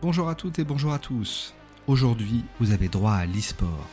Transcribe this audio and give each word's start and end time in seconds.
Bonjour 0.00 0.28
à 0.28 0.36
toutes 0.36 0.60
et 0.60 0.64
bonjour 0.64 0.92
à 0.92 1.00
tous. 1.00 1.54
Aujourd'hui, 1.88 2.44
vous 2.60 2.70
avez 2.70 2.86
droit 2.86 3.14
à 3.14 3.26
l'e-sport. 3.26 3.88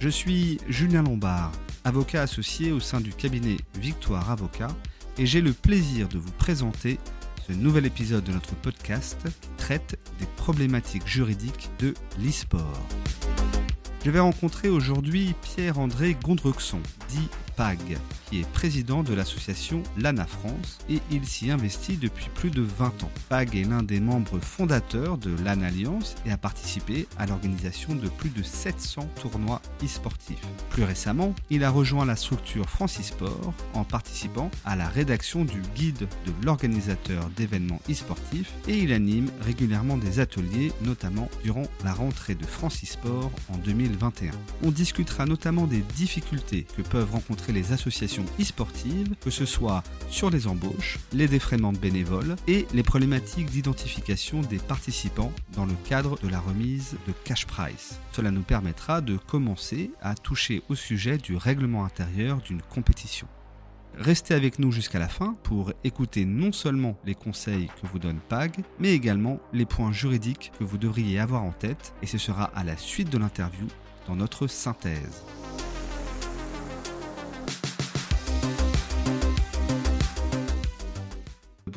Je 0.00 0.08
suis 0.08 0.58
Julien 0.68 1.04
Lombard, 1.04 1.52
avocat 1.84 2.22
associé 2.22 2.72
au 2.72 2.80
sein 2.80 3.00
du 3.00 3.12
cabinet 3.12 3.56
Victoire 3.78 4.32
Avocat, 4.32 4.74
et 5.16 5.26
j'ai 5.26 5.40
le 5.40 5.52
plaisir 5.52 6.08
de 6.08 6.18
vous 6.18 6.32
présenter 6.32 6.98
ce 7.46 7.52
nouvel 7.52 7.86
épisode 7.86 8.24
de 8.24 8.32
notre 8.32 8.56
podcast 8.56 9.18
qui 9.40 9.48
traite 9.56 9.96
des 10.18 10.26
problématiques 10.36 11.06
juridiques 11.06 11.70
de 11.78 11.94
l'e-sport. 12.18 12.82
Je 14.04 14.10
vais 14.10 14.18
rencontrer 14.18 14.68
aujourd'hui 14.68 15.36
Pierre-André 15.42 16.16
Gondrexon, 16.20 16.80
dit 17.10 17.28
PAG, 17.54 17.96
est 18.32 18.48
président 18.52 19.02
de 19.02 19.14
l'association 19.14 19.82
LANA 19.96 20.26
France 20.26 20.78
et 20.88 21.00
il 21.10 21.26
s'y 21.26 21.50
investit 21.50 21.96
depuis 21.96 22.28
plus 22.34 22.50
de 22.50 22.62
20 22.62 23.04
ans. 23.04 23.10
PAG 23.28 23.56
est 23.56 23.64
l'un 23.64 23.82
des 23.82 24.00
membres 24.00 24.38
fondateurs 24.40 25.18
de 25.18 25.30
LAN 25.42 25.62
Alliance 25.62 26.14
et 26.26 26.30
a 26.30 26.36
participé 26.36 27.06
à 27.18 27.26
l'organisation 27.26 27.94
de 27.94 28.08
plus 28.08 28.30
de 28.30 28.42
700 28.42 29.08
tournois 29.20 29.60
e-sportifs. 29.82 30.46
Plus 30.70 30.84
récemment, 30.84 31.34
il 31.50 31.64
a 31.64 31.70
rejoint 31.70 32.04
la 32.04 32.16
structure 32.16 32.68
Francisport 32.68 33.54
en 33.74 33.84
participant 33.84 34.50
à 34.64 34.76
la 34.76 34.88
rédaction 34.88 35.44
du 35.44 35.60
guide 35.74 36.08
de 36.26 36.32
l'organisateur 36.44 37.30
d'événements 37.36 37.80
e-sportifs 37.90 38.52
et 38.68 38.78
il 38.78 38.92
anime 38.92 39.30
régulièrement 39.40 39.96
des 39.96 40.20
ateliers, 40.20 40.72
notamment 40.82 41.28
durant 41.42 41.64
la 41.84 41.92
rentrée 41.92 42.34
de 42.34 42.46
Francisport 42.46 43.30
en 43.52 43.56
2021. 43.58 44.30
On 44.62 44.70
discutera 44.70 45.26
notamment 45.26 45.66
des 45.66 45.82
difficultés 45.96 46.66
que 46.76 46.82
peuvent 46.82 47.12
rencontrer 47.12 47.52
les 47.52 47.72
associations 47.72 48.19
e-sportives, 48.40 49.14
que 49.20 49.30
ce 49.30 49.44
soit 49.44 49.82
sur 50.08 50.30
les 50.30 50.46
embauches, 50.46 50.98
les 51.12 51.28
défraiements 51.28 51.72
de 51.72 51.78
bénévoles 51.78 52.36
et 52.46 52.66
les 52.72 52.82
problématiques 52.82 53.50
d'identification 53.50 54.40
des 54.40 54.58
participants 54.58 55.32
dans 55.54 55.66
le 55.66 55.74
cadre 55.88 56.18
de 56.18 56.28
la 56.28 56.40
remise 56.40 56.96
de 57.06 57.12
cash 57.24 57.46
price. 57.46 57.98
Cela 58.12 58.30
nous 58.30 58.42
permettra 58.42 59.00
de 59.00 59.16
commencer 59.16 59.90
à 60.00 60.14
toucher 60.14 60.62
au 60.68 60.74
sujet 60.74 61.18
du 61.18 61.36
règlement 61.36 61.84
intérieur 61.84 62.40
d'une 62.40 62.62
compétition. 62.62 63.28
Restez 63.98 64.34
avec 64.34 64.58
nous 64.58 64.70
jusqu'à 64.72 64.98
la 64.98 65.08
fin 65.08 65.36
pour 65.42 65.72
écouter 65.84 66.24
non 66.24 66.52
seulement 66.52 66.96
les 67.04 67.14
conseils 67.14 67.68
que 67.80 67.86
vous 67.86 67.98
donne 67.98 68.20
PAG, 68.28 68.62
mais 68.78 68.92
également 68.92 69.40
les 69.52 69.66
points 69.66 69.92
juridiques 69.92 70.52
que 70.58 70.64
vous 70.64 70.78
devriez 70.78 71.18
avoir 71.18 71.42
en 71.42 71.52
tête, 71.52 71.92
et 72.02 72.06
ce 72.06 72.18
sera 72.18 72.44
à 72.44 72.64
la 72.64 72.76
suite 72.76 73.10
de 73.10 73.18
l'interview 73.18 73.66
dans 74.06 74.16
notre 74.16 74.46
synthèse. 74.46 75.24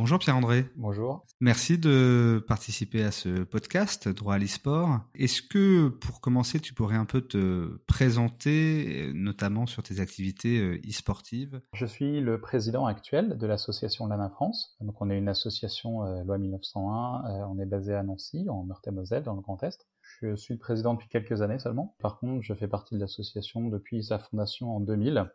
Bonjour 0.04 0.20
Pierre-André. 0.20 0.66
Bonjour. 0.76 1.26
Merci 1.40 1.78
de 1.78 2.44
participer 2.46 3.04
à 3.04 3.12
ce 3.12 3.44
podcast 3.46 4.10
Droit 4.10 4.34
à 4.34 4.38
l'e-sport. 4.38 5.00
Est-ce 5.16 5.42
que 5.42 5.88
pour 5.88 6.20
commencer, 6.20 6.60
tu 6.60 6.74
pourrais 6.74 6.98
un 6.98 7.06
peu 7.06 7.22
te 7.22 7.78
présenter, 7.88 9.14
notamment 9.14 9.66
sur 9.66 9.82
tes 9.82 10.02
activités 10.02 10.60
euh, 10.60 10.82
e-sportives? 10.86 11.62
Je 11.72 11.86
suis 11.86 12.20
le 12.20 12.42
président 12.42 12.86
actuel 12.86 13.38
de 13.38 13.48
l'association 13.48 14.06
LANA 14.06 14.30
France. 14.32 14.76
Donc 14.82 15.02
on 15.02 15.10
est 15.10 15.18
une 15.18 15.30
association 15.30 16.04
euh, 16.04 16.22
loi 16.26 16.38
1901. 16.38 17.24
Euh, 17.26 17.46
on 17.50 17.58
est 17.58 17.66
basé 17.66 17.94
à 17.94 18.04
Nancy, 18.04 18.46
en 18.50 18.66
Meurthe-et-Moselle, 18.66 19.24
dans 19.24 19.36
le 19.36 19.42
Grand 19.42 19.64
Est. 19.64 19.88
Je 20.02 20.36
suis 20.36 20.56
le 20.56 20.60
président 20.60 20.96
depuis 20.96 21.08
quelques 21.08 21.42
années 21.42 21.60
seulement. 21.60 21.96
Par 22.02 22.20
contre, 22.20 22.44
je 22.44 22.54
fais 22.54 22.68
partie 22.68 22.96
de 22.96 23.00
l'association 23.00 23.70
depuis 23.70 24.04
sa 24.04 24.20
fondation 24.20 24.76
en 24.76 24.82
2000. 24.82 25.32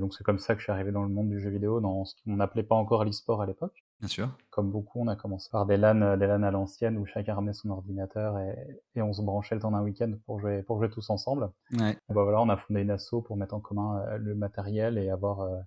Donc 0.00 0.14
c'est 0.14 0.24
comme 0.24 0.40
ça 0.40 0.54
que 0.54 0.58
je 0.58 0.64
suis 0.64 0.72
arrivé 0.72 0.90
dans 0.90 1.04
le 1.04 1.10
monde 1.10 1.28
du 1.28 1.38
jeu 1.40 1.50
vidéo, 1.50 1.80
dans 1.80 2.04
ce 2.04 2.16
qu'on 2.24 2.34
n'appelait 2.34 2.64
pas 2.64 2.74
encore 2.74 3.04
l'e-sport 3.04 3.40
à 3.40 3.46
l'époque. 3.46 3.84
Bien 4.00 4.08
sûr. 4.08 4.30
Comme 4.50 4.70
beaucoup, 4.70 5.00
on 5.00 5.08
a 5.08 5.16
commencé 5.16 5.48
par 5.50 5.66
des 5.66 5.76
LAN, 5.76 6.00
euh, 6.02 6.16
des 6.16 6.26
LAN 6.26 6.42
à 6.42 6.50
l'ancienne 6.50 6.96
où 6.96 7.04
chacun 7.06 7.34
ramenait 7.34 7.52
son 7.52 7.70
ordinateur 7.70 8.38
et, 8.38 8.56
et 8.94 9.02
on 9.02 9.12
se 9.12 9.20
branchait 9.22 9.54
le 9.54 9.60
temps 9.60 9.70
d'un 9.70 9.82
week-end 9.82 10.12
pour 10.26 10.40
jouer, 10.40 10.62
pour 10.62 10.78
jouer 10.78 10.88
tous 10.90 11.10
ensemble. 11.10 11.50
Ouais. 11.72 11.96
Bah 12.08 12.22
voilà, 12.22 12.40
on 12.40 12.48
a 12.48 12.56
fondé 12.56 12.80
une 12.80 12.90
asso 12.90 13.16
pour 13.24 13.36
mettre 13.36 13.54
en 13.54 13.60
commun 13.60 14.00
euh, 14.08 14.16
le 14.18 14.34
matériel 14.34 14.96
et 14.98 15.10
avoir 15.10 15.40
euh, 15.40 15.58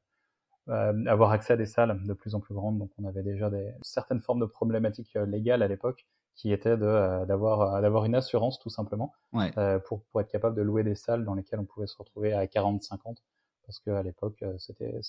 euh, 0.70 1.06
avoir 1.08 1.32
accès 1.32 1.54
à 1.54 1.58
des 1.58 1.66
salles 1.66 2.02
de 2.06 2.14
plus 2.14 2.36
en 2.36 2.40
plus 2.40 2.56
grandes. 2.56 2.80
Donc 2.80 2.90
on 2.98 3.06
avait 3.06 3.22
déjà 3.24 3.50
des 3.50 3.72
certaines 3.84 4.22
formes 4.22 4.40
de 4.40 4.46
problématiques 4.46 5.16
euh, 5.16 5.26
légales 5.26 5.62
à 5.62 5.68
l'époque 5.68 6.08
qui 6.36 6.52
euh, 6.52 7.26
d'avoir 7.28 7.82
d'avoir 7.82 8.06
une 8.06 8.16
assurance 8.16 8.58
tout 8.60 8.70
simplement 8.72 9.14
Ouais. 9.34 9.52
pour 9.86 10.02
pour 10.06 10.22
être 10.22 10.30
capable 10.30 10.56
de 10.56 10.64
louer 10.64 10.84
des 10.84 10.96
salles 10.96 11.26
dans 11.26 11.36
lesquelles 11.36 11.60
on 11.60 11.66
pouvait 11.66 11.86
se 11.86 11.96
retrouver 11.98 12.34
à 12.34 12.48
40 12.48 12.82
50 12.82 13.22
parce 13.68 13.80
que 13.80 13.92
à 13.92 14.02
l'époque 14.02 14.44
c'était 14.58 15.00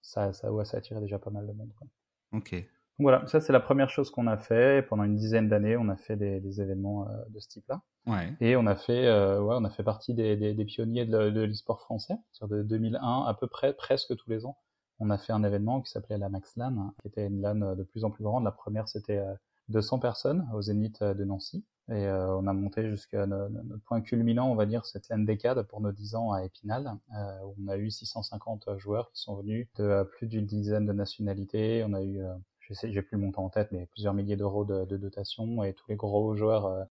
ça 0.00 0.32
ça 0.32 0.50
ouais, 0.50 0.64
ça 0.64 0.78
attirait 0.78 1.00
déjà 1.02 1.18
pas 1.18 1.28
mal 1.30 1.46
de 1.46 1.52
monde 1.52 1.72
quoi. 1.76 1.86
Ok. 2.32 2.54
Voilà, 2.98 3.26
ça 3.26 3.40
c'est 3.40 3.52
la 3.52 3.60
première 3.60 3.88
chose 3.88 4.10
qu'on 4.10 4.26
a 4.26 4.36
fait. 4.36 4.86
Pendant 4.86 5.04
une 5.04 5.16
dizaine 5.16 5.48
d'années, 5.48 5.76
on 5.76 5.88
a 5.88 5.96
fait 5.96 6.16
des, 6.16 6.38
des 6.40 6.60
événements 6.60 7.08
euh, 7.08 7.12
de 7.30 7.40
ce 7.40 7.48
type-là. 7.48 7.80
Ouais. 8.06 8.34
Et 8.40 8.56
on 8.56 8.66
a 8.66 8.76
fait, 8.76 9.06
euh, 9.06 9.40
ouais, 9.40 9.56
on 9.58 9.64
a 9.64 9.70
fait 9.70 9.82
partie 9.82 10.12
des, 10.12 10.36
des, 10.36 10.52
des 10.52 10.64
pionniers 10.66 11.06
de, 11.06 11.30
de 11.30 11.40
l'e-sport 11.40 11.80
français. 11.80 12.16
Sur 12.32 12.46
de 12.46 12.62
2001, 12.62 13.24
à 13.26 13.34
peu 13.34 13.46
près, 13.46 13.72
presque 13.72 14.14
tous 14.16 14.28
les 14.28 14.44
ans, 14.44 14.58
on 14.98 15.08
a 15.08 15.16
fait 15.16 15.32
un 15.32 15.42
événement 15.44 15.80
qui 15.80 15.90
s'appelait 15.90 16.18
la 16.18 16.28
Max 16.28 16.56
LAN, 16.56 16.92
qui 17.00 17.08
était 17.08 17.26
une 17.26 17.40
LAN 17.40 17.74
de 17.74 17.82
plus 17.82 18.04
en 18.04 18.10
plus 18.10 18.22
grande. 18.22 18.44
La 18.44 18.52
première, 18.52 18.86
c'était 18.86 19.18
euh, 19.18 19.34
200 19.70 19.98
personnes 19.98 20.48
au 20.54 20.62
Zénith 20.62 21.00
euh, 21.02 21.14
de 21.14 21.24
Nancy. 21.24 21.64
Et 21.88 22.06
euh, 22.06 22.36
on 22.36 22.46
a 22.46 22.52
monté 22.52 22.88
jusqu'à 22.88 23.26
no- 23.26 23.48
no- 23.48 23.62
notre 23.64 23.82
point 23.84 24.00
culminant, 24.00 24.50
on 24.50 24.54
va 24.54 24.66
dire, 24.66 24.86
cette 24.86 25.08
LAN 25.08 25.18
décade 25.24 25.62
pour 25.62 25.80
nos 25.80 25.90
10 25.92 26.14
ans 26.14 26.32
à 26.32 26.44
Épinal, 26.44 26.92
euh, 27.16 27.40
où 27.46 27.54
on 27.64 27.68
a 27.68 27.76
eu 27.78 27.90
650 27.90 28.68
joueurs 28.78 29.10
qui 29.12 29.20
sont 29.22 29.36
venus 29.36 29.66
de 29.76 29.84
euh, 29.84 30.04
plus 30.04 30.26
d'une 30.28 30.46
dizaine 30.46 30.86
de 30.86 30.92
nationalités. 30.92 31.84
On 31.88 31.92
a 31.94 32.02
eu, 32.02 32.20
euh, 32.22 32.32
je 32.60 32.74
sais, 32.74 32.92
j'ai 32.92 33.02
plus 33.02 33.16
le 33.16 33.22
montant 33.24 33.44
en 33.44 33.48
tête, 33.50 33.72
mais 33.72 33.86
plusieurs 33.86 34.14
milliers 34.14 34.36
d'euros 34.36 34.64
de, 34.64 34.84
de 34.84 34.96
dotation 34.96 35.64
et 35.64 35.74
tous 35.74 35.88
les 35.88 35.96
gros 35.96 36.36
joueurs, 36.36 36.66
euh, 36.66 36.84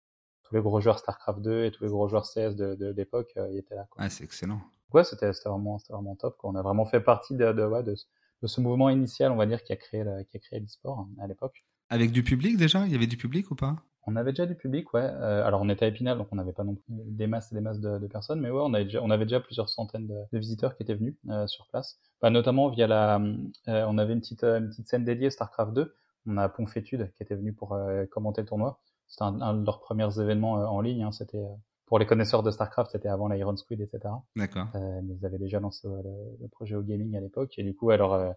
tous 0.43 0.55
les 0.55 0.61
gros 0.61 0.81
joueurs 0.81 0.99
StarCraft 0.99 1.41
2 1.41 1.65
et 1.65 1.71
tous 1.71 1.83
les 1.85 1.89
gros 1.89 2.07
joueurs 2.09 2.25
CS 2.25 2.55
de, 2.55 2.75
de 2.75 2.87
l'époque, 2.91 3.31
euh, 3.37 3.49
ils 3.51 3.57
étaient 3.59 3.75
là. 3.75 3.87
Quoi. 3.89 4.03
Ah, 4.03 4.09
c'est 4.09 4.23
excellent. 4.25 4.59
Ouais, 4.93 5.03
c'était 5.03 5.31
c'était 5.33 5.49
vraiment, 5.49 5.77
c'était 5.77 5.93
vraiment 5.93 6.15
top. 6.15 6.35
Quoi. 6.37 6.49
On 6.49 6.55
a 6.55 6.61
vraiment 6.61 6.85
fait 6.85 6.99
partie 7.01 7.35
de, 7.35 7.51
de, 7.53 7.63
ouais, 7.63 7.83
de, 7.83 7.95
ce- 7.95 8.05
de 8.41 8.47
ce 8.47 8.59
mouvement 8.59 8.89
initial, 8.89 9.31
on 9.31 9.35
va 9.35 9.45
dire, 9.45 9.63
qui 9.63 9.71
a 9.71 9.75
créé, 9.77 10.03
le- 10.03 10.23
qui 10.23 10.37
a 10.37 10.39
créé 10.39 10.59
l'e-sport 10.59 10.99
hein, 10.99 11.09
à 11.21 11.27
l'époque. 11.27 11.63
Avec 11.89 12.11
du 12.11 12.23
public 12.23 12.57
déjà? 12.57 12.85
Il 12.85 12.91
y 12.91 12.95
avait 12.95 13.07
du 13.07 13.17
public 13.17 13.51
ou 13.51 13.55
pas? 13.55 13.77
On 14.05 14.15
avait 14.15 14.31
déjà 14.31 14.45
du 14.45 14.55
public, 14.55 14.91
ouais. 14.93 15.01
Euh, 15.03 15.45
alors 15.45 15.61
on 15.61 15.69
était 15.69 15.85
à 15.85 15.87
Épinal, 15.87 16.17
donc 16.17 16.27
on 16.31 16.35
n'avait 16.35 16.53
pas 16.53 16.63
non 16.63 16.73
plus 16.75 16.83
des 16.87 17.27
masses 17.27 17.51
et 17.51 17.55
des 17.55 17.61
masses 17.61 17.79
de, 17.79 17.99
de 17.99 18.07
personnes, 18.07 18.39
mais 18.39 18.49
ouais, 18.49 18.61
on 18.63 18.73
avait 18.73 18.85
déjà, 18.85 19.03
on 19.03 19.09
avait 19.11 19.25
déjà 19.25 19.39
plusieurs 19.39 19.69
centaines 19.69 20.07
de, 20.07 20.15
de 20.31 20.39
visiteurs 20.39 20.75
qui 20.75 20.83
étaient 20.83 20.95
venus 20.95 21.15
euh, 21.29 21.45
sur 21.47 21.67
place. 21.67 21.99
Bah, 22.21 22.29
notamment 22.29 22.69
via 22.69 22.87
la, 22.87 23.19
euh, 23.19 23.85
on 23.87 23.97
avait 23.97 24.13
une 24.13 24.21
petite, 24.21 24.43
une 24.43 24.69
petite 24.69 24.87
scène 24.87 25.03
dédiée 25.05 25.29
Starcraft 25.29 25.73
2. 25.73 25.93
On 26.27 26.37
a 26.37 26.49
Ponfétude 26.49 27.11
qui 27.15 27.23
était 27.23 27.35
venu 27.35 27.53
pour 27.53 27.73
euh, 27.73 28.05
commenter 28.05 28.41
le 28.41 28.47
tournoi. 28.47 28.79
C'était 29.07 29.23
un, 29.23 29.41
un 29.41 29.53
de 29.53 29.65
leurs 29.65 29.79
premiers 29.79 30.19
événements 30.19 30.59
euh, 30.59 30.65
en 30.65 30.81
ligne. 30.81 31.03
Hein, 31.03 31.11
c'était 31.11 31.37
euh, 31.37 31.55
pour 31.85 31.99
les 31.99 32.05
connaisseurs 32.05 32.43
de 32.43 32.51
Starcraft, 32.51 32.91
c'était 32.91 33.09
avant 33.09 33.27
l'Iron 33.27 33.55
Squid, 33.57 33.81
etc. 33.81 34.13
D'accord. 34.35 34.67
Euh, 34.75 35.01
mais 35.03 35.15
ils 35.19 35.25
avaient 35.25 35.39
déjà 35.39 35.59
lancé 35.59 35.87
le, 35.87 36.37
le 36.41 36.47
projet 36.47 36.75
au 36.75 36.81
gaming 36.83 37.15
à 37.15 37.19
l'époque. 37.19 37.53
Et 37.57 37.63
du 37.63 37.75
coup, 37.75 37.89
alors, 37.91 38.33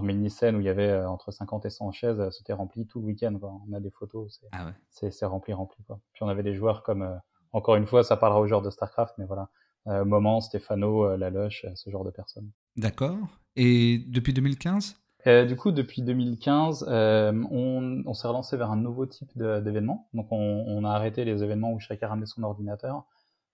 mini-scène 0.00 0.56
où 0.56 0.60
il 0.60 0.64
y 0.64 0.70
avait 0.70 0.88
euh, 0.88 1.06
entre 1.10 1.30
50 1.30 1.66
et 1.66 1.70
100 1.70 1.92
chaises, 1.92 2.18
euh, 2.20 2.30
c'était 2.30 2.54
rempli 2.54 2.86
tout 2.86 3.00
le 3.00 3.06
week-end. 3.06 3.38
On 3.42 3.70
a 3.74 3.80
des 3.80 3.90
photos, 3.90 4.38
c'est 4.40 4.48
Ah 4.52 4.64
ouais. 4.64 4.72
c'est 5.10 5.26
rempli, 5.26 5.52
rempli. 5.52 5.84
Quoi. 5.84 6.00
Puis 6.14 6.22
on 6.22 6.28
avait 6.28 6.42
des 6.42 6.54
joueurs 6.54 6.82
comme, 6.82 7.02
euh, 7.02 7.14
encore 7.52 7.76
une 7.76 7.86
fois, 7.86 8.02
ça 8.02 8.16
parlera 8.16 8.40
aux 8.40 8.46
joueurs 8.46 8.62
de 8.62 8.70
StarCraft, 8.70 9.16
mais 9.18 9.26
voilà, 9.26 9.50
Moment, 9.84 10.40
Stéphano, 10.40 11.04
euh, 11.04 11.16
Laloche, 11.18 11.66
ce 11.74 11.90
genre 11.90 12.04
de 12.04 12.10
personnes. 12.10 12.48
D'accord. 12.76 13.18
Et 13.56 13.98
depuis 14.08 14.32
2015 14.32 14.96
Euh, 15.26 15.44
du 15.44 15.56
coup, 15.56 15.70
depuis 15.72 16.02
2015, 16.02 16.86
euh, 16.88 17.32
on, 17.50 18.02
on 18.06 18.14
s'est 18.14 18.26
relancé 18.28 18.56
vers 18.56 18.70
un 18.70 18.76
nouveau 18.76 19.06
type 19.06 19.30
d'événement. 19.36 20.08
Donc, 20.14 20.28
on, 20.30 20.64
on 20.66 20.84
a 20.84 20.90
arrêté 20.90 21.24
les 21.24 21.42
événements 21.44 21.72
où 21.72 21.78
chacun 21.80 22.08
ramenait 22.08 22.26
son 22.26 22.42
ordinateur. 22.42 23.04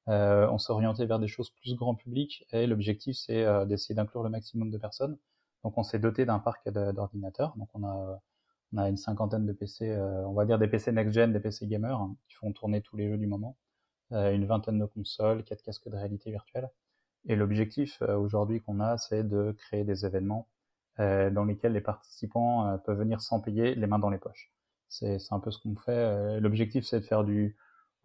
Euh, 0.09 0.49
on 0.51 0.57
s'est 0.59 0.73
orienté 0.73 1.05
vers 1.05 1.19
des 1.19 1.29
choses 1.29 1.51
plus 1.51 1.75
grand 1.75 1.95
public 1.95 2.47
et 2.53 2.67
l'objectif, 2.67 3.17
c'est 3.17 3.45
d'essayer 3.67 3.95
d'inclure 3.95 4.23
le 4.23 4.31
maximum 4.31 4.71
de 4.71 4.79
personnes. 4.79 5.19
Donc, 5.65 5.79
on 5.79 5.83
s'est 5.83 5.99
doté 5.99 6.25
d'un 6.27 6.39
parc 6.39 6.69
d'ordinateurs. 6.71 7.55
Donc, 7.57 7.69
on 7.75 7.85
a, 7.85 8.21
une 8.89 8.97
cinquantaine 8.97 9.47
de 9.47 9.53
PC, 9.53 9.91
euh, 9.91 10.27
on 10.27 10.35
va 10.35 10.45
dire 10.45 10.59
des 10.59 10.69
PC 10.69 10.93
next-gen, 10.93 11.33
des 11.33 11.41
PC 11.41 11.67
gamers, 11.67 11.99
hein, 12.01 12.17
qui 12.29 12.35
font 12.35 12.53
tourner 12.53 12.83
tous 12.83 12.97
les 12.97 13.09
jeux 13.09 13.19
du 13.19 13.27
moment. 13.27 13.57
Euh, 14.13 14.33
une 14.35 14.47
vingtaine 14.47 14.79
de 14.79 14.87
consoles, 14.87 15.45
quatre 15.45 15.63
casques 15.63 15.89
de 15.89 15.97
réalité 15.97 16.31
virtuelle. 16.31 16.71
Et 17.27 17.37
l'objectif 17.37 18.01
euh, 18.03 18.17
aujourd'hui 18.17 18.63
qu'on 18.63 18.81
a, 18.81 18.99
c'est 18.99 19.25
de 19.25 19.53
créer 19.59 19.85
des 19.85 20.07
événements 20.07 20.49
euh, 21.01 21.31
dans 21.31 21.45
lesquels 21.45 21.73
les 21.73 21.81
participants 21.83 22.79
peuvent 22.85 22.99
venir 22.99 23.21
sans 23.23 23.41
payer, 23.41 23.75
les 23.75 23.87
mains 23.87 23.99
dans 23.99 24.11
les 24.11 24.19
poches. 24.19 24.53
C'est 24.89 25.19
un 25.33 25.41
peu 25.41 25.51
ce 25.51 25.59
qu'on 25.59 25.77
fait. 25.77 26.41
L'objectif, 26.41 26.85
c'est 26.87 27.01
de 27.01 27.05
faire 27.05 27.25
du, 27.25 27.57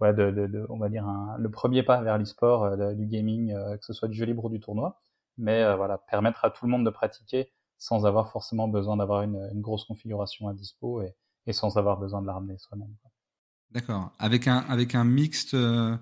ouais, 0.02 0.14
de, 0.14 0.66
on 0.70 0.78
va 0.78 0.90
dire 0.90 1.08
un- 1.08 1.38
le 1.38 1.50
premier 1.50 1.84
pas 1.84 2.02
vers 2.02 2.18
l'e-sport, 2.18 2.78
du 2.96 3.06
gaming, 3.08 3.54
que 3.80 3.86
ce 3.86 3.94
soit 3.94 4.10
du 4.10 4.16
jeu 4.16 4.26
libre 4.26 4.46
ou 4.46 4.50
du 4.50 4.60
tournoi, 4.60 5.02
mais 5.38 5.64
euh, 5.64 5.76
voilà, 5.76 5.98
permettre 5.98 6.46
à 6.46 6.52
tout 6.52 6.66
le 6.66 6.72
monde 6.72 6.86
de 6.86 6.90
pratiquer 6.90 7.52
sans 7.78 8.06
avoir 8.06 8.32
forcément 8.32 8.68
besoin 8.68 8.98
d'avoir 8.98 9.24
une, 9.24 9.62
grosse 9.62 9.84
configuration 9.84 10.48
à 10.48 10.54
dispo 10.54 11.02
et, 11.02 11.54
sans 11.54 11.78
avoir 11.78 12.00
besoin 12.00 12.22
de 12.22 12.28
la 12.28 12.34
ramener 12.34 12.58
soi-même. 12.58 12.96
D'accord. 13.72 14.12
Avec 14.20 14.48
un, 14.48 14.60
avec 14.70 14.96
un 14.96 15.04
mixte, 15.04 15.54
euh, 15.54 15.98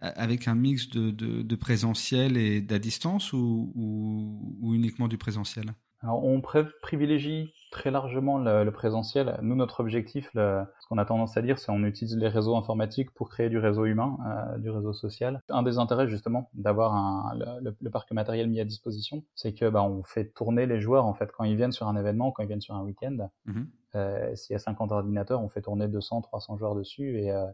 avec 0.00 0.48
un 0.48 0.54
mix 0.54 0.88
de, 0.88 1.10
de, 1.10 1.56
présentiel 1.56 2.36
et 2.36 2.60
d'à 2.60 2.78
distance 2.80 3.32
ou, 3.32 3.72
ou 3.74 4.74
uniquement 4.74 5.06
du 5.06 5.18
présentiel? 5.18 5.72
Alors, 6.02 6.24
on 6.24 6.40
privilégie 6.40 7.52
très 7.70 7.90
largement 7.90 8.38
le, 8.38 8.68
présentiel. 8.70 9.38
Nous, 9.42 9.54
notre 9.54 9.80
objectif, 9.80 10.30
le, 10.34 10.62
ce 10.80 10.88
qu'on 10.88 10.98
a 10.98 11.04
tendance 11.04 11.36
à 11.36 11.42
dire, 11.42 11.58
c'est 11.58 11.70
on 11.70 11.84
utilise 11.84 12.16
les 12.16 12.28
réseaux 12.28 12.56
informatiques 12.56 13.10
pour 13.12 13.28
créer 13.28 13.48
du 13.50 13.58
réseau 13.58 13.84
humain, 13.84 14.16
euh, 14.26 14.58
du 14.58 14.70
réseau 14.70 14.92
social. 14.92 15.42
Un 15.50 15.62
des 15.62 15.78
intérêts 15.78 16.08
justement 16.08 16.50
d'avoir 16.54 17.34
le, 17.34 17.76
le, 17.78 17.90
parc 17.90 18.10
matériel 18.12 18.48
mis 18.48 18.60
à 18.60 18.64
disposition, 18.64 19.22
c'est 19.34 19.52
que 19.52 19.68
bah, 19.68 19.82
on 19.82 20.02
fait 20.02 20.32
tourner 20.32 20.66
les 20.66 20.80
joueurs 20.80 21.04
en 21.04 21.14
fait 21.14 21.30
quand 21.32 21.44
ils 21.44 21.56
viennent 21.56 21.72
sur 21.72 21.86
un 21.86 21.96
événement, 21.96 22.32
quand 22.32 22.42
ils 22.42 22.48
viennent 22.48 22.60
sur 22.60 22.74
un 22.74 22.82
week-end. 22.82 23.28
Mm-hmm. 23.46 23.66
Euh, 23.96 24.34
S'il 24.36 24.54
y 24.54 24.56
a 24.56 24.58
50 24.58 24.92
ordinateurs, 24.92 25.42
on 25.42 25.48
fait 25.48 25.62
tourner 25.62 25.86
200, 25.86 26.22
300 26.22 26.56
joueurs 26.56 26.74
dessus 26.74 27.18
et 27.18 27.30
euh, 27.30 27.46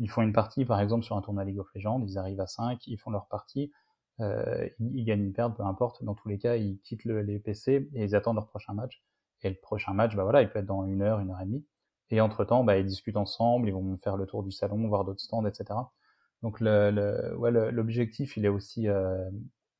ils 0.00 0.10
font 0.10 0.22
une 0.22 0.32
partie, 0.32 0.64
par 0.64 0.80
exemple, 0.80 1.04
sur 1.04 1.16
un 1.16 1.22
tournoi 1.22 1.44
League 1.44 1.58
of 1.58 1.68
Legends, 1.74 2.02
ils 2.06 2.18
arrivent 2.18 2.40
à 2.40 2.46
5, 2.46 2.86
ils 2.86 2.98
font 2.98 3.10
leur 3.10 3.26
partie, 3.28 3.70
euh, 4.20 4.68
ils, 4.80 5.04
gagnent, 5.04 5.24
une 5.24 5.32
perte, 5.32 5.56
peu 5.56 5.64
importe. 5.64 6.04
Dans 6.04 6.14
tous 6.14 6.28
les 6.28 6.38
cas, 6.38 6.56
ils 6.56 6.78
quittent 6.80 7.04
le, 7.04 7.22
les 7.22 7.38
PC 7.38 7.88
et 7.94 8.04
ils 8.04 8.14
attendent 8.16 8.36
leur 8.36 8.48
prochain 8.48 8.74
match. 8.74 9.02
Et 9.42 9.50
le 9.50 9.56
prochain 9.56 9.92
match, 9.92 10.16
bah 10.16 10.22
voilà, 10.22 10.42
il 10.42 10.48
peut 10.48 10.58
être 10.58 10.66
dans 10.66 10.84
une 10.86 11.02
heure, 11.02 11.20
une 11.20 11.30
heure 11.30 11.40
et 11.40 11.44
demie. 11.44 11.64
Et 12.10 12.20
entre 12.20 12.44
temps, 12.44 12.64
bah, 12.64 12.78
ils 12.78 12.86
discutent 12.86 13.16
ensemble, 13.16 13.68
ils 13.68 13.72
vont 13.72 13.98
faire 14.02 14.16
le 14.16 14.26
tour 14.26 14.42
du 14.42 14.52
salon, 14.52 14.88
voir 14.88 15.04
d'autres 15.04 15.20
stands, 15.20 15.44
etc. 15.46 15.78
Donc 16.42 16.60
le, 16.60 16.90
le 16.90 17.36
ouais, 17.36 17.50
l'objectif, 17.50 18.36
il 18.36 18.44
est 18.44 18.48
aussi, 18.48 18.88
euh, 18.88 19.28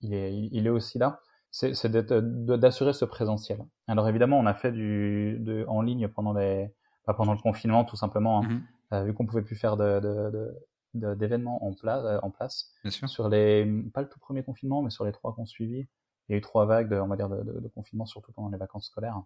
il 0.01 0.15
est, 0.15 0.35
il 0.35 0.67
est 0.67 0.71
aussi 0.71 0.99
là, 0.99 1.21
c'est 1.51 1.87
d'assurer 1.87 2.93
ce 2.93 3.05
présentiel. 3.05 3.65
Alors 3.87 4.09
évidemment, 4.09 4.39
on 4.39 4.47
a 4.47 4.55
fait 4.55 4.73
du 4.73 5.37
de, 5.41 5.65
en 5.69 5.83
ligne 5.83 6.09
pendant 6.09 6.33
les, 6.33 6.75
bah, 7.07 7.15
pendant 7.15 7.33
le 7.33 7.39
confinement, 7.39 7.85
tout 7.85 7.97
simplement, 7.97 8.43
hein. 8.43 8.49
mm-hmm. 8.49 8.95
euh, 8.95 9.05
vu 9.05 9.15
qu'on 9.15 9.27
pouvait 9.27 9.43
plus 9.43 9.57
faire 9.57 9.77
de, 9.77 10.01
de, 10.01 10.55
d'événements 10.95 11.65
en 11.65 11.75
place, 11.75 12.05
euh, 12.05 12.19
en 12.23 12.31
place. 12.31 12.73
Bien 12.83 12.91
sûr. 12.91 13.09
Sur 13.09 13.29
les, 13.29 13.67
pas 13.93 14.03
le 14.03 14.09
tout 14.09 14.19
premier 14.19 14.43
confinement, 14.43 14.83
mais 14.83 14.91
sur 14.91 15.05
les 15.05 15.13
trois 15.13 15.35
qu'on 15.35 15.47
suivi, 15.47 15.87
il 16.29 16.33
y 16.33 16.35
a 16.35 16.39
eu 16.39 16.41
trois 16.41 16.67
vagues, 16.67 16.89
de, 16.89 16.97
on 16.97 17.09
va 17.09 17.17
dire, 17.17 17.29
de, 17.29 17.43
de, 17.43 17.69
confinement, 17.69 18.07
surtout 18.07 18.33
pendant 18.33 18.49
les 18.49 18.59
vacances 18.59 18.87
scolaires 18.87 19.23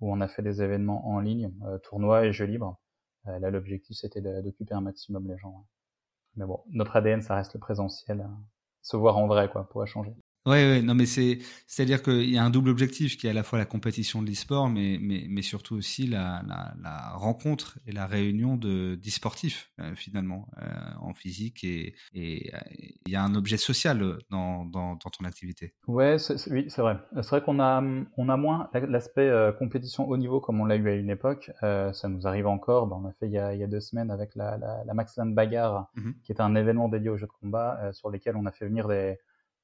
où 0.00 0.12
on 0.12 0.20
a 0.20 0.28
fait 0.28 0.42
des 0.42 0.62
événements 0.62 1.08
en 1.08 1.20
ligne, 1.20 1.52
euh, 1.64 1.78
tournois 1.78 2.26
et 2.26 2.32
jeux 2.32 2.44
libres. 2.44 2.78
Euh, 3.28 3.38
là, 3.38 3.50
l'objectif, 3.50 3.96
c'était 3.96 4.20
d'occuper 4.20 4.74
un 4.74 4.80
maximum 4.80 5.26
les 5.28 5.38
gens. 5.38 5.66
Mais 6.36 6.44
bon, 6.44 6.62
notre 6.68 6.96
ADN, 6.96 7.22
ça 7.22 7.34
reste 7.34 7.54
le 7.54 7.60
présentiel. 7.60 8.20
Hein. 8.20 8.38
Se 8.82 8.96
voir 8.96 9.16
en 9.16 9.26
vrai, 9.26 9.50
quoi, 9.50 9.68
pour 9.68 9.82
échanger. 9.82 10.14
Ouais, 10.46 10.64
ouais, 10.64 10.82
non, 10.82 10.94
mais 10.94 11.06
c'est, 11.06 11.38
c'est-à-dire 11.66 12.02
qu'il 12.02 12.30
y 12.30 12.38
a 12.38 12.44
un 12.44 12.50
double 12.50 12.70
objectif 12.70 13.16
qui 13.16 13.26
est 13.26 13.30
à 13.30 13.32
la 13.32 13.42
fois 13.42 13.58
la 13.58 13.64
compétition 13.64 14.22
de 14.22 14.28
l'e-sport, 14.28 14.68
mais, 14.68 14.96
mais, 15.00 15.26
mais 15.28 15.42
surtout 15.42 15.74
aussi 15.74 16.06
la, 16.06 16.42
la, 16.46 16.72
la 16.80 17.10
rencontre 17.16 17.80
et 17.84 17.90
la 17.90 18.06
réunion 18.06 18.56
de 18.56 18.94
d'e-sportifs, 18.94 19.72
euh, 19.80 19.96
finalement, 19.96 20.48
euh, 20.62 20.66
en 21.00 21.14
physique 21.14 21.64
et, 21.64 21.94
et 22.14 22.54
euh, 22.54 22.58
il 23.06 23.12
y 23.12 23.16
a 23.16 23.24
un 23.24 23.34
objet 23.34 23.56
social 23.56 23.98
dans, 24.30 24.64
dans, 24.66 24.92
dans 24.92 25.10
ton 25.10 25.24
activité. 25.24 25.74
Ouais, 25.88 26.18
c'est, 26.20 26.48
oui, 26.52 26.66
c'est 26.68 26.80
vrai. 26.80 26.96
C'est 27.14 27.30
vrai 27.30 27.42
qu'on 27.42 27.58
a, 27.58 27.82
on 28.16 28.28
a 28.28 28.36
moins 28.36 28.70
l'aspect 28.88 29.30
compétition 29.58 30.08
haut 30.08 30.16
niveau 30.16 30.40
comme 30.40 30.60
on 30.60 30.64
l'a 30.64 30.76
eu 30.76 30.88
à 30.88 30.94
une 30.94 31.10
époque. 31.10 31.50
ça 31.60 32.08
nous 32.08 32.26
arrive 32.28 32.46
encore. 32.46 32.86
Ben, 32.86 33.00
on 33.02 33.08
a 33.08 33.12
fait 33.14 33.26
il 33.26 33.32
y 33.32 33.38
a, 33.38 33.52
il 33.52 33.58
y 33.58 33.64
a 33.64 33.66
deux 33.66 33.80
semaines 33.80 34.12
avec 34.12 34.36
la, 34.36 34.56
la, 34.58 34.84
la 34.84 34.94
Maxland 34.94 35.34
Bagarre, 35.34 35.90
mmh 35.96 36.10
qui 36.22 36.32
est 36.32 36.40
un 36.40 36.54
événement 36.54 36.88
dédié 36.88 37.10
aux 37.10 37.16
jeux 37.16 37.26
de 37.26 37.32
combat, 37.40 37.92
sur 37.92 38.10
lesquels 38.10 38.36
on 38.36 38.46
a 38.46 38.52
fait 38.52 38.66
venir 38.66 38.88
des 38.88 39.16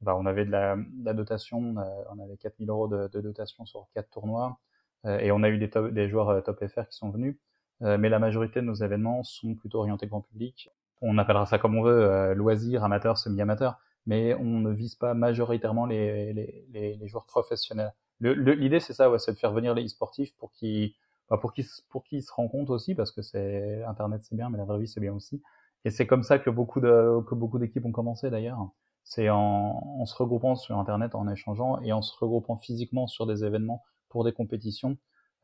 bah, 0.03 0.17
on 0.17 0.27
avait 0.27 0.45
de 0.45 0.51
la, 0.51 0.77
la 1.03 1.15
dotation, 1.15 1.77
euh, 1.79 2.05
on 2.11 2.19
avait 2.23 2.37
4000 2.37 2.69
euros 2.69 2.89
de, 2.89 3.09
de, 3.09 3.21
dotation 3.21 3.65
sur 3.65 3.89
quatre 3.95 4.11
tournois, 4.11 4.59
euh, 5.07 5.19
et 5.19 5.33
on 5.33 5.43
a 5.43 5.49
eu 5.49 5.59
des, 5.59 5.71
des 5.93 6.09
joueurs 6.09 6.29
euh, 6.31 6.41
top 6.41 6.65
FR 6.67 6.87
qui 6.89 6.97
sont 6.97 7.11
venus, 7.11 7.37
mais 7.81 8.09
la 8.09 8.21
majorité 8.21 8.61
de 8.61 8.67
nos 8.67 8.75
événements 8.75 9.25
sont 9.25 9.57
plutôt 9.57 9.81
orientés 9.81 10.07
grand 10.07 10.21
public. 10.21 10.71
On 11.01 11.19
appellera 11.19 11.47
ça 11.47 11.59
comme 11.59 11.77
on 11.77 11.83
veut, 11.83 12.33
loisirs, 12.33 12.85
amateurs, 12.85 13.19
semi-amateurs, 13.19 13.77
mais 14.07 14.35
on 14.35 14.61
ne 14.61 14.71
vise 14.71 14.95
pas 14.95 15.15
majoritairement 15.15 15.87
les, 15.87 16.33
les, 16.33 16.65
les, 16.71 16.95
les 16.95 17.09
joueurs 17.09 17.27
professionnels. 17.27 17.93
L'idée, 18.21 18.79
c'est 18.79 18.93
ça, 18.93 19.11
ouais, 19.11 19.19
c'est 19.19 19.33
de 19.33 19.37
faire 19.37 19.53
venir 19.53 19.75
les 19.75 19.85
e-sportifs 19.85 20.33
pour 20.37 20.53
qu'ils 20.53 20.95
bah, 21.29 21.39
pour 21.39 21.53
qu'ils 21.53 21.67
pour 21.89 22.05
qu'ils 22.05 22.23
se 22.23 22.33
rendent 22.33 22.53
compte 22.53 22.71
aussi, 22.71 22.95
parce 22.95 23.11
que 23.11 23.21
c'est 23.21 23.83
Internet 23.83 24.21
c'est 24.23 24.37
bien, 24.37 24.49
mais 24.49 24.59
la 24.59 24.65
vraie 24.65 24.79
vie 24.79 24.87
c'est 24.87 25.01
bien 25.01 25.13
aussi. 25.13 25.43
Et 25.85 25.91
c'est 25.91 26.07
comme 26.07 26.23
ça 26.23 26.39
que 26.39 26.51
beaucoup 26.51 26.81
de 26.81 27.21
que 27.29 27.35
beaucoup 27.35 27.59
d'équipes 27.59 27.85
ont 27.85 27.91
commencé 27.91 28.31
d'ailleurs 28.31 28.71
c'est 29.05 29.29
en, 29.29 30.05
se 30.07 30.15
regroupant 30.15 30.55
sur 30.55 30.79
Internet, 30.79 31.15
en 31.15 31.29
échangeant 31.29 31.81
et 31.83 31.93
en 31.93 32.03
se 32.03 32.17
regroupant 32.19 32.57
physiquement 32.57 33.07
sur 33.07 33.27
des 33.27 33.45
événements 33.45 33.83
pour 34.09 34.25
des 34.25 34.33
compétitions. 34.33 34.97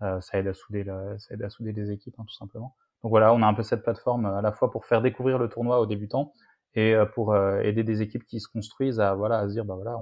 Euh, 0.03 0.21
ça 0.21 0.39
aide 0.39 0.47
à 0.47 0.55
souder, 0.55 0.85
ça 1.19 1.35
aide 1.35 1.43
à 1.43 1.51
souder 1.51 1.73
des 1.73 1.91
équipes, 1.91 2.15
hein, 2.19 2.25
tout 2.27 2.35
simplement. 2.35 2.77
Donc 3.03 3.11
voilà, 3.11 3.33
on 3.33 3.43
a 3.43 3.47
un 3.47 3.55
peu 3.55 3.63
cette 3.63 3.83
plateforme 3.83 4.27
à 4.27 4.41
la 4.43 4.53
fois 4.53 4.71
pour 4.71 4.85
faire 4.85 5.03
découvrir 5.03 5.39
le 5.39 5.49
tournoi 5.49 5.81
aux 5.81 5.87
débutants 5.87 6.33
et 6.75 6.95
euh, 6.95 7.07
pour 7.07 7.33
euh, 7.33 7.61
aider 7.61 7.85
des 7.85 8.03
équipes 8.03 8.27
qui 8.27 8.41
se 8.41 8.49
construisent 8.49 9.01
à 9.01 9.15
voilà 9.15 9.39
à 9.39 9.49
se 9.49 9.53
dire 9.53 9.65
bah 9.65 9.75
voilà 9.75 9.99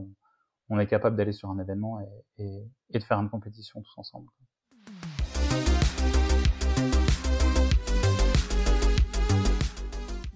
on, 0.69 0.79
est 0.79 0.87
capable 0.87 1.17
d'aller 1.17 1.32
sur 1.32 1.49
un 1.50 1.58
événement 1.58 2.00
et, 2.38 2.62
de 2.93 2.99
faire 2.99 3.20
une 3.20 3.31
compétition 3.31 3.81
tous 3.82 3.99
ensemble. 3.99 4.29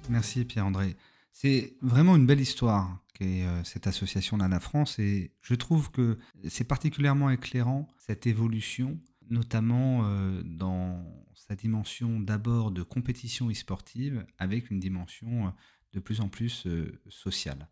Merci 0.09 0.45
Pierre-André. 0.45 0.97
C'est 1.33 1.75
vraiment 1.83 2.17
une 2.17 2.27
belle 2.27 2.41
histoire 2.41 2.99
euh, 3.23 3.63
cette 3.65 3.87
association 3.87 4.39
Nana 4.39 4.61
France 4.61 4.99
et 4.99 5.33
je 5.43 5.55
trouve 5.55 5.91
que 5.91 6.19
c'est 6.49 6.65
particulièrement 6.65 7.31
éclairant 7.31 7.89
cette 7.99 8.27
évolution, 8.27 8.99
notamment 9.29 10.03
euh, 10.05 10.43
dans 10.45 11.05
sa 11.35 11.55
dimension 11.55 12.21
d'abord 12.21 12.71
de 12.71 12.83
compétition 12.83 13.51
e-sportive 13.51 14.25
avec 14.39 14.71
une 14.71 14.81
dimension 14.81 15.47
euh, 15.47 15.51
de 15.93 16.01
plus 16.01 16.21
en 16.21 16.29
plus 16.29 16.69
sociale. 17.09 17.69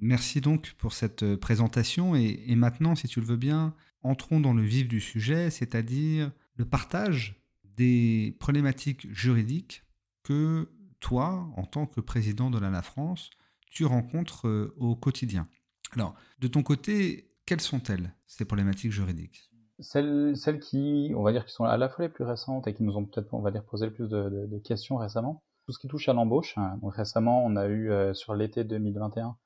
Merci 0.00 0.40
donc 0.40 0.74
pour 0.74 0.92
cette 0.92 1.36
présentation 1.36 2.14
et, 2.14 2.42
et 2.46 2.56
maintenant, 2.56 2.94
si 2.94 3.08
tu 3.08 3.20
le 3.20 3.26
veux 3.26 3.36
bien, 3.36 3.74
entrons 4.02 4.40
dans 4.40 4.52
le 4.52 4.62
vif 4.62 4.86
du 4.86 5.00
sujet, 5.00 5.50
c'est-à-dire 5.50 6.30
le 6.56 6.64
partage 6.66 7.42
des 7.76 8.36
problématiques 8.38 9.12
juridiques 9.12 9.82
que 10.22 10.70
toi, 11.00 11.50
en 11.56 11.64
tant 11.64 11.86
que 11.86 12.00
président 12.00 12.50
de 12.50 12.58
l'ANA 12.58 12.82
France, 12.82 13.30
tu 13.74 13.84
rencontres 13.84 14.46
euh, 14.46 14.72
au 14.78 14.94
quotidien. 14.94 15.48
Alors, 15.92 16.14
de 16.38 16.48
ton 16.48 16.62
côté, 16.62 17.32
quelles 17.44 17.60
sont-elles, 17.60 18.14
ces 18.26 18.44
problématiques 18.44 18.92
juridiques? 18.92 19.50
Celles, 19.80 20.36
celles 20.36 20.60
qui, 20.60 21.12
on 21.16 21.22
va 21.22 21.32
dire, 21.32 21.44
qui 21.44 21.52
sont 21.52 21.64
à 21.64 21.76
la 21.76 21.88
fois 21.88 22.04
les 22.04 22.08
plus 22.08 22.24
récentes 22.24 22.68
et 22.68 22.74
qui 22.74 22.84
nous 22.84 22.96
ont 22.96 23.04
peut-être, 23.04 23.34
on 23.34 23.42
va 23.42 23.50
dire, 23.50 23.64
posé 23.64 23.86
le 23.86 23.92
plus 23.92 24.08
de, 24.08 24.58
questions 24.64 24.96
récemment. 24.96 25.42
Tout 25.66 25.72
ce 25.72 25.78
qui 25.78 25.88
touche 25.88 26.08
à 26.08 26.12
l'embauche. 26.12 26.56
Hein. 26.56 26.78
Récemment, 26.84 27.44
on 27.44 27.56
a 27.56 27.66
eu 27.66 27.90
euh, 27.90 28.14
sur 28.14 28.34
l'été 28.34 28.62
2021, 28.62 29.36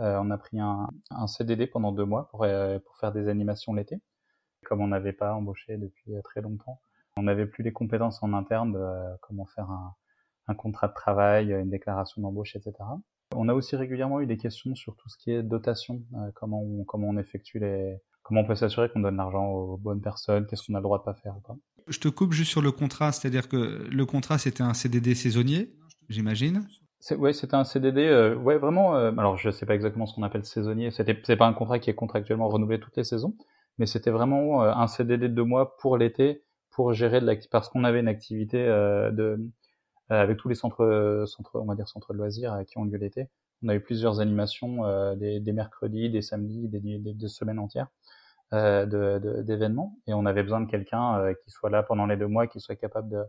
euh, 0.00 0.18
on 0.22 0.30
a 0.30 0.38
pris 0.38 0.60
un, 0.60 0.88
CDD 1.26 1.66
pendant 1.66 1.90
deux 1.90 2.04
mois 2.04 2.28
pour, 2.28 2.46
faire 3.00 3.12
des 3.12 3.28
animations 3.28 3.72
l'été. 3.72 4.00
Comme 4.66 4.82
on 4.82 4.88
n'avait 4.88 5.14
pas 5.14 5.32
embauché 5.32 5.78
depuis 5.78 6.12
très 6.24 6.42
longtemps, 6.42 6.80
on 7.16 7.22
n'avait 7.22 7.46
plus 7.46 7.64
les 7.64 7.72
compétences 7.72 8.22
en 8.22 8.34
interne 8.34 8.74
de 8.74 9.16
comment 9.22 9.46
faire 9.46 9.70
un 10.46 10.54
contrat 10.54 10.88
de 10.88 10.94
travail, 10.94 11.52
une 11.52 11.70
déclaration 11.70 12.20
d'embauche, 12.20 12.54
etc. 12.54 12.74
On 13.34 13.48
a 13.48 13.54
aussi 13.54 13.76
régulièrement 13.76 14.20
eu 14.20 14.26
des 14.26 14.36
questions 14.36 14.74
sur 14.74 14.96
tout 14.96 15.08
ce 15.08 15.16
qui 15.18 15.30
est 15.30 15.42
dotation, 15.42 16.02
euh, 16.14 16.30
comment 16.34 16.62
on, 16.62 16.84
comment 16.84 17.08
on 17.08 17.18
effectue 17.18 17.58
les, 17.58 17.96
comment 18.22 18.40
on 18.40 18.46
peut 18.46 18.54
s'assurer 18.54 18.88
qu'on 18.90 19.00
donne 19.00 19.16
l'argent 19.16 19.46
aux 19.46 19.76
bonnes 19.76 20.00
personnes, 20.00 20.46
qu'est-ce 20.46 20.66
qu'on 20.66 20.74
a 20.74 20.78
le 20.78 20.82
droit 20.82 20.98
de 20.98 21.04
pas 21.04 21.14
faire 21.14 21.36
ou 21.36 21.40
pas. 21.40 21.56
Je 21.88 21.98
te 21.98 22.08
coupe 22.08 22.32
juste 22.32 22.50
sur 22.50 22.62
le 22.62 22.72
contrat, 22.72 23.12
c'est-à-dire 23.12 23.48
que 23.48 23.86
le 23.90 24.06
contrat 24.06 24.38
c'était 24.38 24.62
un 24.62 24.74
CDD 24.74 25.14
saisonnier, 25.14 25.74
j'imagine. 26.08 26.66
Ouais, 27.16 27.32
c'était 27.32 27.54
un 27.54 27.64
CDD. 27.64 28.02
Euh, 28.02 28.34
ouais, 28.34 28.58
vraiment. 28.58 28.96
Euh, 28.96 29.12
alors, 29.16 29.36
je 29.36 29.50
sais 29.50 29.66
pas 29.66 29.74
exactement 29.74 30.06
ce 30.06 30.14
qu'on 30.14 30.24
appelle 30.24 30.44
saisonnier. 30.44 30.90
C'était, 30.90 31.16
c'est 31.24 31.36
pas 31.36 31.46
un 31.46 31.52
contrat 31.52 31.78
qui 31.78 31.90
est 31.90 31.94
contractuellement 31.94 32.48
renouvelé 32.48 32.80
toutes 32.80 32.96
les 32.96 33.04
saisons, 33.04 33.36
mais 33.78 33.86
c'était 33.86 34.10
vraiment 34.10 34.62
un 34.62 34.86
CDD 34.88 35.28
de 35.28 35.34
deux 35.34 35.44
mois 35.44 35.76
pour 35.78 35.96
l'été, 35.96 36.42
pour 36.70 36.92
gérer 36.92 37.20
de 37.20 37.48
parce 37.50 37.68
qu'on 37.68 37.84
avait 37.84 38.00
une 38.00 38.08
activité 38.08 38.58
de 38.58 38.68
euh, 38.68 39.36
avec 40.16 40.38
tous 40.38 40.48
les 40.48 40.54
centres, 40.54 40.84
euh, 40.84 41.26
centres, 41.26 41.60
on 41.60 41.66
va 41.66 41.74
dire 41.74 41.88
centres 41.88 42.12
de 42.12 42.18
loisirs 42.18 42.54
euh, 42.54 42.64
qui 42.64 42.78
ont 42.78 42.84
lieu 42.84 42.96
l'été. 42.96 43.28
On 43.62 43.68
a 43.68 43.74
eu 43.74 43.80
plusieurs 43.80 44.20
animations 44.20 44.84
des, 45.16 45.40
des, 45.40 45.52
mercredis, 45.52 46.10
des 46.10 46.22
samedis, 46.22 46.68
des, 46.68 46.78
des, 46.78 47.28
semaines 47.28 47.58
entières 47.58 47.88
d'événements, 48.52 49.98
de, 50.06 50.10
et 50.12 50.14
on 50.14 50.26
avait 50.26 50.44
besoin 50.44 50.60
de 50.60 50.70
quelqu'un 50.70 51.34
qui 51.42 51.50
soit 51.50 51.68
là 51.68 51.82
pendant 51.82 52.06
les 52.06 52.16
deux 52.16 52.28
mois, 52.28 52.46
qui 52.46 52.60
soit 52.60 52.76
capable 52.76 53.10
de 53.10 53.24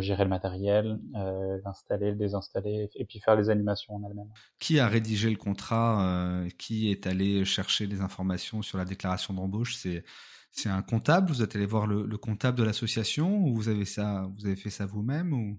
gérer 0.00 0.22
le 0.24 0.30
matériel, 0.30 1.00
euh, 1.16 1.58
l'installer, 1.64 2.10
le 2.10 2.16
désinstaller, 2.16 2.88
et 2.94 3.04
puis 3.04 3.18
faire 3.20 3.36
les 3.36 3.50
animations 3.50 3.96
en 3.96 4.04
elles-mêmes. 4.04 4.30
Qui 4.58 4.78
a 4.78 4.86
rédigé 4.86 5.28
le 5.28 5.36
contrat 5.36 6.44
Qui 6.56 6.90
est 6.90 7.08
allé 7.08 7.44
chercher 7.44 7.86
des 7.86 8.00
informations 8.00 8.62
sur 8.62 8.78
la 8.78 8.84
déclaration 8.84 9.34
d'embauche? 9.34 9.76
C'est 9.76 10.04
c'est 10.52 10.68
un 10.68 10.82
comptable? 10.82 11.30
Vous 11.30 11.42
êtes 11.42 11.56
allé 11.56 11.66
voir 11.66 11.88
le, 11.88 12.06
le 12.06 12.16
comptable 12.16 12.56
de 12.56 12.62
l'association 12.62 13.38
ou 13.38 13.56
vous 13.56 13.68
avez 13.68 13.84
ça 13.84 14.28
Vous 14.38 14.46
avez 14.46 14.54
fait 14.54 14.70
ça 14.70 14.86
vous-même 14.86 15.32
ou? 15.32 15.58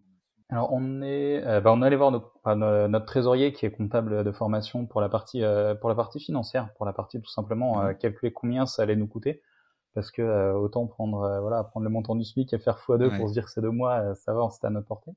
Alors 0.55 0.71
on 0.71 1.01
est, 1.01 1.45
euh, 1.45 1.59
bah 1.59 1.73
on 1.73 1.81
est 1.81 1.85
allé 1.85 1.97
voir 1.97 2.11
notre, 2.11 2.31
notre, 2.55 3.05
trésorier 3.05 3.51
qui 3.51 3.65
est 3.65 3.71
comptable 3.71 4.23
de 4.23 4.31
formation 4.31 4.85
pour 4.85 5.01
la 5.01 5.09
partie 5.09 5.43
euh, 5.43 5.75
pour 5.75 5.89
la 5.89 5.95
partie 5.95 6.21
financière, 6.21 6.73
pour 6.75 6.85
la 6.85 6.93
partie 6.93 7.19
tout 7.19 7.29
simplement 7.29 7.81
euh, 7.81 7.89
mhm. 7.89 7.97
calculer 7.97 8.31
combien 8.31 8.65
ça 8.65 8.83
allait 8.83 8.95
nous 8.95 9.07
coûter, 9.07 9.41
parce 9.95 10.11
que 10.11 10.53
autant 10.53 10.87
prendre 10.87 11.39
voilà 11.41 11.65
prendre 11.65 11.83
le 11.83 11.89
montant 11.89 12.15
du 12.15 12.23
SMIC 12.23 12.53
et 12.53 12.59
faire 12.59 12.77
x2 12.77 13.17
pour 13.17 13.27
se 13.27 13.33
dire 13.33 13.43
que 13.43 13.51
c'est 13.51 13.59
deux 13.59 13.69
mois, 13.69 14.15
ça 14.15 14.33
va, 14.33 14.49
c'était 14.49 14.67
à 14.67 14.69
notre 14.69 14.87
portée. 14.87 15.11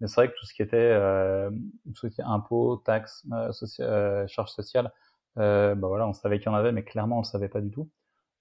Mais 0.00 0.08
c'est 0.08 0.16
vrai 0.16 0.28
que 0.28 0.34
tout 0.36 0.46
ce 0.46 0.54
qui 0.54 0.62
était 0.62 0.92
tout 1.94 2.08
ce 2.08 2.08
qui 2.08 2.20
est 2.20 2.24
impôts, 2.24 2.76
taxes, 2.78 3.24
charges 4.26 4.50
sociales, 4.50 4.90
bah 5.36 5.74
voilà, 5.76 6.08
on 6.08 6.14
savait 6.14 6.38
qu'il 6.40 6.46
y 6.46 6.50
en 6.50 6.54
avait, 6.54 6.72
mais 6.72 6.82
clairement 6.82 7.18
on 7.18 7.20
le 7.20 7.26
savait 7.26 7.48
pas 7.48 7.60
du 7.60 7.70
tout. 7.70 7.88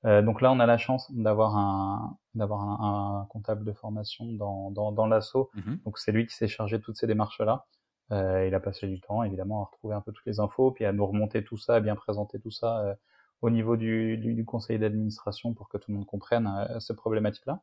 Donc 0.03 0.41
là, 0.41 0.51
on 0.51 0.60
a 0.60 0.65
la 0.65 0.77
chance 0.77 1.12
d'avoir 1.12 1.58
un 1.58 2.18
d'avoir 2.36 2.62
un, 2.62 3.22
un, 3.22 3.25
comptable 3.25 3.65
de 3.65 3.74
formation 3.74 4.25
dans 4.32 4.72
dans, 4.72 4.91
dans 4.91 5.08
l'assaut. 5.08 5.50
Mmh 5.56 5.75
donc 5.86 5.98
c'est 5.98 6.12
lui 6.12 6.25
qui 6.25 6.36
s'est 6.36 6.48
chargé 6.48 6.77
de 6.77 6.84
toutes 6.84 6.98
ces 6.98 7.08
démarches 7.08 7.41
là. 7.41 7.65
Euh, 8.12 8.48
il 8.48 8.56
a 8.56 8.60
passé 8.60 8.88
du 8.88 9.00
temps, 9.00 9.24
évidemment, 9.24 9.62
à 9.62 9.65
retrouver 9.65 9.94
un 9.94 10.01
peu 10.01 10.12
toutes 10.12 10.25
les 10.25 10.39
infos, 10.39 10.72
puis 10.72 10.84
à 10.86 10.91
nous 10.91 11.06
remonter 11.06 11.44
tout 11.44 11.58
ça, 11.58 11.75
à 11.75 11.79
bien 11.79 11.96
présenter 11.96 12.39
tout 12.39 12.50
ça 12.50 12.79
euh, 12.79 12.96
au 13.41 13.50
niveau 13.51 13.77
du, 13.77 14.18
du, 14.18 14.34
du 14.34 14.46
conseil 14.46 14.79
d'administration 14.79 15.53
pour 15.53 15.70
que 15.70 15.77
tout 15.77 15.91
le 15.91 15.98
monde 15.98 16.08
comprenne 16.08 16.48
euh, 16.48 16.79
ces 16.79 16.96
problématiques-là. 16.96 17.62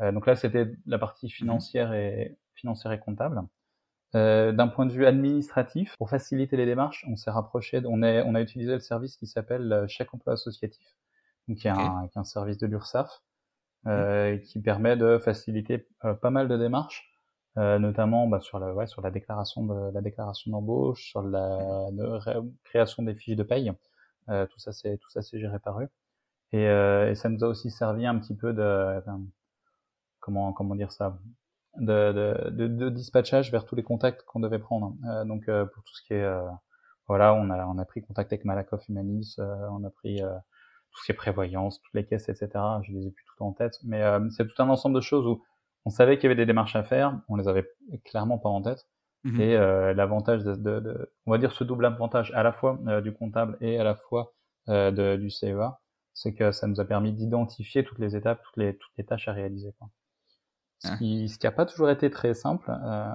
Euh, 0.00 0.10
donc 0.10 0.26
là, 0.26 0.36
c'était 0.36 0.72
la 0.86 0.98
partie 0.98 1.28
financière 1.28 1.92
et 1.92 2.36
financière 2.54 2.92
et 2.92 2.98
comptable. 2.98 3.42
Euh, 4.14 4.52
D'un 4.52 4.68
point 4.68 4.86
de 4.86 4.92
vue 4.92 5.06
administratif, 5.06 5.94
pour 5.98 6.08
faciliter 6.08 6.56
les 6.56 6.66
démarches, 6.66 7.04
on 7.08 7.16
s'est 7.16 7.30
rapproché, 7.30 7.82
on, 7.84 8.02
est, 8.02 8.22
on 8.22 8.34
a 8.34 8.40
utilisé 8.40 8.72
le 8.72 8.80
service 8.80 9.16
qui 9.18 9.26
s'appelle 9.26 9.84
chèque 9.88 10.14
emploi 10.14 10.32
associatif, 10.32 10.96
qui 11.46 11.68
est, 11.68 11.70
un, 11.70 12.06
qui 12.08 12.18
est 12.18 12.20
un 12.20 12.24
service 12.24 12.58
de 12.58 12.66
l'URSSAF, 12.66 13.22
euh, 13.86 14.38
qui 14.38 14.60
permet 14.60 14.96
de 14.96 15.18
faciliter 15.18 15.86
pas 16.20 16.30
mal 16.30 16.48
de 16.48 16.56
démarches 16.56 17.14
euh, 17.56 17.78
notamment 17.78 18.26
bah, 18.26 18.40
sur 18.40 18.58
la 18.58 18.74
ouais, 18.74 18.86
sur 18.86 19.00
la 19.00 19.10
déclaration 19.10 19.64
de 19.64 19.92
la 19.92 20.00
déclaration 20.00 20.50
d'embauche, 20.50 21.10
sur 21.10 21.22
la 21.22 21.86
création 22.64 23.02
des 23.04 23.14
fiches 23.14 23.36
de 23.36 23.42
paye. 23.44 23.72
Euh, 24.28 24.46
tout 24.46 24.58
ça 24.58 24.72
c'est 24.72 24.98
tout 24.98 25.10
ça 25.10 25.22
c'est 25.22 25.38
géré 25.38 25.58
par 25.60 25.80
eux. 25.80 25.88
Et, 26.52 26.68
euh, 26.68 27.10
et, 27.10 27.14
ça 27.14 27.28
nous 27.28 27.44
a 27.44 27.48
aussi 27.48 27.70
servi 27.70 28.06
un 28.06 28.18
petit 28.18 28.34
peu 28.34 28.52
de 28.52 29.00
comment 30.20 30.52
comment 30.52 30.74
dire 30.74 30.92
ça? 30.92 31.18
De, 31.76 32.12
de, 32.12 32.50
de, 32.50 32.68
de, 32.68 32.88
dispatchage 32.88 33.50
vers 33.50 33.64
tous 33.64 33.74
les 33.74 33.82
contacts 33.82 34.22
qu'on 34.24 34.40
devait 34.40 34.60
prendre. 34.60 34.94
Euh, 35.08 35.24
donc 35.24 35.48
euh, 35.48 35.64
pour 35.66 35.82
tout 35.84 35.94
ce 35.94 36.02
qui 36.02 36.14
est 36.14 36.26
voilà, 37.06 37.34
on 37.34 37.50
a 37.50 37.66
on 37.66 37.78
a 37.78 37.84
pris 37.84 38.02
contact 38.02 38.32
avec 38.32 38.44
Malakoff 38.44 38.88
Humanis, 38.88 39.36
on 39.38 39.84
a 39.84 39.90
pris 39.90 40.22
tout 40.94 41.00
ce 41.00 41.06
qui 41.06 41.12
est 41.12 41.16
prévoyance, 41.16 41.80
toutes 41.82 41.94
les 41.94 42.06
caisses, 42.06 42.28
etc. 42.28 42.48
Je 42.82 42.92
les 42.92 43.06
ai 43.08 43.10
plus 43.10 43.24
tout 43.24 43.44
en 43.44 43.52
tête, 43.52 43.78
mais 43.84 44.02
c'est 44.30 44.46
tout 44.46 44.62
un 44.62 44.68
ensemble 44.68 44.94
de 44.94 45.00
choses 45.00 45.26
où 45.26 45.42
on 45.84 45.90
savait 45.90 46.16
qu'il 46.16 46.24
y 46.24 46.26
avait 46.26 46.36
des 46.36 46.46
démarches 46.46 46.76
à 46.76 46.82
faire, 46.82 47.20
on 47.28 47.36
les 47.36 47.48
avait 47.48 47.68
clairement 48.04 48.38
pas 48.38 48.48
en 48.48 48.62
tête. 48.62 48.86
Mhm. 49.24 49.40
Et 49.40 49.56
euh, 49.56 49.94
l'avantage 49.94 50.44
de, 50.44 50.54
de, 50.54 50.80
de, 50.80 51.12
on 51.26 51.32
va 51.32 51.38
dire 51.38 51.52
ce 51.52 51.64
double 51.64 51.86
avantage 51.86 52.30
à 52.34 52.42
la 52.42 52.52
fois 52.52 52.78
euh, 52.86 53.00
du 53.00 53.12
comptable 53.12 53.56
et 53.60 53.78
à 53.78 53.84
la 53.84 53.94
fois 53.94 54.34
euh, 54.68 54.90
de, 54.90 55.16
du 55.16 55.30
CEA, 55.30 55.80
c'est 56.12 56.34
que 56.34 56.52
ça 56.52 56.66
nous 56.66 56.78
a 56.80 56.84
permis 56.84 57.12
d'identifier 57.12 57.84
toutes 57.84 57.98
les 57.98 58.16
étapes, 58.16 58.42
toutes 58.44 58.58
les, 58.58 58.76
toutes 58.76 58.92
les 58.98 59.04
tâches 59.04 59.26
à 59.28 59.32
réaliser. 59.32 59.72
Quoi. 59.78 59.88
Ce, 60.78 60.88
ah. 60.88 60.96
qui, 60.98 61.28
ce 61.28 61.38
qui 61.38 61.46
a 61.46 61.52
pas 61.52 61.64
toujours 61.64 61.90
été 61.90 62.10
très 62.10 62.34
simple. 62.34 62.70
Euh, 62.70 63.14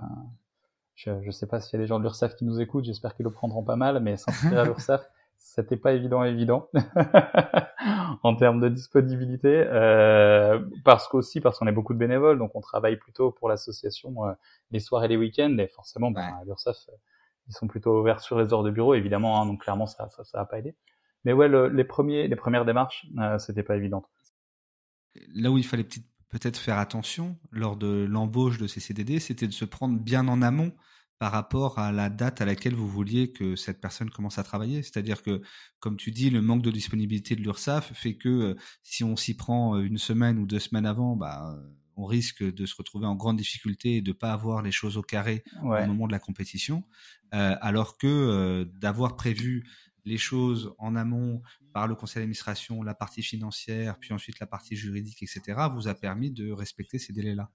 je 0.95 1.11
ne 1.11 1.31
sais 1.31 1.47
pas 1.47 1.61
s'il 1.61 1.79
y 1.79 1.81
a 1.81 1.83
des 1.83 1.87
gens 1.87 1.99
de 1.99 2.03
l'URSSAF 2.03 2.35
qui 2.35 2.43
nous 2.43 2.59
écoutent, 2.59 2.83
j'espère 2.83 3.15
qu'ils 3.15 3.23
le 3.23 3.31
prendront 3.31 3.63
pas 3.63 3.77
mal, 3.77 4.01
mais 4.01 4.17
s'inscrire 4.17 4.59
à 4.59 4.63
l'URSSAF, 4.65 5.09
c'était 5.39 5.77
pas 5.77 5.93
évident 5.93 6.23
évident. 6.23 6.69
En 8.23 8.35
termes 8.35 8.59
de 8.59 8.67
disponibilité 8.67 9.63
euh, 9.65 10.59
parce 10.83 11.07
qu'aussi 11.07 11.39
parce 11.39 11.57
qu'on 11.57 11.67
est 11.67 11.71
beaucoup 11.71 11.93
de 11.93 11.97
bénévoles 11.97 12.37
donc 12.37 12.53
on 12.53 12.59
travaille 12.59 12.97
plutôt 12.97 13.31
pour 13.31 13.47
l'association 13.47 14.25
euh, 14.25 14.33
les 14.71 14.79
soirs 14.79 15.05
et 15.05 15.07
les 15.07 15.15
week-ends 15.15 15.57
et 15.57 15.67
forcément 15.67 16.11
ben, 16.11 16.21
à 16.21 16.43
l'URSSAF 16.43 16.89
euh, 16.89 16.93
ils 17.47 17.53
sont 17.53 17.67
plutôt 17.67 18.01
ouverts 18.01 18.19
sur 18.19 18.37
les 18.37 18.51
heures 18.53 18.63
de 18.63 18.71
bureau 18.71 18.95
évidemment 18.95 19.41
hein, 19.41 19.45
donc 19.45 19.61
clairement 19.61 19.87
ça 19.87 20.09
ça 20.09 20.25
ça 20.25 20.41
a 20.41 20.45
pas 20.45 20.59
aidé 20.59 20.75
mais 21.23 21.33
ouais 21.33 21.49
les 21.69 21.83
premiers 21.83 22.27
les 22.27 22.35
premières 22.35 22.65
démarches 22.65 23.07
euh, 23.19 23.37
c'était 23.39 23.63
pas 23.63 23.75
évident. 23.75 24.03
Là 25.33 25.51
où 25.51 25.57
il 25.57 25.65
fallait 25.65 25.87
peut-être 26.29 26.57
faire 26.57 26.77
attention 26.77 27.37
lors 27.51 27.75
de 27.75 28.05
l'embauche 28.09 28.57
de 28.57 28.67
ces 28.67 28.79
CDD 28.79 29.19
c'était 29.19 29.47
de 29.47 29.53
se 29.53 29.65
prendre 29.65 29.97
bien 29.97 30.27
en 30.27 30.41
amont 30.41 30.73
par 31.19 31.33
rapport 31.33 31.79
à 31.79 31.91
la 31.91 32.09
date 32.09 32.39
à 32.39 32.45
laquelle 32.45 32.73
vous 32.73 32.87
vouliez 32.87 33.31
que 33.31 33.57
cette 33.57 33.81
personne 33.81 34.09
commence 34.09 34.39
à 34.39 34.43
travailler. 34.43 34.81
C'est-à-dire 34.81 35.21
que, 35.21 35.41
comme 35.79 35.97
tu 35.97 36.11
dis, 36.11 36.29
le 36.29 36.41
manque 36.41 36.63
de 36.63 36.71
disponibilité 36.71 37.35
de 37.35 37.41
l'URSSAF 37.41 37.93
fait 37.93 38.15
que 38.15 38.29
euh, 38.29 38.55
si 38.83 39.03
on 39.03 39.17
s'y 39.17 39.35
prend 39.35 39.75
euh, 39.75 39.81
une 39.81 39.97
semaine 39.97 40.39
ou 40.39 40.45
deux 40.45 40.59
semaines 40.59 40.85
avant, 40.85 41.17
bah, 41.17 41.59
on 41.97 42.05
risque 42.05 42.41
de 42.41 42.65
se 42.65 42.73
retrouver 42.73 43.05
en 43.05 43.15
grande 43.15 43.35
difficulté 43.35 43.97
et 43.97 44.01
de 44.01 44.13
pas 44.13 44.31
avoir 44.31 44.61
les 44.61 44.71
choses 44.71 44.95
au 44.95 45.01
carré 45.01 45.43
au 45.61 45.85
moment 45.85 46.07
de 46.07 46.13
la 46.13 46.19
compétition. 46.19 46.85
Euh, 47.35 47.57
alors 47.59 47.97
que 47.97 48.63
d'avoir 48.79 49.17
prévu 49.17 49.69
les 50.05 50.17
choses 50.17 50.73
en 50.77 50.95
amont 50.95 51.41
par 51.73 51.87
le 51.87 51.95
conseil 51.95 52.21
d'administration, 52.21 52.81
la 52.81 52.93
partie 52.95 53.21
financière, 53.21 53.99
puis 53.99 54.13
ensuite 54.13 54.39
la 54.39 54.47
partie 54.47 54.77
juridique, 54.77 55.21
etc., 55.21 55.67
vous 55.73 55.89
a 55.89 55.93
permis 55.93 56.31
de 56.31 56.49
respecter 56.51 56.97
ces 56.97 57.11
délais-là. 57.11 57.51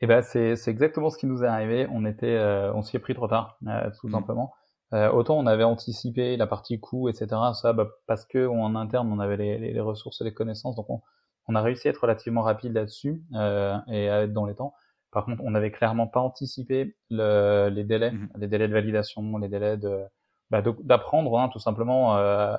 Eh 0.00 0.06
ben 0.06 0.22
c'est 0.22 0.56
c'est 0.56 0.70
exactement 0.70 1.10
ce 1.10 1.18
qui 1.18 1.26
nous 1.26 1.42
est 1.42 1.46
arrivé. 1.46 1.86
On 1.90 2.04
était 2.04 2.36
euh, 2.36 2.72
on 2.74 2.82
s'y 2.82 2.96
est 2.96 3.00
pris 3.00 3.14
trop 3.14 3.28
tard 3.28 3.58
euh, 3.66 3.90
tout 3.98 4.08
mmh. 4.08 4.12
simplement. 4.12 4.52
Euh, 4.92 5.10
autant 5.10 5.36
on 5.38 5.46
avait 5.46 5.64
anticipé 5.64 6.36
la 6.36 6.46
partie 6.46 6.78
coût 6.78 7.08
etc. 7.08 7.28
Ça 7.54 7.72
bah, 7.72 7.88
parce 8.06 8.24
que 8.26 8.46
en 8.46 8.74
interne 8.76 9.10
on 9.10 9.18
avait 9.18 9.36
les, 9.36 9.72
les, 9.72 9.80
ressources 9.80 10.20
et 10.20 10.24
les 10.24 10.34
connaissances 10.34 10.76
donc 10.76 10.88
on, 10.90 11.00
on 11.48 11.54
a 11.56 11.62
réussi 11.62 11.88
à 11.88 11.90
être 11.90 12.02
relativement 12.02 12.42
rapide 12.42 12.72
là-dessus 12.72 13.24
et 13.32 14.08
à 14.08 14.22
être 14.22 14.32
dans 14.32 14.44
les 14.44 14.54
temps. 14.54 14.74
Par 15.10 15.24
contre 15.24 15.42
on 15.42 15.50
n'avait 15.50 15.72
clairement 15.72 16.06
pas 16.06 16.20
anticipé 16.20 16.94
le, 17.10 17.68
les 17.70 17.82
délais, 17.82 18.12
mmh. 18.12 18.28
les 18.36 18.48
délais 18.48 18.68
de 18.68 18.74
validation, 18.74 19.38
les 19.38 19.48
délais 19.48 19.76
de 19.76 20.02
bah, 20.50 20.62
d'apprendre 20.84 21.36
hein, 21.38 21.48
tout 21.48 21.58
simplement 21.58 22.16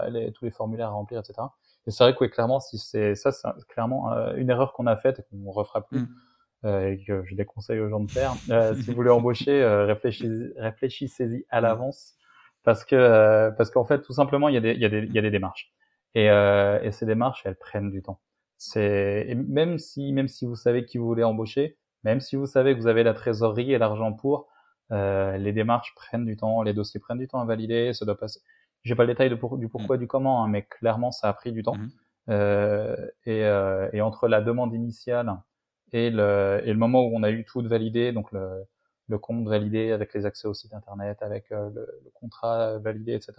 les, 0.10 0.34
tous 0.34 0.44
les 0.44 0.52
formulaires 0.52 0.90
à 0.90 0.94
remplir 0.94 1.20
etc. 1.20 1.48
Et 1.86 1.92
c'est 1.92 2.04
vrai 2.04 2.16
que 2.16 2.26
clairement 2.26 2.60
si 2.60 2.78
c'est 2.80 3.16
ça 3.16 3.32
c'est 3.32 3.48
clairement 3.70 4.12
une 4.36 4.50
erreur 4.50 4.74
qu'on 4.74 4.88
a 4.88 4.98
faite 4.98 5.20
et 5.20 5.24
qu'on 5.30 5.52
refera 5.52 5.86
plus. 5.86 6.00
Mmh 6.00 6.08
euh, 6.66 6.92
et 6.92 7.04
que 7.04 7.24
je 7.26 7.36
déconseille 7.36 7.80
aux 7.80 7.90
gens 7.90 8.00
de 8.00 8.10
faire. 8.10 8.34
Euh, 8.50 8.74
si 8.76 8.90
vous 8.90 8.96
voulez 8.96 9.12
embaucher, 9.12 9.62
euh, 9.62 9.86
réfléchissez, 9.86 10.54
réfléchissez-y 10.58 11.46
à 11.50 11.62
l'avance 11.62 12.16
parce 12.64 12.84
que 12.84 12.96
euh, 12.96 13.52
parce 13.52 13.70
qu'en 13.70 13.86
fait 13.86 14.02
tout 14.02 14.14
simplement 14.14 14.50
il 14.50 14.56
y 14.56 14.58
a 14.58 14.62
des 14.62 14.72
il 14.72 14.82
y 14.82 14.86
a 14.86 14.90
des 14.90 15.04
il 15.04 15.14
y 15.14 15.20
a 15.20 15.22
des 15.22 15.30
démarches 15.30 15.72
et, 16.16 16.26
et 16.26 16.92
ces 16.92 17.06
démarches 17.06 17.44
elles 17.46 17.58
prennent 17.58 17.92
du 17.92 18.02
temps. 18.02 18.20
C'est 18.58 19.36
même 19.36 19.78
si 19.78 20.12
même 20.14 20.28
si 20.28 20.46
vous 20.46 20.56
savez 20.56 20.84
qui 20.84 20.98
vous 20.98 21.06
voulez 21.06 21.24
embaucher, 21.24 21.78
même 22.04 22.20
si 22.22 22.36
vous 22.36 22.48
savez 22.48 22.74
que 22.74 22.80
vous 22.80 22.88
avez 22.88 23.04
la 23.04 23.14
trésorerie 23.14 23.72
et 23.72 23.78
l'argent 23.78 24.14
pour, 24.14 24.48
les 24.90 25.54
démarches 25.54 25.94
prennent 25.96 26.26
du 26.26 26.38
temps, 26.38 26.64
les 26.64 26.74
dossiers 26.74 27.00
prennent 27.00 27.20
du 27.20 27.28
temps 27.28 27.40
à 27.40 27.46
valider, 27.46 27.94
ça 27.94 28.04
doit 28.04 28.18
passer. 28.18 28.40
J'ai 28.84 28.96
pas 28.96 29.04
le 29.04 29.14
détail 29.14 29.30
de 29.30 29.36
pour, 29.36 29.60
du 29.60 29.70
pourquoi 29.70 29.98
mmh. 29.98 30.00
du 30.00 30.08
comment, 30.08 30.44
hein, 30.44 30.48
mais 30.48 30.64
clairement 30.64 31.12
ça 31.12 31.30
a 31.30 31.34
pris 31.34 31.52
du 31.52 31.62
temps. 31.62 31.78
Mmh. 31.78 32.96
et, 33.28 33.42
et 33.94 34.02
entre 34.02 34.28
la 34.28 34.42
demande 34.42 34.74
initiale 34.74 35.30
et 35.94 36.10
le, 36.10 36.62
et 36.64 36.72
le 36.74 36.78
moment 36.78 37.04
où 37.04 37.12
on 37.16 37.24
a 37.24 37.32
eu 37.32 37.46
tout 37.46 37.62
de 37.62 37.68
validé, 37.68 38.12
donc 38.12 38.32
le, 38.32 38.66
le 39.08 39.18
compte 39.18 39.48
validé 39.48 39.92
avec 39.92 40.14
les 40.14 40.26
accès 40.26 40.48
au 40.48 40.54
site 40.54 40.74
internet, 40.74 41.22
avec 41.22 41.52
euh, 41.52 41.70
le, 41.74 41.88
le, 42.04 42.12
contrat 42.14 42.78
validé, 42.80 43.14
etc. 43.14 43.34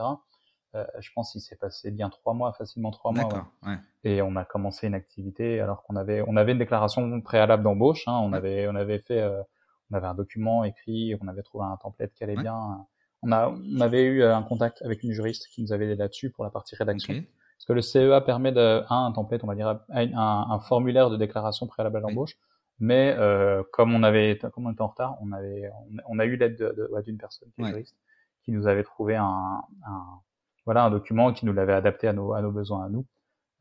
Euh, 0.74 0.84
je 1.00 1.10
pense 1.14 1.32
qu'il 1.32 1.40
s'est 1.40 1.56
passé 1.56 1.90
bien 1.90 2.10
trois 2.10 2.34
mois, 2.34 2.52
facilement 2.52 2.90
trois 2.90 3.12
mois. 3.12 3.48
Ouais. 3.66 3.76
Et 4.04 4.20
on 4.20 4.36
a 4.36 4.44
commencé 4.44 4.86
une 4.86 4.94
activité 4.94 5.60
alors 5.60 5.82
qu'on 5.82 5.96
avait 5.96 6.22
on 6.26 6.36
avait 6.36 6.52
une 6.52 6.58
déclaration 6.58 7.20
préalable 7.20 7.62
d'embauche. 7.62 8.06
Hein, 8.06 8.18
on 8.22 8.32
avait 8.32 8.68
on 8.68 8.74
avait 8.74 8.98
fait 8.98 9.20
euh, 9.20 9.42
on 9.90 9.96
avait 9.96 10.06
un 10.06 10.14
document 10.14 10.64
écrit, 10.64 11.14
on 11.20 11.28
avait 11.28 11.42
trouvé 11.42 11.64
un 11.64 11.76
template 11.78 12.12
qui 12.12 12.24
allait 12.24 12.36
bien. 12.36 12.86
On 13.22 13.32
a 13.32 13.48
on 13.48 13.80
avait 13.80 14.04
eu 14.04 14.22
un 14.22 14.42
contact 14.42 14.82
avec 14.82 15.02
une 15.02 15.12
juriste 15.12 15.48
qui 15.48 15.62
nous 15.62 15.72
avait 15.72 15.86
aidé 15.86 15.96
là-dessus 15.96 16.30
pour 16.30 16.44
la 16.44 16.50
partie 16.50 16.76
rédaction. 16.76 17.24
Parce 17.58 17.66
que 17.66 17.72
le 17.72 17.82
CEA 17.82 18.20
permet 18.20 18.52
de, 18.52 18.84
un, 18.88 19.06
un 19.06 19.12
template, 19.12 19.42
on 19.42 19.48
va 19.48 19.56
dire, 19.56 19.80
un, 19.90 20.46
un 20.50 20.58
formulaire 20.60 21.10
de 21.10 21.16
déclaration 21.16 21.66
préalable 21.66 21.96
à 21.98 22.00
l'embauche. 22.00 22.36
Mais 22.80 23.14
euh, 23.18 23.62
comme 23.72 23.92
on 23.94 24.02
avait, 24.04 24.38
comme 24.52 24.66
on 24.66 24.72
était 24.72 24.82
en 24.82 24.86
retard, 24.86 25.16
on 25.20 25.32
avait, 25.32 25.70
on, 26.06 26.18
a 26.20 26.24
eu 26.24 26.36
l'aide 26.36 26.56
d'une 27.04 27.18
personne 27.18 27.48
qui 27.56 27.62
est 27.62 27.66
juriste, 27.66 27.96
qui 28.44 28.52
nous 28.52 28.68
avait 28.68 28.84
trouvé 28.84 29.16
un, 29.16 29.62
un, 29.84 30.20
voilà, 30.64 30.84
un 30.84 30.90
document 30.90 31.32
qui 31.32 31.44
nous 31.44 31.52
l'avait 31.52 31.72
adapté 31.72 32.06
à 32.06 32.12
nos, 32.12 32.34
à 32.34 32.40
nos 32.40 32.52
besoins 32.52 32.84
à 32.84 32.88
nous. 32.88 33.04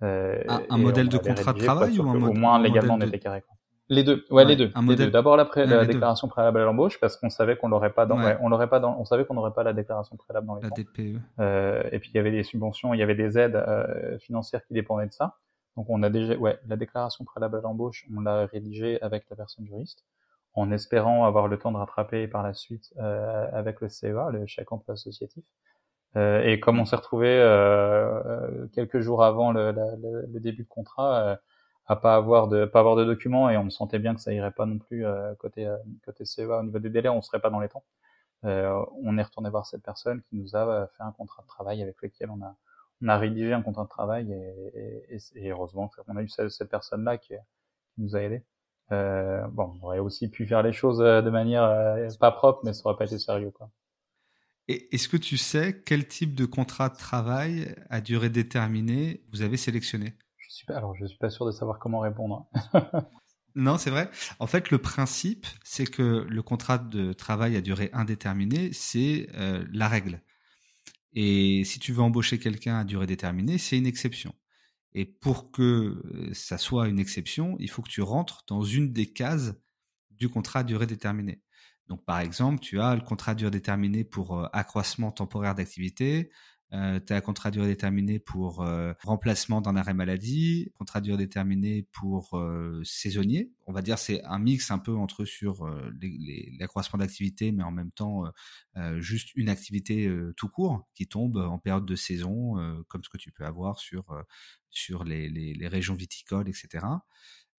Euh, 0.04 0.44
un, 0.48 0.78
modèle 0.78 1.10
de 1.10 1.18
contrat 1.18 1.54
de 1.54 1.60
travail 1.60 2.00
ou 2.00 2.08
un 2.08 2.22
Au 2.22 2.34
moins 2.34 2.62
légalement, 2.62 2.94
on 2.94 3.02
était 3.02 3.18
carré. 3.18 3.42
Quoi. 3.42 3.57
Les 3.90 4.04
deux, 4.04 4.26
ouais, 4.32 4.44
les 4.44 4.56
deux. 4.58 4.72
D'abord 5.10 5.38
la, 5.38 5.50
la 5.56 5.86
déclaration 5.86 6.28
préalable 6.28 6.60
à 6.60 6.66
l'embauche 6.66 7.00
parce 7.00 7.16
qu'on 7.16 7.30
savait 7.30 7.56
qu'on 7.56 7.70
l'aurait 7.70 7.94
pas 7.94 8.06
dans, 8.06 8.22
ouais. 8.22 8.38
on 8.42 8.50
l'aurait 8.50 8.68
pas 8.70 8.80
dans, 8.80 9.00
on 9.00 9.06
savait 9.06 9.26
qu'on 9.26 9.34
n'aurait 9.34 9.54
pas 9.54 9.64
la 9.64 9.74
déclaration 9.74 10.18
préalable 10.18 10.48
dans 10.48 10.56
les 10.56 10.64
la 10.64 10.70
DPE. 10.70 11.22
Euh, 11.40 11.84
et 11.92 12.00
puis 12.00 12.10
il 12.14 12.18
y 12.18 12.20
avait 12.20 12.32
des 12.32 12.44
subventions, 12.44 12.94
il 12.94 13.00
y 13.00 13.04
avait 13.04 13.16
des 13.16 13.38
aides 13.38 13.56
euh, 13.56 14.20
financières 14.20 14.66
qui 14.66 14.74
dépendaient 14.74 15.08
de 15.08 15.14
ça. 15.14 15.38
Donc 15.78 15.86
on 15.90 16.04
a 16.04 16.10
déjà, 16.10 16.36
ouais, 16.36 16.60
la 16.68 16.76
déclaration 16.76 17.24
préalable 17.24 17.58
à 17.58 17.62
l'embauche, 17.62 18.06
on 18.16 18.22
l'a 18.22 18.46
rédigée 18.48 19.02
avec 19.02 19.26
la 19.30 19.38
personne 19.38 19.66
juriste, 19.66 20.04
en 20.54 20.72
espérant 20.72 21.26
avoir 21.26 21.48
le 21.48 21.58
temps 21.58 21.72
de 21.72 21.78
rattraper 21.78 22.28
par 22.28 22.44
la 22.44 22.54
suite 22.54 22.94
euh, 22.98 23.48
avec 23.54 23.80
le 23.80 23.88
CEA, 23.88 24.32
le 24.32 24.46
chèque 24.48 24.72
emploi 24.72 24.96
associatif. 24.96 25.46
Euh, 26.16 26.42
et 26.44 26.60
comme 26.60 26.80
on 26.80 26.86
s'est 26.86 26.96
retrouvé 26.96 27.28
euh, 27.28 28.22
euh 28.26 28.68
quelques 28.74 29.02
jours 29.02 29.24
avant 29.24 29.52
le, 29.52 29.72
le, 29.72 30.26
le, 30.32 30.40
début 30.40 30.64
de 30.64 30.68
contrat 30.68 31.20
euh, 31.20 31.36
à 31.88 31.96
pas 31.96 32.16
avoir 32.16 32.48
de 32.48 32.66
pas 32.66 32.80
avoir 32.80 32.96
de 32.96 33.06
documents 33.06 33.50
et 33.50 33.58
on 33.58 33.70
sentait 33.70 34.00
bien 34.00 34.14
que 34.14 34.22
ça 34.22 34.34
irait 34.34 34.52
pas 34.52 34.66
non 34.66 34.78
plus 34.78 35.06
euh, 35.06 35.34
côté 35.36 35.66
euh, 35.66 35.78
côté 36.06 36.26
CEA 36.26 36.60
au 36.60 36.64
niveau 36.64 36.80
des 36.80 36.90
délais 36.90 37.10
on 37.10 37.22
serait 37.22 37.40
pas 37.40 37.50
dans 37.50 37.60
les 37.60 37.70
temps. 37.70 37.86
Euh, 38.46 38.86
on 39.02 39.18
est 39.18 39.24
retourné 39.24 39.50
voir 39.50 39.66
cette 39.66 39.84
personne 39.84 40.22
qui 40.24 40.36
nous 40.36 40.56
a 40.56 40.88
fait 40.96 41.04
un 41.04 41.12
contrat 41.12 41.42
de 41.42 41.48
travail 41.48 41.82
avec 41.82 42.02
lequel 42.02 42.30
on 42.30 42.42
a 42.44 42.56
on 43.02 43.08
a 43.08 43.18
rédigé 43.18 43.54
un 43.54 43.62
contrat 43.62 43.84
de 43.84 43.90
travail 43.90 44.32
et, 44.32 45.16
et, 45.16 45.20
et 45.36 45.52
heureusement 45.52 45.90
on 46.08 46.18
a 46.18 46.22
eu 46.22 46.30
cette, 46.30 46.50
cette 46.50 46.70
personne 46.70 47.04
là 47.04 47.18
qui, 47.18 47.34
qui, 47.96 48.02
nous 48.02 48.16
a 48.16 48.22
aidé 48.22 48.44
euh, 48.92 49.48
bon 49.48 49.78
on 49.82 49.86
aurait 49.86 50.00
aussi 50.00 50.30
pu 50.30 50.46
faire 50.46 50.64
les 50.64 50.74
choses 50.74 51.00
de 51.00 51.30
manière 51.30 51.98
pas 52.20 52.32
propre 52.32 52.62
mais 52.64 52.74
ça 52.74 52.82
aurait 52.86 52.98
pas 52.98 53.06
été 53.06 53.18
sérieux 53.18 53.52
quoi. 53.52 53.70
Est-ce 54.68 55.08
que 55.08 55.16
tu 55.16 55.38
sais 55.38 55.82
quel 55.86 56.06
type 56.08 56.36
de 56.36 56.46
contrat 56.46 56.90
de 56.90 56.98
travail 56.98 57.74
à 57.90 58.02
durée 58.02 58.30
déterminée 58.30 59.24
vous 59.32 59.42
avez 59.42 59.56
sélectionné? 59.56 60.18
Je 60.48 60.54
suis 60.54 60.66
alors 60.74 60.96
je 60.96 61.06
suis 61.06 61.18
pas 61.18 61.30
sûr 61.30 61.46
de 61.46 61.52
savoir 61.52 61.80
comment 61.80 62.00
répondre. 62.00 62.50
non, 63.56 63.78
c'est 63.78 63.90
vrai. 63.90 64.10
En 64.40 64.48
fait, 64.48 64.72
le 64.72 64.78
principe, 64.78 65.46
c'est 65.64 65.86
que 65.86 66.26
le 66.28 66.42
contrat 66.42 66.78
de 66.78 67.14
travail 67.14 67.56
à 67.56 67.62
durée 67.62 67.90
indéterminée, 67.94 68.72
c'est 68.74 69.30
euh, 69.36 69.66
la 69.72 69.88
règle. 69.88 70.22
Et 71.14 71.64
si 71.64 71.80
tu 71.80 71.94
veux 71.94 72.02
embaucher 72.02 72.40
quelqu'un 72.40 72.80
à 72.80 72.84
durée 72.84 73.08
déterminée, 73.08 73.58
c'est 73.58 73.78
une 73.78 73.88
exception. 73.88 74.34
Et 74.94 75.06
pour 75.06 75.52
que 75.52 75.62
euh, 75.62 76.34
ça 76.34 76.58
soit 76.58 76.88
une 76.88 77.00
exception, 77.00 77.56
il 77.60 77.70
faut 77.70 77.82
que 77.82 77.90
tu 77.90 78.02
rentres 78.02 78.44
dans 78.48 78.64
une 78.64 78.94
des 78.94 79.12
cases 79.12 79.54
du 80.12 80.30
contrat 80.30 80.60
à 80.60 80.64
durée 80.64 80.88
déterminée. 80.88 81.42
Donc, 81.88 82.04
par 82.06 82.20
exemple, 82.20 82.60
tu 82.60 82.80
as 82.82 82.96
le 82.96 83.02
contrat 83.02 83.32
à 83.32 83.36
durée 83.36 83.52
déterminée 83.52 84.04
pour 84.04 84.40
euh, 84.40 84.48
accroissement 84.54 85.12
temporaire 85.12 85.56
d'activité, 85.56 86.32
euh, 86.74 87.00
tu 87.06 87.14
as 87.14 87.22
contrat 87.22 87.52
durée 87.52 87.68
déterminé 87.68 88.20
pour 88.20 88.62
euh, 88.62 88.94
remplacement 89.04 89.62
d'un 89.62 89.76
arrêt 89.76 89.94
maladie, 89.94 90.72
contrat 90.78 91.02
durée 91.02 91.18
déterminé 91.18 91.88
pour 91.94 92.38
euh, 92.38 92.82
saisonnier. 92.84 93.52
On 93.66 93.74
va 93.74 93.82
dire 93.82 93.98
c'est 93.98 94.24
un 94.26 94.40
mix 94.40 94.72
un 94.72 94.80
peu 94.80 94.96
entre 94.96 95.26
sur 95.26 95.66
euh, 95.66 95.92
l'accroissement 96.60 97.00
d'activité, 97.00 97.52
mais 97.52 97.64
en 97.64 97.72
même 97.72 97.92
temps 97.92 98.24
juste 98.98 99.34
une 99.36 99.50
activité 99.50 100.12
tout 100.36 100.50
court 100.50 100.88
qui 100.94 101.08
tombe 101.08 101.38
en 101.38 101.58
période 101.58 101.86
de 101.86 101.96
saison, 101.96 102.56
comme 102.88 103.04
ce 103.04 103.10
que 103.10 103.18
tu 103.18 103.32
peux 103.32 103.44
avoir 103.44 103.80
sur 103.80 104.06
sur 104.70 105.04
les, 105.04 105.30
les, 105.30 105.68
régions 105.68 105.96
viticoles, 105.96 106.48
etc. 106.48 106.86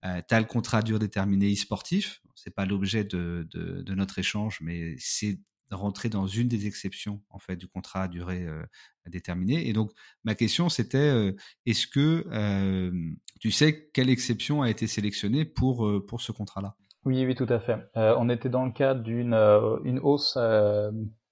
Euh, 0.04 0.22
tu 0.26 0.34
as 0.34 0.40
le 0.40 0.46
contrat 0.46 0.82
durée 0.82 1.00
déterminé 1.00 1.52
e-sportif. 1.52 2.20
C'est 2.34 2.54
pas 2.54 2.66
l'objet 2.66 3.04
de, 3.04 3.48
de, 3.50 3.94
notre 3.94 4.18
échange, 4.18 4.58
mais 4.60 4.94
c'est 4.98 5.40
rentrer 5.70 6.08
dans 6.08 6.26
une 6.26 6.48
des 6.48 6.66
exceptions 6.66 7.20
en 7.30 7.38
fait 7.38 7.56
du 7.56 7.68
contrat 7.68 8.04
à 8.04 8.08
durée 8.08 8.46
euh, 8.46 8.62
déterminée. 9.06 9.68
Et 9.68 9.72
donc 9.72 9.92
ma 10.24 10.34
question 10.34 10.68
c'était 10.68 10.98
euh, 10.98 11.32
est-ce 11.66 11.86
que 11.86 12.26
euh, 12.30 12.90
tu 13.40 13.50
sais 13.50 13.90
quelle 13.92 14.10
exception 14.10 14.62
a 14.62 14.70
été 14.70 14.86
sélectionnée 14.86 15.44
pour 15.44 15.88
pour 16.06 16.20
ce 16.20 16.32
contrat-là? 16.32 16.74
Oui, 17.04 17.24
oui, 17.24 17.34
tout 17.34 17.46
à 17.48 17.60
fait. 17.60 17.78
On 17.94 18.28
était 18.28 18.48
dans 18.48 18.64
le 18.64 18.72
cadre 18.72 19.02
d'une 19.02 19.34
une 19.84 19.98
hausse 20.00 20.36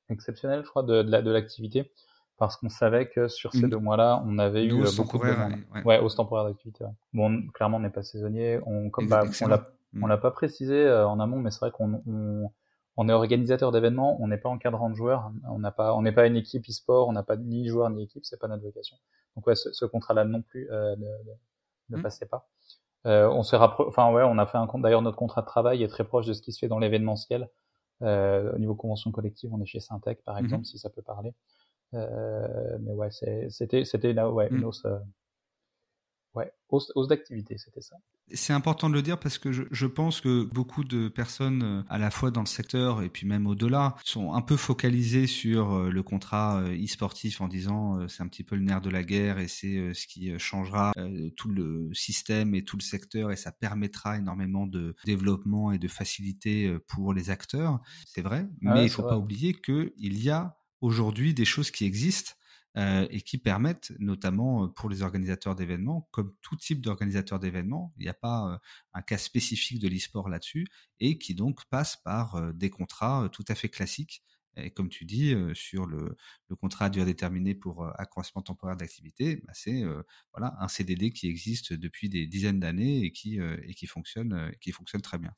exceptionnelle, 0.09 0.63
je 0.65 0.69
crois, 0.69 0.83
de, 0.83 1.03
de 1.03 1.31
l'activité. 1.31 1.91
parce 2.39 2.57
qu'on 2.57 2.69
savait 2.69 3.09
que 3.09 3.29
sur 3.29 3.53
ces 3.53 3.67
deux 3.67 3.79
mois-là, 3.79 4.23
on 4.27 4.39
avait 4.39 4.67
eu 4.67 4.85
beaucoup 4.97 5.19
de. 5.19 5.25
Ouais, 5.25 5.85
ouais, 5.85 5.99
hausse 6.01 6.17
temporaire 6.17 6.45
d'activité. 6.47 6.85
Ouais. 6.85 6.91
Bon, 7.13 7.47
clairement, 7.55 7.79
on 7.79 7.81
n'est 7.81 7.91
pas 7.91 8.03
saisonnier. 8.03 8.61
On, 8.67 8.91
comme 8.91 9.09
bah, 9.09 9.25
on 9.43 9.49
l'a, 9.49 9.71
on 10.01 10.07
l'a 10.07 10.19
pas 10.19 10.31
précisé 10.31 10.91
en 10.91 11.19
amont, 11.19 11.39
mais 11.39 11.51
c'est 11.51 11.61
vrai 11.61 11.71
qu'on 11.71 12.53
on, 12.97 13.09
est 13.09 13.13
organisateur 13.13 13.73
d'événements, 13.73 14.17
on 14.21 14.29
n'est 14.29 14.39
pas 14.39 14.49
encadrant 14.49 14.91
de 14.91 14.95
joueurs, 14.95 15.31
on 15.51 15.59
n'a 15.59 15.71
pas, 15.71 15.95
on 15.95 16.03
n'est 16.03 16.13
pas 16.13 16.27
une 16.27 16.37
équipe 16.37 16.65
e-sport, 16.69 17.09
on 17.09 17.13
n'a 17.13 17.23
pas 17.23 17.37
ni 17.37 17.69
joueur 17.69 17.91
ni 17.91 18.05
équipe, 18.05 18.25
c'est 18.25 18.41
pas 18.41 18.49
notre 18.49 18.63
vocation. 18.63 18.97
Donc 19.35 19.47
ouais, 19.47 19.55
ce, 19.55 19.73
ce 19.73 19.85
contrat-là 19.85 20.25
non 20.25 20.43
plus 20.43 20.71
euh, 20.71 20.97
ne, 20.97 21.09
ne 21.91 21.97
mmh. 21.99 22.03
passait 22.03 22.27
pas. 22.27 22.49
Euh, 23.07 23.29
on 23.29 23.43
s'est 23.43 23.57
enfin 23.57 24.13
ouais, 24.13 24.23
on 24.25 24.39
a 24.39 24.47
fait 24.47 24.59
un 24.59 24.67
compte. 24.67 24.83
D'ailleurs, 24.83 25.03
notre 25.03 25.17
contrat 25.17 25.43
de 25.43 25.47
travail 25.47 25.83
est 25.83 25.89
très 25.89 26.05
proche 26.05 26.27
de 26.27 26.33
ce 26.33 26.43
qui 26.43 26.53
se 26.53 26.59
fait 26.59 26.69
dans 26.69 26.79
l'événementiel. 26.79 27.49
Euh, 28.03 28.53
au 28.53 28.59
niveau 28.59 28.75
convention 28.75 29.11
collective, 29.11 29.55
on 29.55 29.61
est 29.61 29.67
chez 29.67 29.81
Syntec 29.81 30.23
par 30.25 30.39
exemple, 30.39 30.63
mmh. 30.63 30.67
si 30.67 30.79
ça 30.79 30.91
peut 30.91 31.03
parler. 31.03 31.33
Euh, 31.95 32.79
mais 32.81 32.93
ouais, 32.93 33.11
c'était 33.11 33.85
c'était 33.85 34.13
là 34.13 34.31
ouais, 34.31 34.51
mmh. 34.51 34.57
une 34.57 34.65
hausse 34.65 34.85
euh, 34.87 34.99
Ouais, 36.37 36.53
hausse, 36.69 36.93
hausse 36.95 37.09
d'activité, 37.09 37.57
c'était 37.57 37.81
ça. 37.81 37.97
C'est 38.35 38.53
important 38.53 38.91
de 38.91 38.95
le 38.95 39.01
dire 39.01 39.19
parce 39.19 39.39
que 39.39 39.53
je, 39.53 39.63
je, 39.71 39.87
pense 39.87 40.21
que 40.21 40.45
beaucoup 40.45 40.85
de 40.85 41.09
personnes, 41.09 41.63
euh, 41.63 41.83
à 41.89 41.97
la 41.97 42.11
fois 42.11 42.31
dans 42.31 42.43
le 42.43 42.47
secteur 42.47 43.03
et 43.03 43.09
puis 43.09 43.27
même 43.27 43.47
au-delà, 43.47 43.97
sont 44.05 44.35
un 44.35 44.43
peu 44.43 44.59
focalisées 44.59 45.29
sur 45.29 45.73
euh, 45.73 45.89
le 45.89 46.03
contrat 46.03 46.61
euh, 46.61 46.85
e-sportif 46.85 47.41
en 47.41 47.49
disant 47.49 48.07
c'est 48.09 48.23
un 48.23 48.29
petit 48.29 48.45
peu 48.45 48.55
le 48.55 48.63
nerf 48.63 48.83
de 48.83 48.91
la 48.91 49.03
guerre 49.03 49.39
et 49.39 49.49
c'est 49.49 49.95
ce 49.95 50.07
qui 50.07 50.39
changera 50.39 50.93
tout 51.37 51.49
le 51.49 51.89
système 51.95 52.55
et 52.55 52.65
tout 52.65 52.77
le 52.77 52.83
secteur 52.83 53.31
et 53.33 53.37
ça 53.37 53.51
permettra 53.51 54.19
énormément 54.19 54.67
de 54.67 54.95
développement 55.07 55.73
et 55.73 55.79
de 55.79 55.89
facilité 55.89 56.77
pour 56.87 57.15
les 57.15 57.31
acteurs. 57.31 57.81
C'est 58.07 58.21
vrai, 58.21 58.47
mais 58.61 58.73
ouais, 58.73 58.85
il 58.85 58.91
faut 58.91 59.03
pas 59.03 59.17
oublier 59.17 59.55
qu'il 59.55 60.23
y 60.23 60.29
a 60.29 60.59
aujourd'hui 60.83 61.33
des 61.33 61.47
choses 61.47 61.71
qui 61.71 61.87
existent 61.87 62.33
euh, 62.77 63.07
et 63.09 63.23
qui 63.23 63.39
permettent, 63.39 63.93
notamment 63.99 64.65
euh, 64.65 64.67
pour 64.69 64.91
les 64.91 65.01
organisateurs 65.01 65.55
d'événements, 65.55 66.09
comme 66.11 66.35
tout 66.43 66.57
type 66.57 66.83
d'organisateur 66.83 67.39
d'événements, 67.39 67.95
il 67.97 68.03
n'y 68.03 68.11
a 68.11 68.15
pas 68.15 68.53
euh, 68.53 68.59
un 68.93 69.01
cas 69.01 69.17
spécifique 69.17 69.81
de 69.81 69.89
l'e-sport 69.89 70.29
là-dessus, 70.29 70.67
et 71.01 71.17
qui 71.17 71.35
donc 71.35 71.65
passe 71.71 71.97
par 71.97 72.53
des 72.53 72.69
contrats 72.69 73.31
tout 73.33 73.45
à 73.49 73.55
fait 73.55 73.71
classiques. 73.71 74.23
Et 74.57 74.71
comme 74.71 74.91
tu 74.91 75.07
dis, 75.07 75.35
sur 75.55 75.87
le, 75.87 76.17
le, 76.49 76.57
contrat 76.57 76.87
à 76.87 76.91
durée 76.91 77.07
déterminée 77.07 77.55
pour 77.55 77.87
accroissement 77.99 78.41
temporaire 78.41 78.77
d'activité, 78.77 79.37
bah 79.47 79.53
c'est 79.55 79.83
voilà 80.33 80.55
un 80.61 80.69
CDD 80.69 81.13
qui 81.13 81.29
existe 81.29 81.75
depuis 81.75 82.09
des 82.09 82.27
dizaines 82.27 82.61
d'années 82.61 83.05
et 83.05 83.13
qui 83.13 83.39
et 83.39 83.75
qui 83.75 83.87
fonctionne 83.87 84.51
qui 84.61 84.73
fonctionne 84.73 85.03
très 85.03 85.19
bien. 85.19 85.33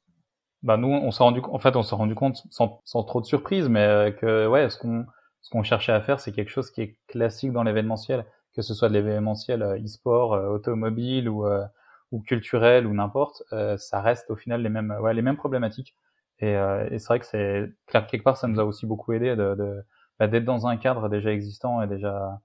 Bah 0.62 0.76
nous, 0.76 0.88
on 0.88 1.10
s'est 1.10 1.24
rendu 1.24 1.40
en 1.40 1.58
fait 1.58 1.74
on 1.74 1.82
s'est 1.82 1.96
rendu 1.96 2.14
compte 2.14 2.44
sans, 2.50 2.80
sans 2.84 3.02
trop 3.02 3.20
de 3.20 3.26
surprise, 3.26 3.68
mais 3.68 4.14
que 4.20 4.46
ouais, 4.46 4.70
ce 4.70 4.78
qu'on 4.78 5.04
ce 5.40 5.50
qu'on 5.50 5.62
cherchait 5.62 5.92
à 5.92 6.00
faire, 6.00 6.20
c'est 6.20 6.32
quelque 6.32 6.50
chose 6.50 6.70
qui 6.70 6.82
est 6.82 6.96
classique 7.06 7.52
dans 7.52 7.62
l'événementiel, 7.62 8.24
que 8.54 8.62
ce 8.62 8.74
soit 8.74 8.88
de 8.88 8.94
l'événementiel 8.94 9.62
euh, 9.62 9.78
e-sport, 9.78 10.34
euh, 10.34 10.48
automobile 10.48 11.28
ou, 11.28 11.46
euh, 11.46 11.64
ou 12.12 12.20
culturel 12.20 12.86
ou 12.86 12.94
n'importe, 12.94 13.42
ça 13.76 14.00
reste 14.00 14.30
au 14.30 14.36
final 14.36 14.62
les 14.62 14.70
mêmes, 14.70 14.96
ouais, 15.00 15.12
les 15.14 15.22
mêmes 15.22 15.36
problématiques. 15.36 15.94
Et, 16.40 16.52
et 16.52 16.98
c'est 16.98 17.08
vrai 17.08 17.20
que 17.20 17.26
c'est 17.26 17.70
quelque 17.88 18.22
part, 18.22 18.36
ça 18.36 18.48
nous 18.48 18.60
a 18.60 18.64
aussi 18.64 18.86
beaucoup 18.86 19.12
aidé 19.12 19.36
de, 19.36 19.54
de 19.54 19.82
bah, 20.18 20.26
d'être 20.26 20.44
dans 20.44 20.66
un 20.66 20.76
cadre 20.76 21.08
déjà 21.08 21.32
existant 21.32 21.82
et 21.82 21.86
déjà 21.86 22.40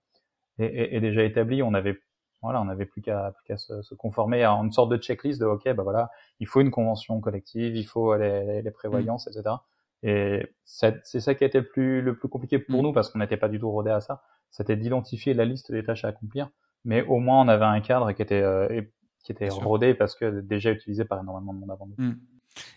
et, 0.60 0.66
et, 0.66 0.96
et 0.98 1.00
déjà 1.00 1.24
établi. 1.24 1.64
On 1.64 1.74
avait 1.74 1.98
voilà, 2.42 2.62
on 2.62 2.66
n'avait 2.66 2.86
plus 2.86 3.02
qu'à 3.02 3.32
plus 3.32 3.44
qu'à 3.46 3.58
se, 3.58 3.82
se, 3.84 3.96
conformer 3.96 4.44
à 4.44 4.52
une 4.52 4.72
sorte 4.74 4.90
de 4.92 4.98
checklist 4.98 5.40
de 5.40 5.46
ok, 5.46 5.74
bah 5.74 5.84
voilà, 5.84 6.12
il 6.42 6.48
faut 6.48 6.60
une 6.60 6.72
convention 6.72 7.22
collective, 7.22 7.76
il 7.78 7.86
faut 7.86 8.18
les, 8.18 8.44
les, 8.44 8.62
les 8.62 8.72
prévoyances, 8.72 9.28
mmh. 9.28 9.40
etc. 9.40 9.56
Et 10.04 10.46
c'est 10.66 11.02
ça 11.04 11.34
qui 11.34 11.44
a 11.44 11.48
été 11.48 11.60
le 11.60 11.68
plus, 11.68 12.02
le 12.02 12.18
plus 12.18 12.30
compliqué 12.30 12.60
pour 12.60 12.80
mmh. 12.80 12.84
nous 12.84 12.94
parce 12.94 13.10
qu'on 13.10 13.20
n'était 13.20 13.38
pas 13.38 13.50
du 13.50 13.60
tout 13.60 13.72
rodé 13.72 13.90
à 13.90 14.02
ça. 14.02 14.24
C'était 14.52 14.76
d'identifier 14.76 15.34
la 15.34 15.46
liste 15.46 15.72
des 15.72 15.84
tâches 15.84 16.06
à 16.06 16.10
accomplir. 16.10 16.50
Mais 16.86 17.02
au 17.04 17.20
moins, 17.20 17.42
on 17.42 17.48
avait 17.48 17.66
un 17.66 17.80
cadre 17.80 18.12
qui 18.12 18.22
était, 18.22 18.42
euh, 18.42 18.82
qui 19.24 19.32
était 19.32 19.50
rodé 19.50 19.94
parce 19.94 20.16
que 20.16 20.42
déjà 20.42 20.72
utilisé 20.72 21.06
par 21.06 21.22
énormément 21.22 21.54
de 21.54 21.60
monde 21.60 21.72
avant 21.72 21.88
nous. 21.88 22.06
Mmh. 22.06 22.16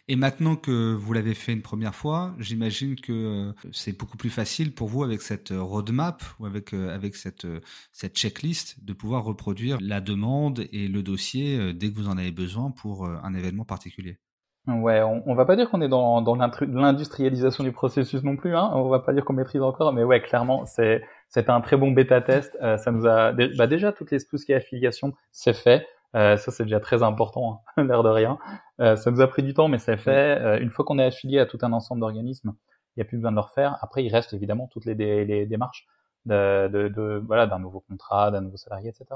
Et 0.08 0.16
maintenant 0.16 0.56
que 0.56 0.94
vous 0.94 1.12
l'avez 1.12 1.34
fait 1.34 1.52
une 1.52 1.62
première 1.62 1.94
fois, 1.94 2.34
j'imagine 2.38 2.96
que 2.96 3.12
euh, 3.12 3.52
c'est 3.72 3.96
beaucoup 3.98 4.16
plus 4.16 4.30
facile 4.30 4.72
pour 4.72 4.88
vous 4.88 5.02
avec 5.02 5.22
cette 5.22 5.50
roadmap 5.50 6.22
ou 6.38 6.46
avec 6.46 6.72
euh, 6.72 6.94
avec 6.94 7.16
cette 7.16 7.44
euh, 7.44 7.60
cette 7.92 8.16
checklist 8.16 8.84
de 8.84 8.92
pouvoir 8.92 9.24
reproduire 9.24 9.78
la 9.80 10.00
demande 10.00 10.66
et 10.72 10.88
le 10.88 11.02
dossier 11.02 11.72
dès 11.74 11.90
que 11.90 11.96
vous 11.96 12.08
en 12.08 12.18
avez 12.18 12.32
besoin 12.32 12.70
pour 12.70 13.06
un 13.06 13.34
événement 13.34 13.64
particulier. 13.64 14.18
Ouais, 14.66 15.00
on, 15.02 15.22
on 15.26 15.34
va 15.36 15.44
pas 15.44 15.54
dire 15.54 15.70
qu'on 15.70 15.80
est 15.80 15.88
dans, 15.88 16.22
dans 16.22 16.34
l'industrialisation 16.34 17.62
du 17.62 17.70
processus 17.70 18.24
non 18.24 18.36
plus, 18.36 18.56
hein. 18.56 18.68
On 18.74 18.88
va 18.88 18.98
pas 18.98 19.12
dire 19.12 19.24
qu'on 19.24 19.32
maîtrise 19.32 19.62
encore, 19.62 19.92
mais 19.92 20.02
ouais, 20.02 20.20
clairement, 20.20 20.66
c'est 20.66 21.04
c'était 21.28 21.50
un 21.50 21.60
très 21.60 21.76
bon 21.76 21.92
bêta 21.92 22.20
test. 22.20 22.56
Euh, 22.62 22.76
ça 22.76 22.90
nous 22.90 23.06
a 23.06 23.32
bah 23.32 23.66
déjà 23.68 23.92
toutes 23.92 24.10
les 24.10 24.18
tout 24.24 24.38
ce 24.38 24.44
qui 24.44 24.50
est 24.52 24.56
affiliation, 24.56 25.12
c'est 25.30 25.52
fait. 25.54 25.86
Euh, 26.16 26.36
ça 26.36 26.50
c'est 26.50 26.64
déjà 26.64 26.80
très 26.80 27.04
important, 27.04 27.62
hein, 27.76 27.84
l'air 27.86 28.02
de 28.02 28.08
rien. 28.08 28.38
Euh, 28.80 28.96
ça 28.96 29.12
nous 29.12 29.20
a 29.20 29.28
pris 29.28 29.44
du 29.44 29.54
temps, 29.54 29.68
mais 29.68 29.78
c'est 29.78 29.96
fait. 29.98 30.40
Euh, 30.40 30.58
une 30.60 30.70
fois 30.70 30.84
qu'on 30.84 30.98
est 30.98 31.04
affilié 31.04 31.38
à 31.38 31.46
tout 31.46 31.58
un 31.62 31.72
ensemble 31.72 32.00
d'organismes, 32.00 32.54
il 32.96 33.00
n'y 33.00 33.02
a 33.02 33.04
plus 33.04 33.18
besoin 33.18 33.30
de 33.30 33.36
le 33.36 33.42
refaire. 33.42 33.78
Après, 33.82 34.02
il 34.04 34.10
reste 34.12 34.32
évidemment 34.34 34.66
toutes 34.72 34.84
les, 34.86 34.94
les 35.24 35.46
démarches 35.46 35.86
de, 36.24 36.68
de, 36.68 36.88
de 36.88 37.22
voilà 37.24 37.46
d'un 37.46 37.60
nouveau 37.60 37.80
contrat, 37.88 38.32
d'un 38.32 38.40
nouveau 38.40 38.56
salarié, 38.56 38.88
etc. 38.90 39.06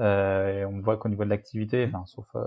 Euh, 0.00 0.60
et 0.60 0.64
on 0.64 0.80
voit 0.80 0.96
qu'au 0.96 1.08
niveau 1.08 1.24
de 1.24 1.30
l'activité, 1.30 1.86
enfin, 1.86 2.04
sauf 2.06 2.26
euh, 2.34 2.46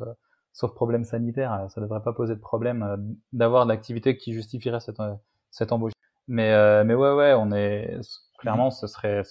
sauf 0.54 0.74
problème 0.74 1.04
sanitaire, 1.04 1.54
euh, 1.54 1.68
ça 1.70 1.82
devrait 1.82 2.02
pas 2.02 2.14
poser 2.14 2.36
de 2.36 2.40
problème 2.40 2.84
euh, 2.84 2.98
d'avoir 3.34 3.66
de 3.66 3.72
l'activité 3.72 4.18
qui 4.18 4.34
justifierait 4.34 4.80
cette, 4.80 5.00
euh, 5.00 5.14
cette 5.52 5.72
embauche. 5.72 5.94
Mais, 6.28 6.86
mais 6.86 6.94
ouais, 6.94 7.12
ouais, 7.12 7.34
on 7.34 7.52
est 7.52 8.00
clairement, 8.40 8.72
ce 8.72 8.88
serait 8.88 9.24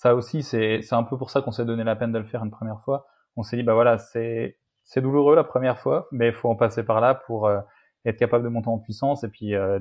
ça 0.00 0.14
aussi, 0.14 0.42
c'est 0.42 0.80
c'est 0.80 0.94
un 0.94 1.02
peu 1.02 1.18
pour 1.18 1.28
ça 1.28 1.42
qu'on 1.42 1.52
s'est 1.52 1.66
donné 1.66 1.84
la 1.84 1.94
peine 1.94 2.10
de 2.10 2.18
le 2.18 2.24
faire 2.24 2.42
une 2.42 2.50
première 2.50 2.80
fois. 2.80 3.06
On 3.36 3.42
s'est 3.42 3.58
dit 3.58 3.62
bah 3.62 3.74
voilà, 3.74 3.98
c'est 3.98 4.58
c'est 4.82 5.02
douloureux 5.02 5.36
la 5.36 5.44
première 5.44 5.78
fois, 5.78 6.08
mais 6.10 6.28
il 6.28 6.32
faut 6.32 6.48
en 6.48 6.56
passer 6.56 6.82
par 6.84 7.02
là 7.02 7.14
pour 7.14 7.46
euh, 7.46 7.60
être 8.06 8.16
capable 8.18 8.44
de 8.44 8.48
monter 8.48 8.68
en 8.68 8.78
puissance 8.78 9.24
et 9.24 9.28
puis 9.28 9.54
euh, 9.54 9.78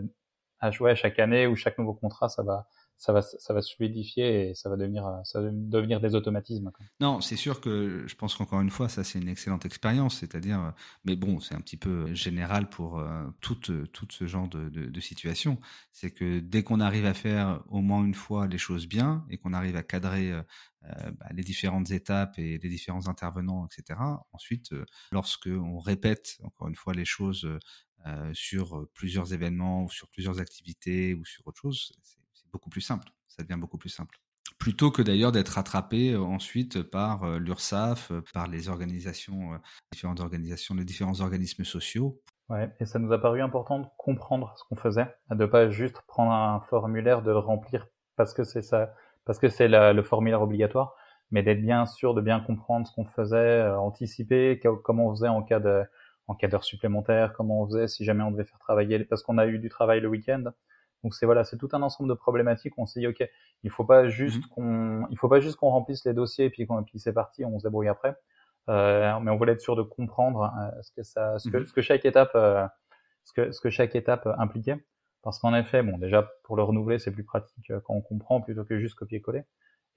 à 0.59 0.71
jouer 0.71 0.91
à 0.91 0.95
chaque 0.95 1.19
année 1.19 1.47
ou 1.47 1.55
chaque 1.55 1.77
nouveau 1.77 1.93
contrat, 1.93 2.27
ça 2.27 2.43
va 2.43 2.67
ça 2.99 3.13
va, 3.13 3.21
ça 3.21 3.53
va 3.53 3.61
se 3.61 3.73
fluidifier 3.75 4.49
et 4.49 4.55
ça 4.55 4.69
va 4.69 4.77
devenir, 4.77 5.21
ça 5.23 5.41
va 5.41 5.49
devenir 5.51 5.99
des 5.99 6.13
automatismes. 6.13 6.71
Non, 6.99 7.21
c'est 7.21 7.35
sûr 7.35 7.61
que 7.61 8.03
je 8.05 8.15
pense 8.15 8.35
qu'encore 8.35 8.61
une 8.61 8.69
fois, 8.69 8.89
ça 8.89 9.03
c'est 9.03 9.19
une 9.19 9.29
excellente 9.29 9.65
expérience, 9.65 10.19
c'est-à-dire, 10.19 10.73
mais 11.05 11.15
bon, 11.15 11.39
c'est 11.39 11.55
un 11.55 11.61
petit 11.61 11.77
peu 11.77 12.13
général 12.13 12.69
pour 12.69 12.99
euh, 12.99 13.23
tout, 13.41 13.55
tout 13.55 14.07
ce 14.09 14.27
genre 14.27 14.47
de, 14.47 14.99
situation. 14.99 15.59
C'est 15.93 16.11
que 16.11 16.39
dès 16.39 16.61
qu'on 16.61 16.81
arrive 16.81 17.05
à 17.05 17.13
faire 17.13 17.63
au 17.69 17.79
moins 17.79 18.03
une 18.03 18.13
fois 18.13 18.47
les 18.47 18.57
choses 18.57 18.85
bien 18.85 19.25
et 19.29 19.37
qu'on 19.37 19.53
arrive 19.53 19.77
à 19.77 19.83
cadrer 19.83 20.33
euh, 20.85 21.11
bah, 21.11 21.27
les 21.33 21.43
différentes 21.43 21.91
étapes 21.91 22.39
et 22.39 22.57
les 22.57 22.69
différents 22.69 23.07
intervenants, 23.07 23.67
etc. 23.67 23.99
Ensuite, 24.31 24.71
euh, 24.71 24.85
lorsque 25.11 25.47
on 25.47 25.79
répète 25.79 26.37
encore 26.43 26.69
une 26.69 26.75
fois 26.75 26.93
les 26.93 27.03
choses 27.03 27.49
euh, 28.05 28.33
sur 28.33 28.87
plusieurs 28.93 29.33
événements 29.33 29.83
ou 29.83 29.89
sur 29.89 30.07
plusieurs 30.07 30.39
activités 30.39 31.13
ou 31.13 31.25
sur 31.25 31.45
autre 31.47 31.59
chose, 31.59 31.91
beaucoup 32.51 32.69
plus 32.69 32.81
simple. 32.81 33.09
Ça 33.27 33.43
devient 33.43 33.59
beaucoup 33.59 33.77
plus 33.77 33.89
simple. 33.89 34.17
plutôt 34.59 34.91
que 34.91 35.01
d'ailleurs 35.01 35.31
d'être 35.31 35.49
rattrapé 35.49 36.15
ensuite 36.15 36.83
par 36.83 37.39
l'URSSAF, 37.39 38.11
par 38.33 38.47
les 38.47 38.69
organisations, 38.69 39.59
différentes 39.91 40.19
organisations, 40.19 40.75
les 40.75 40.83
différents 40.83 41.21
organismes 41.21 41.63
sociaux. 41.63 42.21
Ouais, 42.49 42.69
et 42.79 42.85
ça 42.85 42.99
nous 42.99 43.11
a 43.13 43.21
paru 43.21 43.41
important 43.41 43.79
de 43.79 43.87
comprendre 43.97 44.53
ce 44.57 44.63
qu'on 44.65 44.75
faisait, 44.75 45.07
de 45.31 45.45
pas 45.45 45.69
juste 45.69 46.01
prendre 46.07 46.31
un 46.31 46.59
formulaire, 46.69 47.21
de 47.21 47.31
le 47.31 47.37
remplir 47.37 47.87
parce 48.15 48.33
que 48.33 48.43
c'est 48.43 48.61
ça, 48.61 48.93
parce 49.25 49.39
que 49.39 49.47
c'est 49.47 49.69
le 49.69 50.03
formulaire 50.03 50.41
obligatoire, 50.41 50.95
mais 51.31 51.41
d'être 51.41 51.61
bien 51.61 51.85
sûr 51.85 52.13
de 52.13 52.21
bien 52.21 52.39
comprendre 52.41 52.85
ce 52.85 52.93
qu'on 52.93 53.05
faisait, 53.05 53.63
anticiper 53.69 54.59
comment 54.83 55.07
on 55.07 55.11
faisait 55.15 55.29
en 55.29 55.41
cas 55.41 55.59
de 55.59 55.83
en 56.27 56.35
cas 56.35 56.47
d'heures 56.47 56.63
supplémentaires, 56.63 57.33
comment 57.33 57.61
on 57.61 57.65
faisait 57.65 57.87
si 57.87 58.05
jamais 58.05 58.23
on 58.23 58.29
devait 58.29 58.43
faire 58.43 58.59
travailler, 58.59 58.99
parce 59.05 59.23
qu'on 59.23 59.39
a 59.39 59.47
eu 59.47 59.57
du 59.57 59.69
travail 59.69 59.99
le 60.01 60.09
week-end. 60.09 60.43
Donc 61.03 61.13
c'est 61.13 61.25
voilà, 61.25 61.43
c'est 61.43 61.57
tout 61.57 61.69
un 61.73 61.81
ensemble 61.81 62.09
de 62.09 62.13
problématiques. 62.13 62.73
On 62.77 62.85
s'est 62.85 62.99
dit 62.99 63.07
ok, 63.07 63.27
il 63.63 63.69
faut 63.69 63.85
pas 63.85 64.07
juste 64.09 64.37
mhm. 64.37 64.49
qu'on, 64.49 65.07
il 65.09 65.17
faut 65.17 65.29
pas 65.29 65.39
juste 65.39 65.57
qu'on 65.57 65.69
remplisse 65.69 66.05
les 66.05 66.13
dossiers 66.13 66.45
et 66.45 66.49
puis, 66.49 66.65
puis 66.65 66.99
c'est 66.99 67.13
parti, 67.13 67.45
on 67.45 67.59
se 67.59 67.67
débrouille 67.67 67.87
après. 67.87 68.15
Euh, 68.69 69.19
mais 69.21 69.31
on 69.31 69.37
voulait 69.37 69.53
être 69.53 69.61
sûr 69.61 69.75
de 69.75 69.81
comprendre 69.81 70.53
euh, 70.59 70.81
ce 70.81 70.91
que 70.91 71.03
ça, 71.03 71.39
ce 71.39 71.49
que, 71.49 71.57
mhm. 71.57 71.65
ce 71.65 71.73
que 71.73 71.81
chaque 71.81 72.05
étape, 72.05 72.31
euh, 72.35 72.67
ce 73.23 73.33
que 73.33 73.51
ce 73.51 73.61
que 73.61 73.69
chaque 73.69 73.95
étape 73.95 74.27
impliquait. 74.37 74.83
Parce 75.21 75.39
qu'en 75.39 75.53
effet, 75.53 75.83
bon, 75.83 75.97
déjà 75.97 76.29
pour 76.43 76.55
le 76.55 76.63
renouveler, 76.63 76.99
c'est 76.99 77.11
plus 77.11 77.25
pratique 77.25 77.71
quand 77.83 77.93
on 77.93 78.01
comprend 78.01 78.41
plutôt 78.41 78.63
que 78.63 78.79
juste 78.79 78.95
copier-coller. 78.95 79.43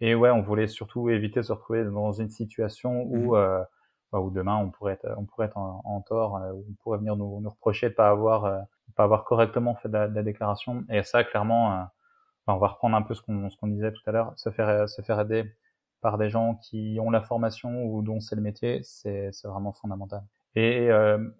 Et 0.00 0.16
ouais, 0.16 0.30
on 0.30 0.42
voulait 0.42 0.66
surtout 0.66 1.10
éviter 1.10 1.40
de 1.40 1.44
se 1.44 1.52
retrouver 1.52 1.84
dans 1.84 2.12
une 2.12 2.30
situation 2.30 3.02
où 3.02 3.36
mhm 3.36 3.64
ou 4.20 4.30
demain 4.30 4.56
on 4.56 4.70
pourrait 4.70 4.94
être, 4.94 5.08
on 5.16 5.24
pourrait 5.24 5.46
être 5.46 5.56
en, 5.56 6.00
tort, 6.02 6.36
euh, 6.36 6.52
ou 6.52 6.64
on 6.70 6.74
pourrait 6.82 6.98
venir 6.98 7.16
nous, 7.16 7.40
nous 7.40 7.50
reprocher 7.50 7.88
de 7.88 7.94
pas 7.94 8.10
avoir, 8.10 8.44
euh, 8.44 8.60
pas 8.94 9.04
avoir 9.04 9.24
correctement 9.24 9.74
fait 9.74 9.88
de 9.88 9.94
la, 9.94 10.22
déclaration. 10.22 10.84
Et 10.88 11.02
ça, 11.02 11.24
clairement, 11.24 11.72
euh, 11.72 11.82
on 12.46 12.56
va 12.58 12.68
reprendre 12.68 12.96
un 12.96 13.02
peu 13.02 13.14
ce 13.14 13.22
qu'on, 13.22 13.50
ce 13.50 13.56
qu'on 13.56 13.68
disait 13.68 13.92
tout 13.92 14.02
à 14.06 14.12
l'heure, 14.12 14.32
se 14.36 14.50
faire, 14.50 14.88
se 14.88 15.02
faire 15.02 15.20
aider 15.20 15.52
par 16.00 16.18
des 16.18 16.30
gens 16.30 16.56
qui 16.56 16.98
ont 17.00 17.10
la 17.10 17.22
formation 17.22 17.84
ou 17.84 18.02
dont 18.02 18.20
c'est 18.20 18.34
le 18.34 18.42
métier, 18.42 18.80
c'est, 18.82 19.30
c'est 19.32 19.46
vraiment 19.46 19.72
fondamental. 19.72 20.22
Et, 20.56 20.88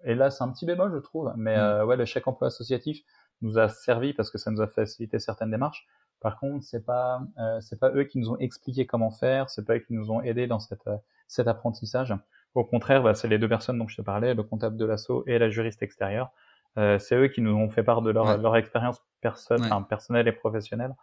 et 0.05 0.15
là, 0.15 0.31
c'est 0.31 0.43
un 0.43 0.49
petit 0.49 0.65
bémol, 0.65 0.91
je 0.93 0.99
trouve, 0.99 1.33
mais 1.35 1.57
mmh. 1.57 1.85
ouais, 1.85 1.97
le 1.97 2.05
chèque 2.05 2.27
emploi 2.27 2.47
associatif 2.47 3.03
nous 3.41 3.59
a 3.59 3.67
servi 3.67 4.13
parce 4.13 4.31
que 4.31 4.37
ça 4.37 4.49
nous 4.51 4.61
a 4.61 4.67
facilité 4.67 5.19
certaines 5.19 5.51
démarches. 5.51 5.85
Par 6.21 6.39
contre, 6.39 6.63
c'est 6.63 6.85
pas, 6.85 7.21
c'est 7.59 7.77
pas 7.77 7.91
eux 7.91 8.05
qui 8.05 8.17
nous 8.17 8.31
ont 8.31 8.37
expliqué 8.37 8.87
comment 8.87 9.11
faire, 9.11 9.49
c'est 9.49 9.65
pas 9.65 9.75
eux 9.75 9.79
qui 9.79 9.93
nous 9.93 10.09
ont 10.09 10.21
aidés 10.21 10.47
dans 10.47 10.59
cette, 10.59 10.89
cet 11.27 11.47
apprentissage. 11.47 12.15
Au 12.55 12.63
contraire, 12.63 13.03
bah, 13.03 13.15
c'est 13.15 13.27
les 13.27 13.39
deux 13.39 13.49
personnes 13.49 13.79
dont 13.79 13.87
je 13.87 13.97
te 13.97 14.01
parlais, 14.01 14.33
le 14.33 14.43
comptable 14.43 14.77
de 14.77 14.85
l'assaut 14.85 15.23
et 15.25 15.39
la 15.39 15.49
juriste 15.49 15.81
extérieure. 15.81 16.31
Euh, 16.77 16.97
c'est 16.99 17.15
eux 17.15 17.27
qui 17.27 17.41
nous 17.41 17.53
ont 17.53 17.69
fait 17.69 17.83
part 17.83 18.01
de 18.01 18.11
leur, 18.11 18.37
leur 18.37 18.55
expérience 18.55 19.01
personnelle 19.21 20.27
et 20.27 20.31
professionnelle 20.31 20.95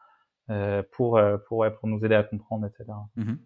euh, 0.51 0.83
pour 0.93 1.17
euh, 1.17 1.39
pour 1.39 1.59
ouais, 1.59 1.71
pour 1.71 1.89
nous 1.89 2.05
aider 2.05 2.17
à 2.17 2.25
comprendre, 2.25 2.67
etc. 2.67 2.85
Mm-hmm. 3.17 3.37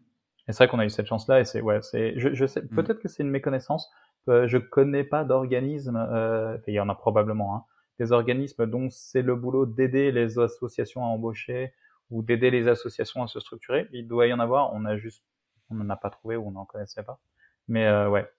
Et 0.48 0.52
c'est 0.52 0.64
vrai 0.64 0.68
qu'on 0.68 0.78
a 0.78 0.86
eu 0.86 0.90
cette 0.90 1.06
chance-là 1.06 1.40
et 1.40 1.44
c'est 1.44 1.60
ouais, 1.60 1.80
c'est 1.82 2.18
je, 2.18 2.32
je 2.32 2.46
sais 2.46 2.62
mm. 2.62 2.68
peut-être 2.68 3.00
que 3.00 3.08
c'est 3.08 3.22
une 3.22 3.30
méconnaissance. 3.30 3.90
Euh, 4.28 4.48
je 4.48 4.56
connais 4.56 5.04
pas 5.04 5.24
d'organisme, 5.24 5.96
euh, 5.96 6.56
il 6.66 6.74
y 6.74 6.80
en 6.80 6.88
a 6.88 6.94
probablement, 6.94 7.56
hein, 7.56 7.64
des 7.98 8.12
organismes 8.12 8.66
dont 8.66 8.88
c'est 8.90 9.20
le 9.20 9.36
boulot 9.36 9.66
d'aider 9.66 10.12
les 10.12 10.38
associations 10.38 11.04
à 11.04 11.08
embaucher 11.08 11.74
ou 12.10 12.22
d'aider 12.22 12.50
les 12.50 12.68
associations 12.68 13.22
à 13.22 13.26
se 13.26 13.38
structurer. 13.38 13.86
Il 13.92 14.08
doit 14.08 14.26
y 14.26 14.32
en 14.32 14.40
avoir, 14.40 14.72
on 14.72 14.86
a 14.86 14.96
juste 14.96 15.22
on 15.70 15.74
n'en 15.74 15.90
a 15.90 15.96
pas 15.96 16.10
trouvé 16.10 16.36
ou 16.36 16.48
on 16.48 16.52
n'en 16.52 16.64
connaissait 16.64 17.02
pas. 17.02 17.18
Mais 17.68 17.86
euh, 17.86 18.08
ouais, 18.08 18.30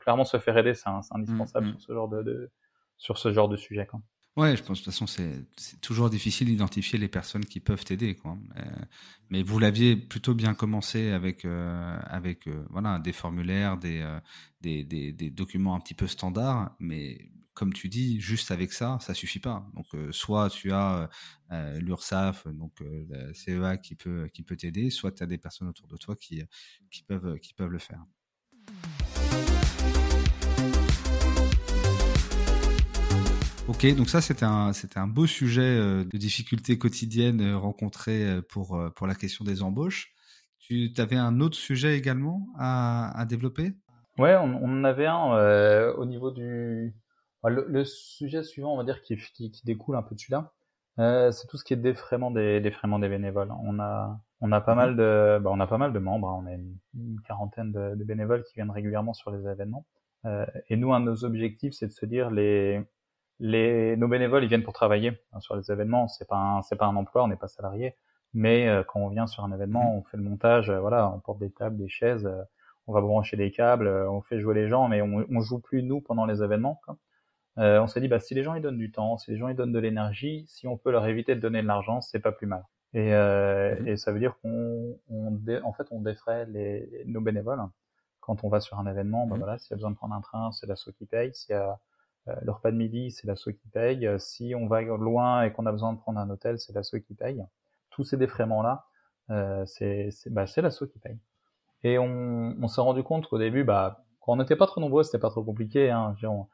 clairement 0.00 0.24
se 0.24 0.38
faire 0.38 0.56
aider, 0.56 0.74
c'est 0.74 0.88
indispensable 1.10 1.66
mm, 1.66 1.70
mm. 1.70 1.78
sur 1.78 1.80
ce 1.80 1.92
genre 1.92 2.08
de, 2.08 2.50
sur 2.96 3.18
ce 3.18 3.32
genre 3.32 3.48
de 3.48 3.56
sujet. 3.56 3.86
Quoi. 3.86 4.00
Ouais, 4.36 4.54
je 4.54 4.62
pense 4.62 4.80
de 4.80 4.84
toute 4.84 4.92
façon 4.92 5.06
c'est 5.06 5.80
toujours 5.80 6.10
difficile 6.10 6.48
d'identifier 6.48 6.98
les 6.98 7.08
personnes 7.08 7.46
qui 7.46 7.58
peuvent 7.58 7.84
t'aider. 7.84 8.18
Euh, 8.26 8.62
mais 9.30 9.42
vous 9.42 9.58
l'aviez 9.58 9.96
plutôt 9.96 10.34
bien 10.34 10.52
commencé 10.52 11.10
avec 11.10 11.46
euh, 11.46 11.98
avec 12.04 12.46
euh, 12.46 12.66
voilà 12.68 12.98
des 12.98 13.14
formulaires, 13.14 13.78
des, 13.78 14.02
euh, 14.02 14.20
des, 14.60 14.84
des 14.84 15.30
documents 15.30 15.74
un 15.74 15.80
petit 15.80 15.94
peu 15.94 16.06
standards, 16.06 16.76
mais 16.80 17.30
comme 17.54 17.72
tu 17.72 17.88
dis, 17.88 18.20
juste 18.20 18.50
avec 18.50 18.74
ça, 18.74 18.98
ça 19.00 19.14
suffit 19.14 19.38
pas. 19.38 19.66
Donc 19.74 19.86
soit 20.10 20.50
tu 20.50 20.72
as 20.72 21.08
l'URSSAF, 21.50 22.46
donc 22.48 22.72
la 23.08 23.32
CEA 23.32 23.78
qui 23.78 23.94
peut 23.94 24.28
qui 24.34 24.42
peut 24.42 24.56
t'aider, 24.56 24.90
soit 24.90 25.12
tu 25.12 25.22
as 25.22 25.26
des 25.26 25.38
personnes 25.38 25.68
autour 25.68 25.88
de 25.88 25.96
toi 25.96 26.14
qui 26.14 26.42
qui 26.90 27.02
peuvent 27.04 27.38
qui 27.38 27.54
peuvent 27.54 27.70
le 27.70 27.78
faire. 27.78 28.04
Ok, 33.68 33.84
donc 33.96 34.08
ça 34.08 34.20
c'était 34.20 34.44
un 34.44 34.72
c'était 34.72 35.00
un 35.00 35.08
beau 35.08 35.26
sujet 35.26 35.60
euh, 35.62 36.04
de 36.04 36.16
difficultés 36.18 36.78
quotidiennes 36.78 37.40
euh, 37.40 37.58
rencontrées 37.58 38.24
euh, 38.24 38.40
pour 38.40 38.80
pour 38.94 39.08
la 39.08 39.16
question 39.16 39.44
des 39.44 39.60
embauches. 39.64 40.12
Tu 40.60 40.92
avais 40.98 41.16
un 41.16 41.40
autre 41.40 41.56
sujet 41.56 41.96
également 41.96 42.46
à, 42.56 43.18
à 43.18 43.24
développer? 43.24 43.72
Ouais, 44.18 44.36
on, 44.36 44.54
on, 44.62 44.80
en 44.80 44.84
avait 44.84 45.06
un 45.06 45.90
au 45.94 46.04
niveau 46.04 46.30
du 46.30 46.94
le, 47.44 47.84
sujet 47.84 48.44
suivant, 48.44 48.72
on 48.72 48.76
va 48.76 48.84
dire 48.84 49.02
qui, 49.02 49.16
qui, 49.16 49.62
découle 49.64 49.96
un 49.96 50.02
peu 50.02 50.14
de 50.14 50.20
celui-là, 50.20 50.52
c'est 51.32 51.46
tout 51.48 51.56
ce 51.56 51.64
qui 51.64 51.72
est 51.72 51.76
défraiement 51.76 52.30
des 52.30 52.60
défraiement 52.60 53.00
des 53.00 53.08
bénévoles. 53.08 53.52
On 53.64 53.80
a 53.80 54.20
on 54.40 54.52
a 54.52 54.60
pas 54.60 54.74
mhm. 54.74 54.78
mal 54.78 54.96
de 54.96 55.38
bah, 55.42 55.50
on 55.52 55.58
a 55.58 55.66
pas 55.66 55.78
mal 55.78 55.92
de 55.92 55.98
membres, 55.98 56.28
hein. 56.28 56.40
on 56.42 56.46
a 56.46 56.52
une, 56.52 57.20
quarantaine 57.26 57.72
de, 57.72 57.96
de, 57.96 58.04
bénévoles 58.04 58.44
qui 58.44 58.54
viennent 58.54 58.70
régulièrement 58.70 59.12
sur 59.12 59.32
les 59.32 59.48
événements. 59.48 59.86
et 60.68 60.76
nous, 60.76 60.94
un 60.94 61.00
de 61.00 61.06
nos 61.06 61.24
objectifs, 61.24 61.74
c'est 61.74 61.88
de 61.88 61.92
se 61.92 62.06
dire 62.06 62.30
les 62.30 62.80
les, 63.40 63.96
nos 63.96 64.08
bénévoles, 64.08 64.44
ils 64.44 64.48
viennent 64.48 64.62
pour 64.62 64.72
travailler 64.72 65.20
hein, 65.32 65.40
sur 65.40 65.56
les 65.56 65.70
événements. 65.70 66.08
C'est 66.08 66.28
pas 66.28 66.60
c'est 66.64 66.76
pas 66.76 66.86
un 66.86 66.96
emploi, 66.96 67.24
on 67.24 67.28
n'est 67.28 67.36
pas 67.36 67.48
salarié. 67.48 67.94
Mais 68.34 68.68
euh, 68.68 68.82
quand 68.84 69.00
on 69.00 69.08
vient 69.08 69.26
sur 69.26 69.44
un 69.44 69.52
événement, 69.52 69.96
on 69.96 70.02
fait 70.02 70.16
le 70.16 70.22
montage. 70.22 70.70
Euh, 70.70 70.80
voilà, 70.80 71.10
on 71.10 71.20
porte 71.20 71.38
des 71.38 71.50
tables, 71.50 71.76
des 71.76 71.88
chaises, 71.88 72.26
euh, 72.26 72.42
on 72.86 72.92
va 72.92 73.00
brancher 73.00 73.36
des 73.36 73.50
câbles, 73.50 73.88
on 73.88 74.20
fait 74.20 74.40
jouer 74.40 74.54
les 74.54 74.68
gens, 74.68 74.88
mais 74.88 75.02
on, 75.02 75.24
on 75.30 75.40
joue 75.40 75.58
plus 75.58 75.82
nous 75.82 76.00
pendant 76.00 76.26
les 76.26 76.42
événements. 76.42 76.80
Quoi. 76.84 76.96
on 77.56 77.86
s'est 77.86 78.00
dit, 78.00 78.08
bah 78.08 78.20
si 78.20 78.34
les 78.34 78.42
gens 78.42 78.54
ils 78.54 78.62
donnent 78.62 78.78
du 78.78 78.92
temps, 78.92 79.18
si 79.18 79.30
les 79.32 79.38
gens 79.38 79.48
ils 79.48 79.56
donnent 79.56 79.72
de 79.72 79.78
l'énergie, 79.78 80.44
si 80.48 80.68
on 80.68 80.76
peut 80.76 80.92
leur 80.92 81.06
éviter 81.06 81.34
de 81.34 81.40
donner 81.40 81.62
de 81.62 81.66
l'argent, 81.66 82.00
c'est 82.00 82.20
pas 82.20 82.32
plus 82.32 82.46
mal. 82.46 82.64
Et, 82.94 83.12
mhm. 83.12 83.88
et 83.88 83.96
ça 83.96 84.12
veut 84.12 84.20
dire 84.20 84.36
qu'on, 84.40 84.96
on 85.10 85.40
en 85.64 85.72
fait, 85.72 85.86
on 85.90 86.00
défraie 86.00 86.46
les, 86.46 87.02
nos 87.06 87.20
bénévoles 87.20 87.60
quand 88.20 88.44
on 88.44 88.48
va 88.48 88.60
sur 88.60 88.78
un 88.78 88.86
événement. 88.86 89.26
Bah 89.26 89.34
mhm. 89.34 89.42
voilà, 89.42 89.58
s'il 89.58 89.70
y 89.70 89.74
a 89.74 89.76
besoin 89.76 89.90
de 89.90 89.96
prendre 89.96 90.14
un 90.14 90.20
train, 90.20 90.52
c'est 90.52 90.66
l'asso 90.66 90.90
qui 90.96 91.06
paye. 91.06 91.34
S'il 91.34 91.54
y 91.54 91.58
a 91.58 91.70
euh, 91.70 91.74
le 92.42 92.50
repas 92.50 92.70
de 92.70 92.76
midi, 92.76 93.10
c'est 93.10 93.26
l'asso 93.26 93.50
qui 93.50 93.68
paye. 93.72 94.06
Euh, 94.06 94.18
si 94.18 94.54
on 94.54 94.66
va 94.66 94.82
loin 94.82 95.42
et 95.42 95.52
qu'on 95.52 95.66
a 95.66 95.72
besoin 95.72 95.92
de 95.92 95.98
prendre 95.98 96.18
un 96.18 96.28
hôtel, 96.30 96.58
c'est 96.58 96.72
l'asso 96.72 96.96
qui 97.06 97.14
paye. 97.14 97.44
Tous 97.90 98.04
ces 98.04 98.16
défraiements-là, 98.16 98.84
euh, 99.30 99.64
c'est 99.66 100.10
bah, 100.26 100.44
l'asso 100.56 100.84
qui 100.92 100.98
paye. 100.98 101.18
Et 101.84 101.98
on, 101.98 102.68
s'est 102.68 102.80
rendu 102.80 103.02
compte 103.02 103.28
qu'au 103.28 103.38
début, 103.38 103.64
bah, 103.64 104.04
quand 104.20 104.32
on 104.32 104.36
n'était 104.36 104.56
pas 104.56 104.66
trop 104.66 104.80
nombreux, 104.80 105.04
c'était 105.04 105.18
pas 105.18 105.30
trop 105.30 105.44
compliqué. 105.44 105.90
Hein. 105.90 106.16
On, 106.24 106.46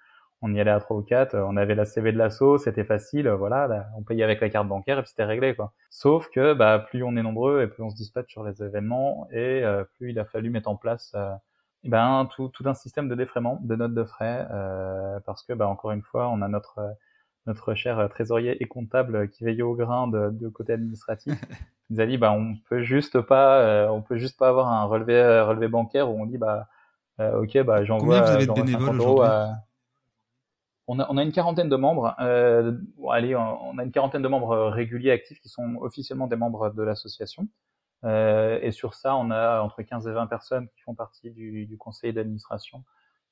on, 0.42 0.52
y 0.52 0.60
allait 0.60 0.70
à 0.70 0.80
trois 0.80 0.96
ou 0.96 1.02
quatre, 1.02 1.36
on 1.36 1.56
avait 1.56 1.74
la 1.74 1.86
CV 1.86 2.12
de 2.12 2.18
l'asso, 2.18 2.58
c'était 2.58 2.84
facile, 2.84 3.28
voilà, 3.30 3.88
on 3.96 4.02
payait 4.02 4.24
avec 4.24 4.40
la 4.40 4.50
carte 4.50 4.68
bancaire 4.68 4.98
et 4.98 5.02
puis 5.02 5.10
c'était 5.10 5.24
réglé 5.24 5.54
quoi. 5.54 5.72
Sauf 5.88 6.28
que 6.30 6.52
bah, 6.52 6.80
plus 6.80 7.04
on 7.04 7.16
est 7.16 7.22
nombreux 7.22 7.62
et 7.62 7.68
plus 7.68 7.82
on 7.82 7.90
se 7.90 7.96
dispatche 7.96 8.32
sur 8.32 8.42
les 8.42 8.62
événements 8.62 9.28
et 9.30 9.62
plus 9.94 10.10
il 10.10 10.18
a 10.18 10.24
fallu 10.24 10.50
mettre 10.50 10.68
en 10.68 10.76
place 10.76 11.14
eh 11.84 11.88
ben 11.88 12.28
tout, 12.34 12.48
tout 12.48 12.64
un 12.66 12.74
système 12.74 13.08
de 13.08 13.14
défraiement, 13.14 13.58
de 13.62 13.74
notes 13.76 13.94
de 13.94 14.04
frais, 14.04 14.46
euh, 14.50 15.18
parce 15.26 15.42
que 15.42 15.52
bah, 15.52 15.68
encore 15.68 15.92
une 15.92 16.02
fois, 16.02 16.28
on 16.28 16.42
a 16.42 16.48
notre 16.48 16.94
notre 17.46 17.74
cher 17.74 18.08
trésorier 18.08 18.62
et 18.62 18.66
comptable 18.66 19.28
qui 19.28 19.44
veille 19.44 19.62
au 19.62 19.74
grain 19.74 20.06
de, 20.06 20.30
de 20.30 20.48
côté 20.48 20.74
administratif. 20.74 21.34
Il 21.90 21.96
nous 21.96 22.00
a 22.00 22.06
dit 22.06 22.18
bah 22.18 22.32
on 22.32 22.56
peut 22.68 22.82
juste 22.82 23.20
pas, 23.20 23.60
euh, 23.60 23.88
on 23.88 24.00
peut 24.00 24.16
juste 24.16 24.38
pas 24.38 24.48
avoir 24.48 24.68
un 24.68 24.84
relevé 24.84 25.40
relevé 25.42 25.68
bancaire 25.68 26.10
où 26.10 26.20
on 26.20 26.26
dit 26.26 26.38
bah 26.38 26.68
euh, 27.20 27.42
ok 27.42 27.62
bah 27.64 27.84
j'envoie. 27.84 28.20
Combien 28.20 28.22
vous 28.22 28.36
avez 28.36 28.46
de 28.46 28.52
bénévoles 28.52 29.00
aujourd'hui? 29.00 29.28
On 30.88 30.98
a, 30.98 31.06
on 31.10 31.16
a 31.16 31.22
une 31.22 31.32
quarantaine 31.32 31.68
de 31.68 31.76
membres. 31.76 32.14
Euh, 32.20 32.72
allez, 33.10 33.36
on 33.36 33.78
a 33.78 33.84
une 33.84 33.92
quarantaine 33.92 34.22
de 34.22 34.28
membres 34.28 34.68
réguliers 34.68 35.12
actifs 35.12 35.40
qui 35.40 35.48
sont 35.48 35.76
officiellement 35.80 36.26
des 36.26 36.36
membres 36.36 36.70
de 36.70 36.82
l'association. 36.82 37.46
Euh, 38.04 38.58
et 38.62 38.72
sur 38.72 38.94
ça, 38.94 39.16
on 39.16 39.30
a 39.30 39.60
entre 39.60 39.82
15 39.82 40.06
et 40.08 40.12
20 40.12 40.26
personnes 40.26 40.68
qui 40.68 40.80
font 40.82 40.94
partie 40.94 41.30
du, 41.30 41.66
du 41.66 41.78
conseil 41.78 42.12
d'administration, 42.12 42.84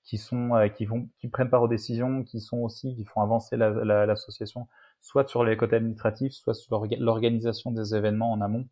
qui 0.04 0.18
sont, 0.18 0.54
euh, 0.54 0.68
qui 0.68 0.86
vont, 0.86 1.08
qui 1.18 1.28
prennent 1.28 1.50
part 1.50 1.62
aux 1.62 1.68
décisions, 1.68 2.22
qui 2.22 2.40
sont 2.40 2.58
aussi, 2.58 2.94
qui 2.94 3.04
font 3.04 3.20
avancer 3.20 3.56
l'association, 3.56 4.60
la, 4.60 4.66
soit 5.00 5.28
sur 5.28 5.44
les 5.44 5.56
côtés 5.56 5.76
administratifs, 5.76 6.32
soit 6.32 6.54
sur 6.54 6.86
l'organisation 6.98 7.72
des 7.72 7.94
événements 7.94 8.32
en 8.32 8.40
amont. 8.40 8.66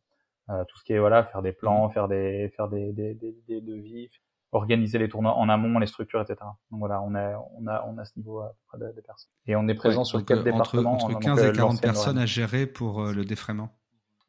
Euh, 0.50 0.64
tout 0.64 0.78
ce 0.78 0.84
qui 0.84 0.94
est 0.94 0.98
voilà, 0.98 1.24
faire 1.24 1.42
des 1.42 1.52
plans, 1.52 1.88
mmh. 1.88 1.92
faire 1.92 2.08
des, 2.08 2.52
faire 2.56 2.68
des, 2.68 2.92
des, 2.92 3.14
des, 3.14 3.37
des 3.46 3.61
devis, 3.61 4.08
organiser 4.52 4.98
les 4.98 5.08
tournois 5.08 5.34
en 5.34 5.50
amont, 5.50 5.78
les 5.78 5.87
structures, 5.87 6.22
etc. 6.22 6.37
Donc 6.70 6.78
voilà, 6.78 7.02
on 7.02 7.14
a, 7.14 7.37
on 7.58 7.66
a, 7.66 7.84
on 7.87 7.98
a 7.98 8.04
ce 8.06 8.12
niveau 8.16 8.40
à 8.40 8.48
peu 8.48 8.78
près 8.78 8.94
des 8.94 9.02
personnes. 9.02 9.30
Et 9.46 9.56
on 9.56 9.68
est 9.68 9.74
présent 9.74 10.04
sur 10.04 10.24
quatre 10.24 10.44
départements. 10.44 10.94
Entre 10.94 11.18
15 11.18 11.44
et 11.44 11.52
40 11.52 11.82
personnes 11.82 12.18
à 12.18 12.24
gérer 12.24 12.66
pour 12.66 13.04
le 13.04 13.26
défraiement. 13.26 13.68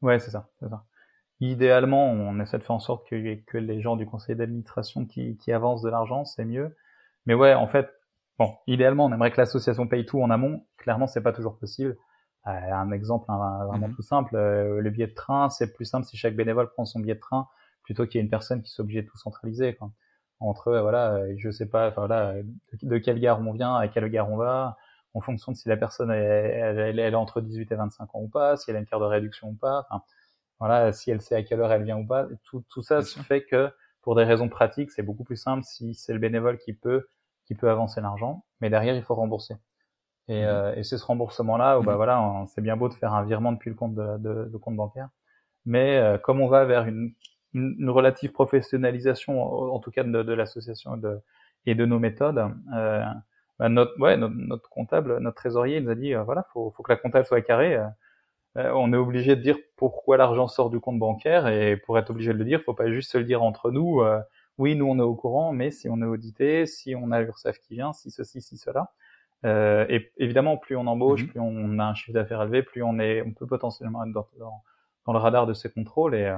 Ouais, 0.01 0.19
c'est 0.19 0.32
ça, 0.32 0.49
c'est 0.60 0.67
ça. 0.67 0.84
Idéalement, 1.41 2.06
on 2.06 2.39
essaie 2.39 2.58
de 2.58 2.63
faire 2.63 2.75
en 2.75 2.80
sorte 2.80 3.08
que, 3.08 3.36
que 3.45 3.58
les 3.58 3.82
gens 3.82 3.95
du 3.95 4.06
conseil 4.06 4.36
d'administration 4.36 5.06
qui, 5.06 5.38
qui 5.38 5.52
avancent 5.54 5.82
de 5.82 5.89
l'argent, 5.89 6.25
c'est 6.25 6.45
mieux. 6.45 6.75
Mais 7.25 7.34
ouais, 7.34 7.54
en 7.54 7.67
fait, 7.67 7.89
bon, 8.38 8.54
idéalement, 8.67 9.06
on 9.06 9.13
aimerait 9.13 9.32
que 9.32 9.39
l'association 9.39 9.88
paye 9.88 10.06
tout 10.06 10.21
en 10.21 10.30
amont. 10.30 10.65
Clairement, 10.78 11.08
c'est 11.08 11.21
pas 11.21 11.32
toujours 11.32 11.58
possible. 11.58 11.97
un 12.43 12.91
exemple 12.91 13.28
vraiment 13.28 13.88
mmh 13.88 13.95
tout 13.95 14.02
simple, 14.02 14.36
le 14.36 14.89
billet 14.89 15.08
de 15.08 15.13
train, 15.13 15.49
c'est 15.49 15.73
plus 15.73 15.86
simple 15.86 16.06
si 16.06 16.17
chaque 16.17 16.36
bénévole 16.36 16.69
prend 16.71 16.86
son 16.86 16.99
billet 16.99 17.15
de 17.15 17.19
train 17.19 17.47
plutôt 17.84 18.06
qu'il 18.06 18.15
y 18.15 18.21
ait 18.21 18.23
une 18.23 18.30
personne 18.30 18.62
qui 18.62 18.69
soit 18.71 18.84
obligée 18.84 19.02
de 19.02 19.08
tout 19.08 19.17
centraliser. 19.17 19.75
Quoi. 19.75 19.91
Entre, 20.39 20.78
voilà, 20.78 21.21
je 21.38 21.49
sais 21.49 21.65
pas, 21.65 21.89
enfin, 21.89 22.06
voilà, 22.06 22.36
de, 22.84 22.97
quelle 22.99 23.19
gare 23.19 23.39
on 23.41 23.52
vient, 23.52 23.75
à 23.75 23.88
quelle 23.88 24.08
gare 24.10 24.32
on 24.32 24.38
va, 24.38 24.78
en 25.13 25.21
fonction 25.21 25.52
de 25.52 25.58
si 25.58 25.67
la 25.67 25.75
personne 25.75 26.12
elle, 26.12 26.80
elle, 26.80 26.99
est 26.99 27.15
entre 27.15 27.41
18 27.41 27.71
et 27.71 27.75
25 27.75 28.15
ans 28.15 28.21
ou 28.21 28.30
pas, 28.30 28.58
si 28.58 28.69
elle 28.69 28.78
a 28.78 28.80
une 28.80 28.86
carte 28.86 29.02
de 29.02 29.08
réduction 29.08 29.49
ou 29.49 29.56
pas, 29.56 29.88
voilà, 30.60 30.91
si 30.91 31.12
elle 31.12 31.22
sait 31.22 31.36
à 31.36 31.43
quelle 31.43 31.62
heure 31.62 31.72
elle 31.72 31.84
vient 31.84 31.98
ou 31.98 32.06
pas. 32.06 32.28
Tout, 32.43 32.63
tout 32.69 32.82
ça 32.82 33.02
fait 33.02 33.43
que 33.43 33.69
pour 34.02 34.15
des 34.15 34.24
raisons 34.24 34.50
pratiques, 34.50 34.91
c'est 34.91 35.04
beaucoup 35.04 35.24
plus 35.24 35.38
simple 35.38 35.63
si 35.63 35.93
c'est 35.93 36.13
le 36.13 36.19
bénévole 36.19 36.58
qui 36.58 36.74
peut 36.74 37.08
qui 37.45 37.56
peut 37.56 37.69
avancer 37.69 38.00
l'argent, 38.00 38.45
mais 38.62 38.69
derrière 38.69 38.95
il 38.95 39.04
faut 39.04 39.15
rembourser. 39.15 39.56
Et, 40.28 40.43
mmh. 40.43 40.48
euh, 40.48 40.76
et 40.76 40.84
c'est 40.84 41.00
ce 41.00 41.06
remboursement-là 41.06 41.80
où 41.80 41.84
bah 41.84 41.93
mmh. 41.93 41.95
voilà, 41.95 42.45
c'est 42.48 42.62
bien 42.62 42.78
beau 42.78 42.89
de 42.89 42.93
faire 42.93 43.13
un 43.13 43.24
virement 43.24 43.52
depuis 43.52 43.72
le 43.72 43.76
compte 43.76 43.95
de, 43.95 44.17
de, 44.19 44.45
de 44.45 44.58
compte 44.58 44.76
bancaire, 44.76 45.10
mais 45.65 45.98
euh, 45.98 46.17
comme 46.19 46.41
on 46.41 46.48
va 46.48 46.65
vers 46.65 46.86
une, 46.86 47.13
une, 47.54 47.89
relative 47.89 48.32
professionnalisation, 48.32 49.41
en, 49.74 49.80
tout 49.80 49.91
cas 49.91 50.04
de, 50.04 50.24
de 50.24 50.34
l'association 50.34 50.95
et 50.95 51.00
de, 51.00 51.19
et 51.65 51.76
de 51.76 51.86
nos 51.86 52.00
méthodes, 52.00 52.54
euh, 52.76 53.04
bah 53.58 53.69
notre, 53.69 54.00
ouais, 54.00 54.15
notre, 54.17 54.36
notre, 54.36 54.69
comptable, 54.69 55.17
notre 55.19 55.38
trésorier, 55.38 55.78
il 55.78 55.86
nous 55.86 55.91
a 55.91 55.95
dit 55.95 56.13
euh, 56.13 56.24
voilà, 56.24 56.45
faut, 56.54 56.72
faut 56.72 56.84
que 56.84 56.91
la 56.91 56.98
comptable 56.98 57.26
soit 57.26 57.41
carrée. 57.41 57.80
Euh, 58.58 58.66
euh, 58.66 58.74
on 58.76 58.94
est 58.94 58.98
obligé 58.98 59.36
de 59.36 59.42
dire 59.42 59.58
pourquoi 59.78 60.18
l'argent 60.18 60.48
sort 60.48 60.70
du 60.70 60.80
compte 60.80 61.00
bancaire 61.00 61.48
et 61.48 61.78
pour 61.78 61.98
être 61.98 62.10
obligé 62.10 62.34
de 62.34 62.38
le 62.38 62.46
dire, 62.46 62.62
faut 62.64 62.74
pas 62.74 62.92
juste 62.92 63.12
se 63.12 63.18
le 63.18 63.24
dire 63.24 63.44
entre 63.44 63.72
nous. 63.72 64.02
oui, 64.58 64.76
nous 64.76 64.86
on 64.86 64.98
est 65.00 65.04
au 65.04 65.16
courant, 65.16 65.54
mais 65.54 65.72
si 65.72 65.88
on 65.90 66.02
est 66.02 66.06
audité, 66.06 66.66
si 66.66 66.96
on 66.96 67.12
a 67.12 67.22
l'URSSAF 67.22 67.60
qui 67.60 67.76
vient, 67.76 67.94
si 67.94 68.12
ceci, 68.12 68.42
si 68.42 68.58
cela. 68.58 68.92
Euh, 69.46 69.86
et 69.90 70.12
évidemment, 70.18 70.58
plus 70.58 70.76
on 70.76 70.86
embauche, 70.88 71.24
mmh 71.24 71.28
plus 71.28 71.40
on 71.40 71.80
a 71.80 71.86
un 71.86 71.94
chiffre 71.94 72.14
d'affaires 72.14 72.42
élevé, 72.44 72.64
plus 72.64 72.84
on 72.84 73.00
est, 73.00 73.22
on 73.22 73.32
peut 73.32 73.48
potentiellement 73.48 74.04
être 74.04 74.12
dans, 74.12 74.28
dans, 75.06 75.14
le 75.14 75.20
radar 75.20 75.48
de 75.48 75.54
ces 75.54 75.70
contrôles. 75.72 76.16
Et, 76.16 76.26
euh, 76.26 76.38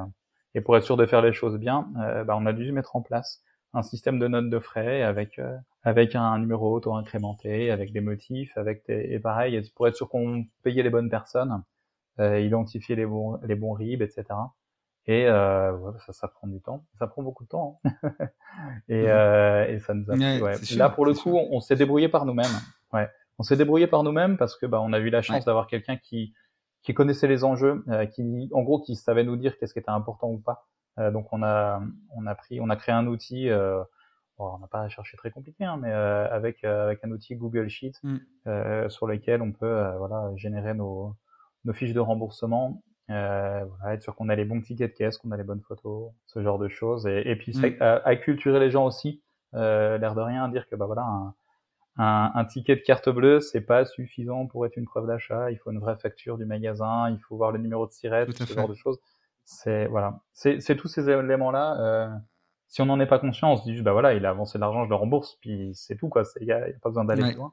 et 0.54 0.62
pour 0.62 0.78
être 0.78 0.84
sûr 0.84 0.98
de 0.98 1.06
faire 1.06 1.22
les 1.22 1.34
choses 1.34 1.58
bien, 1.58 1.90
euh, 2.00 2.24
bah, 2.24 2.36
on 2.38 2.46
a 2.46 2.54
dû 2.54 2.72
mettre 2.72 2.96
en 2.96 3.02
place 3.02 3.44
un 3.74 3.82
système 3.84 4.20
de 4.20 4.28
notes 4.28 4.50
de 4.50 4.60
frais 4.60 5.02
avec 5.02 5.40
avec 5.84 6.16
un 6.16 6.38
numéro 6.40 6.76
auto-incrémenté, 6.76 7.72
avec 7.72 7.94
des 7.94 8.02
motifs, 8.02 8.56
avec 8.58 8.86
des, 8.86 9.08
et 9.14 9.20
pareil, 9.20 9.62
pour 9.76 9.88
être 9.88 9.96
sûr 9.96 10.10
qu'on 10.10 10.46
payait 10.62 10.84
les 10.84 10.90
bonnes 10.90 11.10
personnes, 11.10 11.64
identifier 12.40 12.96
les 12.96 13.06
bons 13.06 13.40
les 13.44 13.56
bons 13.56 13.74
RIB, 13.74 14.02
etc. 14.02 14.26
Et 15.08 15.28
euh, 15.28 15.74
ça, 16.06 16.14
ça 16.14 16.28
prend 16.28 16.48
du 16.48 16.62
temps. 16.62 16.86
Ça 17.00 17.08
prend 17.08 17.24
beaucoup 17.24 17.44
de 17.44 17.50
temps. 17.50 17.80
Hein. 17.84 17.92
et, 18.88 19.06
euh, 19.08 19.68
et 19.68 19.80
ça 19.80 19.94
nous 19.94 20.10
a. 20.10 20.16
Ouais, 20.16 20.54
Là, 20.78 20.90
pour 20.90 21.06
le 21.06 21.14
coup, 21.14 21.32
on, 21.36 21.48
on 21.52 21.60
s'est 21.60 21.76
débrouillé 21.76 22.08
par 22.08 22.26
nous-mêmes. 22.26 22.46
Ouais, 22.94 23.10
on 23.40 23.44
s'est 23.44 23.56
débrouillé 23.56 23.88
par 23.88 24.04
nous-mêmes 24.04 24.38
parce 24.38 24.56
que 24.56 24.66
bah, 24.66 24.80
on 24.82 24.94
a 24.94 25.00
eu 25.00 25.10
la 25.10 25.22
chance 25.22 25.46
d'avoir 25.46 25.68
quelqu'un 25.68 25.98
qui 25.98 26.34
qui 26.84 26.94
connaissait 26.94 27.28
les 27.28 27.44
enjeux, 27.44 27.84
euh, 27.90 28.06
qui 28.06 28.50
en 28.54 28.62
gros 28.64 28.80
qui 28.80 28.96
savait 28.96 29.24
nous 29.24 29.38
dire 29.38 29.58
qu'est-ce 29.58 29.74
qui 29.74 29.80
était 29.80 29.90
important 29.90 30.30
ou 30.30 30.40
pas. 30.40 30.68
Euh, 31.00 31.12
donc 31.12 31.32
on 31.32 31.42
a 31.44 31.82
on 32.16 32.28
a 32.28 32.36
pris 32.36 32.60
on 32.60 32.70
a 32.70 32.76
créé 32.76 32.94
un 32.94 33.08
outil. 33.08 33.50
Euh, 33.50 33.84
bon, 34.38 34.56
on 34.56 34.60
n'a 34.60 34.68
pas 34.68 34.88
cherché 34.90 35.18
très 35.18 35.32
compliqué, 35.32 35.64
hein, 35.64 35.78
mais 35.82 35.92
euh, 35.92 36.28
avec 36.32 36.64
avec 36.64 37.04
un 37.04 37.12
outil 37.12 37.36
Google 37.36 37.70
Sheet 37.70 37.94
mmh. 38.04 38.90
sur 38.90 39.08
lequel 39.08 39.42
on 39.42 39.52
peut 39.52 39.92
voilà 39.98 40.32
générer 40.36 40.74
nos 40.74 41.16
nos 41.66 41.74
fiches 41.74 41.94
de 41.94 42.00
remboursement. 42.00 42.82
Euh, 43.10 43.66
voilà, 43.66 43.96
être 43.96 44.04
sûr 44.04 44.16
qu'on 44.16 44.30
a 44.30 44.36
les 44.36 44.46
bons 44.46 44.62
tickets 44.62 44.92
de 44.92 44.96
caisse, 44.96 45.18
qu'on 45.18 45.32
a 45.32 45.38
les 45.38 45.44
bonnes 45.44 45.62
photos, 45.62 46.12
ce 46.28 46.42
genre 46.42 46.60
de 46.60 46.70
choses, 46.70 47.08
et, 47.08 47.24
et 47.26 47.36
puis 47.36 47.52
mmh. 47.58 47.82
acculturer 47.82 48.60
les 48.60 48.72
gens 48.72 48.86
aussi, 48.86 49.22
euh, 49.54 49.98
l'air 49.98 50.16
de 50.16 50.22
rien, 50.22 50.48
dire 50.48 50.68
que 50.70 50.76
bah 50.76 50.86
voilà, 50.86 51.02
un, 51.02 51.34
un, 51.98 52.32
un, 52.36 52.46
ticket 52.46 52.76
de 52.76 52.82
carte 52.82 53.10
bleue, 53.10 53.42
c'est 53.42 53.62
pas 53.62 53.86
suffisant 53.86 54.48
pour 54.48 54.66
être 54.66 54.78
une 54.78 54.86
preuve 54.86 55.08
d'achat. 55.08 55.52
Il 55.52 55.58
faut 55.58 55.72
une 55.72 55.80
vraie 55.80 55.98
facture 55.98 56.38
du 56.38 56.46
magasin, 56.46 57.10
il 57.10 57.20
faut 57.20 57.36
voir 57.36 57.52
le 57.52 57.60
numéro 57.60 57.86
de 57.86 57.92
sirette, 57.92 58.32
ce 58.32 58.54
genre 58.54 58.70
de 58.70 58.76
choses. 58.76 59.00
C'est 59.44 59.88
voilà, 59.88 60.20
c'est 60.32 60.76
tous 60.78 60.88
ces 60.88 61.10
éléments-là. 61.10 61.80
Euh, 61.82 62.10
si 62.68 62.82
on 62.82 62.86
n'en 62.86 63.00
est 63.02 63.08
pas 63.08 63.20
conscient, 63.20 63.52
on 63.52 63.58
se 63.58 63.64
dit 63.64 63.74
juste 63.74 63.84
bah 63.84 63.92
voilà, 63.92 64.14
il 64.14 64.26
a 64.26 64.30
avancé 64.30 64.58
de 64.58 64.62
l'argent, 64.62 64.86
je 64.86 64.90
le 64.90 64.96
rembourse, 64.96 65.38
puis 65.42 65.72
c'est 65.74 65.98
tout 65.98 66.08
quoi. 66.08 66.24
Il 66.40 66.48
y 66.48 66.54
a, 66.54 66.70
y 66.70 66.72
a, 66.72 66.80
pas 66.80 66.90
besoin 66.90 67.04
d'aller 67.04 67.24
plus 67.24 67.36
loin. 67.36 67.52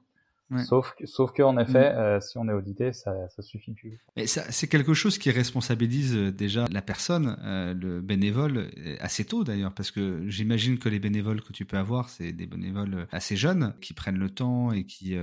Sauf 0.64 0.94
que, 0.94 1.06
sauf 1.06 1.32
que 1.32 1.42
en 1.42 1.58
effet, 1.58 1.92
mm. 1.92 1.98
euh, 1.98 2.20
si 2.20 2.38
on 2.38 2.48
est 2.48 2.52
audité, 2.52 2.92
ça, 2.92 3.28
ça 3.28 3.42
suffit 3.42 3.74
plus. 3.74 3.98
Mais 4.16 4.26
c'est 4.26 4.66
quelque 4.66 4.94
chose 4.94 5.18
qui 5.18 5.30
responsabilise 5.30 6.16
euh, 6.16 6.32
déjà 6.32 6.64
la 6.70 6.80
personne, 6.80 7.36
euh, 7.42 7.74
le 7.74 8.00
bénévole, 8.00 8.70
assez 9.00 9.24
tôt 9.24 9.44
d'ailleurs, 9.44 9.74
parce 9.74 9.90
que 9.90 10.24
j'imagine 10.28 10.78
que 10.78 10.88
les 10.88 10.98
bénévoles 10.98 11.42
que 11.42 11.52
tu 11.52 11.64
peux 11.64 11.76
avoir, 11.76 12.08
c'est 12.08 12.32
des 12.32 12.46
bénévoles 12.46 13.06
assez 13.12 13.36
jeunes 13.36 13.74
qui 13.80 13.92
prennent 13.92 14.18
le 14.18 14.30
temps 14.30 14.72
et 14.72 14.84
qui 14.84 15.16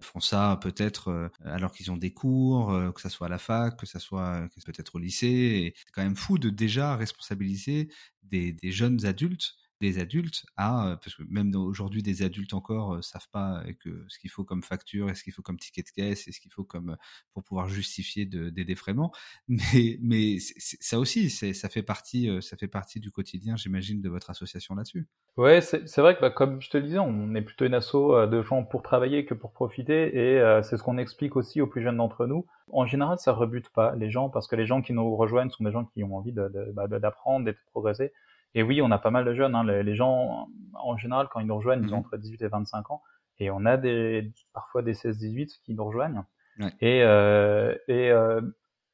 font 0.00 0.20
ça 0.20 0.58
peut-être 0.60 1.30
alors 1.44 1.72
qu'ils 1.72 1.90
ont 1.90 1.96
des 1.96 2.12
cours, 2.12 2.72
que 2.94 3.00
ça 3.00 3.08
soit 3.08 3.26
à 3.26 3.30
la 3.30 3.38
fac, 3.38 3.76
que 3.76 3.86
ça 3.86 3.98
soit 3.98 4.48
peut-être 4.66 4.96
au 4.96 4.98
lycée. 4.98 5.74
C'est 5.76 5.92
quand 5.92 6.02
même 6.02 6.16
fou 6.16 6.38
de 6.38 6.50
déjà 6.50 6.96
responsabiliser 6.96 7.88
des, 8.24 8.52
des 8.52 8.72
jeunes 8.72 9.04
adultes 9.04 9.54
des 9.82 9.98
adultes 9.98 10.46
à, 10.56 10.96
parce 11.02 11.16
que 11.16 11.24
même 11.28 11.54
aujourd'hui 11.56 12.02
des 12.02 12.22
adultes 12.22 12.54
encore 12.54 12.96
ne 12.96 13.02
savent 13.02 13.28
pas 13.32 13.64
que 13.80 14.04
ce 14.08 14.18
qu'il 14.18 14.30
faut 14.30 14.44
comme 14.44 14.62
facture, 14.62 15.10
et 15.10 15.14
ce 15.14 15.24
qu'il 15.24 15.32
faut 15.32 15.42
comme 15.42 15.58
ticket 15.58 15.82
de 15.82 15.90
caisse, 15.90 16.28
et 16.28 16.32
ce 16.32 16.40
qu'il 16.40 16.52
faut 16.52 16.62
comme 16.62 16.96
pour 17.34 17.42
pouvoir 17.42 17.68
justifier 17.68 18.24
de, 18.24 18.48
des 18.48 18.64
défraiements. 18.64 19.12
Mais, 19.48 20.38
ça 20.38 20.98
aussi, 20.98 21.28
ça 21.30 21.68
fait 21.68 21.82
partie, 21.82 22.30
ça 22.40 22.56
fait 22.56 22.68
partie 22.68 23.00
du 23.00 23.10
quotidien, 23.10 23.56
j'imagine, 23.56 24.00
de 24.00 24.08
votre 24.08 24.30
association 24.30 24.76
là-dessus. 24.76 25.06
Ouais, 25.36 25.60
c'est 25.60 25.98
vrai 25.98 26.14
que 26.14 26.20
bah, 26.20 26.30
comme 26.30 26.60
je 26.60 26.70
te 26.70 26.76
le 26.76 26.84
disais, 26.84 26.98
on 26.98 27.34
est 27.34 27.42
plutôt 27.42 27.64
une 27.64 27.74
asso 27.74 28.26
de 28.30 28.42
gens 28.42 28.62
pour 28.64 28.82
travailler 28.82 29.24
que 29.24 29.34
pour 29.34 29.52
profiter, 29.52 30.16
et 30.16 30.60
c'est 30.62 30.76
ce 30.76 30.82
qu'on 30.82 30.98
explique 30.98 31.34
aussi 31.34 31.60
aux 31.60 31.66
plus 31.66 31.82
jeunes 31.82 31.96
d'entre 31.96 32.26
nous. 32.26 32.46
En 32.70 32.86
général, 32.86 33.18
ça 33.18 33.32
rebute 33.32 33.68
pas 33.70 33.96
les 33.96 34.10
gens 34.10 34.30
parce 34.30 34.46
que 34.46 34.54
les 34.54 34.66
gens 34.66 34.80
qui 34.80 34.92
nous 34.92 35.16
rejoignent 35.16 35.50
sont 35.50 35.64
des 35.64 35.72
gens 35.72 35.84
qui 35.86 36.04
ont 36.04 36.16
envie 36.16 36.32
bah, 36.32 36.86
d'apprendre, 36.86 37.44
d'être 37.44 37.60
progressés. 37.72 38.12
Et 38.54 38.62
oui, 38.62 38.82
on 38.82 38.90
a 38.90 38.98
pas 38.98 39.10
mal 39.10 39.24
de 39.24 39.34
jeunes. 39.34 39.54
Hein. 39.54 39.64
Les, 39.64 39.94
gens, 39.94 40.48
en 40.74 40.96
général, 40.96 41.28
quand 41.30 41.40
ils 41.40 41.46
nous 41.46 41.56
rejoignent, 41.56 41.82
ils 41.82 41.94
ont 41.94 41.98
mhm. 41.98 42.04
entre 42.06 42.16
18 42.16 42.42
et 42.42 42.48
25 42.48 42.90
ans. 42.90 43.02
Et 43.38 43.50
on 43.50 43.64
a 43.64 43.76
des, 43.76 44.30
parfois 44.52 44.82
des 44.82 44.94
16-18 44.94 45.60
qui 45.64 45.74
nous 45.74 45.84
rejoignent. 45.84 46.24
Et, 46.80 47.02
euh, 47.02 47.74
et 47.88 48.10
euh, 48.10 48.40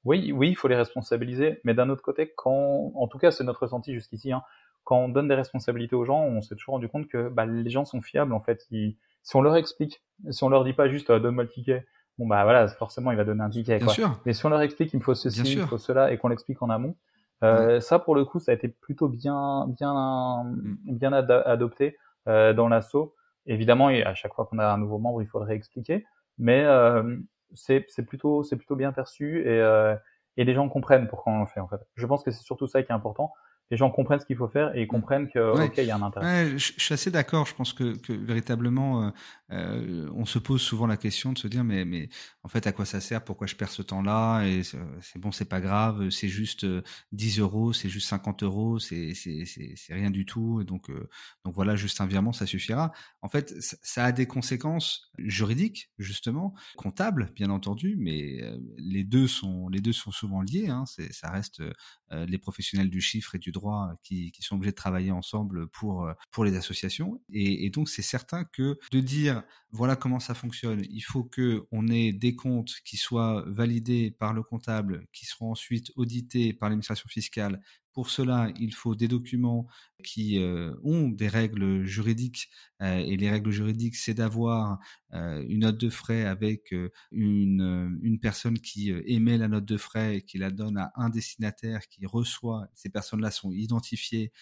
oui, 0.05 0.33
oui, 0.33 0.51
il 0.51 0.57
faut 0.57 0.69
les 0.69 0.77
responsabiliser. 0.77 1.61
Mais 1.65 1.75
d'un 1.75 1.91
autre 1.91 2.03
côté, 2.03 2.33
quand, 2.37 2.93
en 2.95 3.09
tout 3.09 3.19
cas, 3.19 3.31
c'est 3.31 3.45
notre 3.45 3.63
ressenti 3.63 3.93
jusqu'ici, 3.93 4.33
hein, 4.33 4.43
quand 4.85 4.97
on 4.97 5.09
donne 5.09 5.29
des 5.29 5.35
responsabilités 5.35 5.97
aux 5.97 6.05
gens, 6.05 6.23
on 6.23 6.41
s'est 6.41 6.55
toujours 6.55 6.75
rendu 6.75 6.89
compte 6.89 7.09
que 7.09 7.29
bah, 7.29 7.45
les 7.45 7.69
gens 7.69 7.85
sont 7.85 8.01
fiables. 8.01 8.33
En 8.33 8.41
fait, 8.41 8.67
si 8.71 8.97
on 9.35 9.43
leur 9.43 9.57
explique, 9.57 10.03
si 10.31 10.43
on 10.45 10.49
leur 10.49 10.65
dit 10.65 10.73
pas 10.73 10.89
juste 10.89 11.11
euh, 11.11 11.19
donne-moi 11.19 11.45
le 11.45 11.51
ticket, 11.51 11.87
bon 12.17 12.27
bah 12.27 12.43
voilà, 12.45 12.67
forcément 12.69 13.11
il 13.11 13.17
va 13.17 13.25
donner 13.25 13.43
un 13.43 13.51
ticket. 13.51 13.81
Quoi. 13.81 13.93
Mais 14.25 14.33
si 14.33 14.47
on 14.47 14.49
leur 14.49 14.63
explique 14.63 14.91
qu'il 14.91 14.99
me 14.99 15.05
faut 15.05 15.15
ceci, 15.15 15.43
il 15.43 15.67
faut 15.67 15.79
cela, 15.79 16.11
et 16.11 16.17
qu'on 16.17 16.29
l'explique 16.29 16.63
en 16.63 16.71
amont, 16.71 16.97
euh, 17.43 17.81
ça, 17.81 17.99
pour 17.99 18.15
le 18.15 18.25
coup, 18.25 18.41
ça 18.41 18.53
a 18.53 18.55
été 18.55 18.69
plutôt 18.69 19.09
bien, 19.09 19.67
bien, 19.69 20.45
mm. 20.45 20.77
bien 20.85 21.13
adopté 21.13 21.97
euh, 22.29 22.53
dans 22.53 22.69
l'assaut. 22.69 23.15
Évidemment, 23.47 23.89
à 23.89 24.15
chaque 24.15 24.35
fois 24.35 24.47
qu'on 24.47 24.59
a 24.59 24.67
un 24.67 24.79
nouveau 24.79 24.99
membre, 24.99 25.23
il 25.23 25.29
faudrait 25.29 25.55
expliquer, 25.55 26.05
mais 26.37 26.65
euh, 26.65 27.17
c'est 27.55 27.87
plutôt, 28.07 28.43
c'est 28.43 28.57
plutôt 28.57 28.77
bien 28.77 28.93
perçu 28.93 29.41
et, 29.41 29.49
euh, 29.49 29.97
et 30.37 30.45
les 30.45 30.53
gens 30.53 30.69
comprennent 30.69 31.09
pourquoi 31.09 31.33
on 31.33 31.41
le 31.41 31.47
fait 31.47 31.61
en 31.61 31.69
fait. 31.69 31.81
Je 31.95 32.07
pense 32.07 32.23
que 32.23 32.31
c'est 32.31 32.43
surtout 32.43 32.67
ça 32.67 32.83
qui 32.83 32.93
est 32.93 32.95
important 32.95 33.33
les 33.71 33.77
gens 33.77 33.91
comprennent 33.91 34.19
ce 34.19 34.25
qu'il 34.25 34.37
faut 34.37 34.49
faire 34.49 34.75
et 34.75 34.81
ils 34.81 34.85
mm. 34.85 34.89
comprennent 34.89 35.29
que 35.29 35.39
ok 35.39 35.75
il 35.77 35.85
y 35.85 35.91
a 35.91 35.97
un 35.97 36.03
intérêt. 36.03 36.57
je, 36.57 36.73
suis 36.79 36.95
assez 36.95 37.11
d'accord. 37.11 37.45
Je 37.45 37.55
pense 37.55 37.75
que, 37.75 37.99
que 37.99 38.15
véritablement 38.15 39.13
euh, 39.51 40.11
on 40.15 40.27
se 40.27 40.39
pose 40.39 40.61
souvent 40.61 40.87
la 40.87 40.99
question 40.99 41.33
de 41.33 41.39
se 41.39 41.49
dire 41.49 41.65
mais 41.65 41.85
mais 41.85 42.11
en 42.43 42.49
fait 42.49 42.67
à 42.67 42.73
quoi 42.73 42.85
ça 42.85 43.01
sert? 43.01 43.25
Pourquoi 43.25 43.47
je 43.47 43.57
perds 43.57 43.71
ce 43.71 43.83
temps-là? 43.83 44.45
Et 44.45 44.63
c'est 44.63 45.19
bon, 45.19 45.33
c'est 45.33 45.49
pas 45.49 45.61
grave. 45.61 46.11
C'est 46.11 46.29
juste 46.29 46.67
10 47.13 47.39
euh, 47.39 47.43
euros, 47.43 47.73
c'est 47.73 47.89
juste 47.89 48.09
50 48.09 48.43
euros, 48.43 48.79
c'est 48.79 49.15
c'est 49.15 49.45
c'est 49.47 49.95
rien 49.95 50.11
du 50.11 50.27
tout. 50.27 50.61
Et 50.61 50.65
donc 50.65 50.91
euh, 50.91 51.09
donc 51.45 51.55
voilà, 51.55 51.77
juste 51.77 52.01
un 52.01 52.07
virement 52.07 52.33
ça 52.33 52.47
suffira. 52.47 52.93
En 53.23 53.29
fait, 53.29 53.55
ça, 53.61 54.05
a 54.05 54.13
des 54.13 54.27
conséquences 54.27 55.11
juridiques 55.19 55.91
justement, 55.99 56.55
comptables 56.77 57.33
bien 57.35 57.51
entendu, 57.51 57.97
mais 57.99 58.43
les 58.77 59.05
deux 59.05 59.27
sont 59.27 59.69
les 59.69 59.81
deux 59.81 59.93
sont 59.93 60.11
souvent 60.11 60.43
liés. 60.43 60.69
Hein, 60.69 60.85
ça 61.11 61.31
reste 61.31 61.63
les 62.11 62.39
professionnels 62.39 62.91
du 62.91 63.01
chiffre 63.01 63.35
et 63.35 63.39
du 63.39 63.53
droit 63.53 63.93
qui, 64.03 64.33
qui, 64.33 64.43
sont 64.43 64.57
obligés 64.57 64.73
de 64.73 64.77
travailler 64.77 65.11
ensemble 65.11 65.69
pour, 65.69 66.09
pour 66.31 66.45
les 66.45 66.57
associations. 66.57 67.21
Et 67.33 67.69
donc, 67.71 67.89
c'est 67.89 68.03
certain 68.03 68.45
que 68.45 68.79
de 68.91 69.01
dire, 69.01 69.38
voilà 69.71 69.97
comment 69.97 70.21
ça 70.21 70.35
fonctionne, 70.35 70.83
il 70.91 71.01
faut 71.01 71.25
que 71.25 71.67
on 71.71 71.89
ait 71.89 72.13
des 72.13 72.35
comptes 72.35 72.75
qui 72.85 72.97
soient 72.97 73.45
validés 73.47 74.11
par 74.11 74.33
le 74.33 74.43
comptable, 74.43 75.07
qui 75.13 75.27
seront 75.27 75.51
ensuite 75.51 75.91
audités 75.97 76.53
par 76.53 76.69
l'administration 76.69 77.09
fiscale, 77.09 77.61
Pour 77.93 78.11
cela, 78.11 78.51
il 78.61 78.75
faut 78.75 78.95
des 78.95 79.09
documents 79.09 79.67
qui 80.05 80.39
euh, 80.39 80.75
ont 80.85 81.09
des 81.09 81.29
règles 81.29 81.85
juridiques. 81.85 82.51
Euh, 82.81 82.99
et 82.99 83.17
les 83.17 83.29
règles 83.31 83.51
juridiques, 83.51 83.97
c'est 83.97 84.15
d'avoir 84.15 84.79
euh, 85.15 85.45
une 85.49 85.61
note 85.61 85.79
de 85.79 85.91
frais 85.91 86.25
avec 86.25 86.75
une, 87.11 87.99
une 88.03 88.21
personne 88.21 88.59
qui 88.59 88.91
émet 88.91 89.39
la 89.39 89.49
note 89.49 89.65
de 89.65 89.77
frais 89.77 90.19
et 90.19 90.23
qui 90.23 90.39
la 90.39 90.51
donne 90.51 90.79
à 90.79 90.93
un 90.95 91.09
destinataire 91.11 91.89
qui 91.89 92.07
reçoit. 92.07 92.69
Ces 92.75 92.91
personnes-là 92.91 93.31
sont 93.31 93.51
identifiées. 93.51 94.33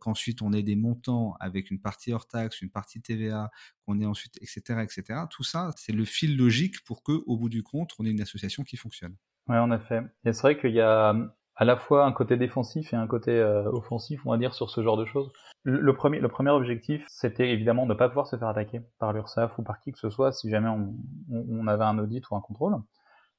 Qu'ensuite, 0.00 0.42
on 0.42 0.52
ait 0.52 0.64
des 0.64 0.74
montants 0.74 1.36
avec 1.38 1.70
une 1.70 1.80
partie 1.80 2.12
hors 2.12 2.26
taxe, 2.26 2.62
une 2.62 2.70
partie 2.70 3.00
TVA, 3.00 3.48
qu'on 3.86 4.00
ait 4.00 4.06
ensuite, 4.06 4.36
etc., 4.42 4.80
etc. 4.82 5.20
Tout 5.30 5.44
ça, 5.44 5.70
c'est 5.76 5.92
le 5.92 6.04
fil 6.04 6.36
logique 6.36 6.84
pour 6.84 7.04
que, 7.04 7.12
au 7.26 7.36
bout 7.36 7.48
du 7.48 7.62
compte, 7.62 7.92
on 8.00 8.04
ait 8.04 8.10
une 8.10 8.20
association 8.20 8.64
qui 8.64 8.76
fonctionne. 8.76 9.14
Oui, 9.46 9.56
en 9.56 9.70
effet. 9.70 10.02
Et 10.24 10.32
c'est 10.32 10.42
vrai 10.42 10.58
qu'il 10.58 10.72
y 10.72 10.80
a 10.80 11.14
à 11.58 11.64
la 11.64 11.76
fois 11.76 12.06
un 12.06 12.12
côté 12.12 12.36
défensif 12.36 12.92
et 12.92 12.96
un 12.96 13.06
côté 13.06 13.32
euh, 13.32 13.64
offensif, 13.70 14.20
on 14.24 14.30
va 14.30 14.38
dire, 14.38 14.54
sur 14.54 14.70
ce 14.70 14.82
genre 14.82 14.96
de 14.96 15.04
choses. 15.04 15.30
Le, 15.64 15.92
premier, 15.92 16.20
le 16.20 16.28
premier 16.28 16.50
objectif, 16.50 17.04
c'était 17.08 17.50
évidemment 17.50 17.84
de 17.84 17.92
ne 17.92 17.98
pas 17.98 18.08
pouvoir 18.08 18.28
se 18.28 18.36
faire 18.36 18.48
attaquer 18.48 18.80
par 18.98 19.12
l'URSSAF 19.12 19.58
ou 19.58 19.62
par 19.62 19.80
qui 19.80 19.92
que 19.92 19.98
ce 19.98 20.08
soit 20.08 20.32
si 20.32 20.48
jamais 20.48 20.68
on, 20.68 20.94
on, 21.30 21.66
avait 21.66 21.84
un 21.84 21.98
audit 21.98 22.22
ou 22.30 22.36
un 22.36 22.40
contrôle. 22.40 22.76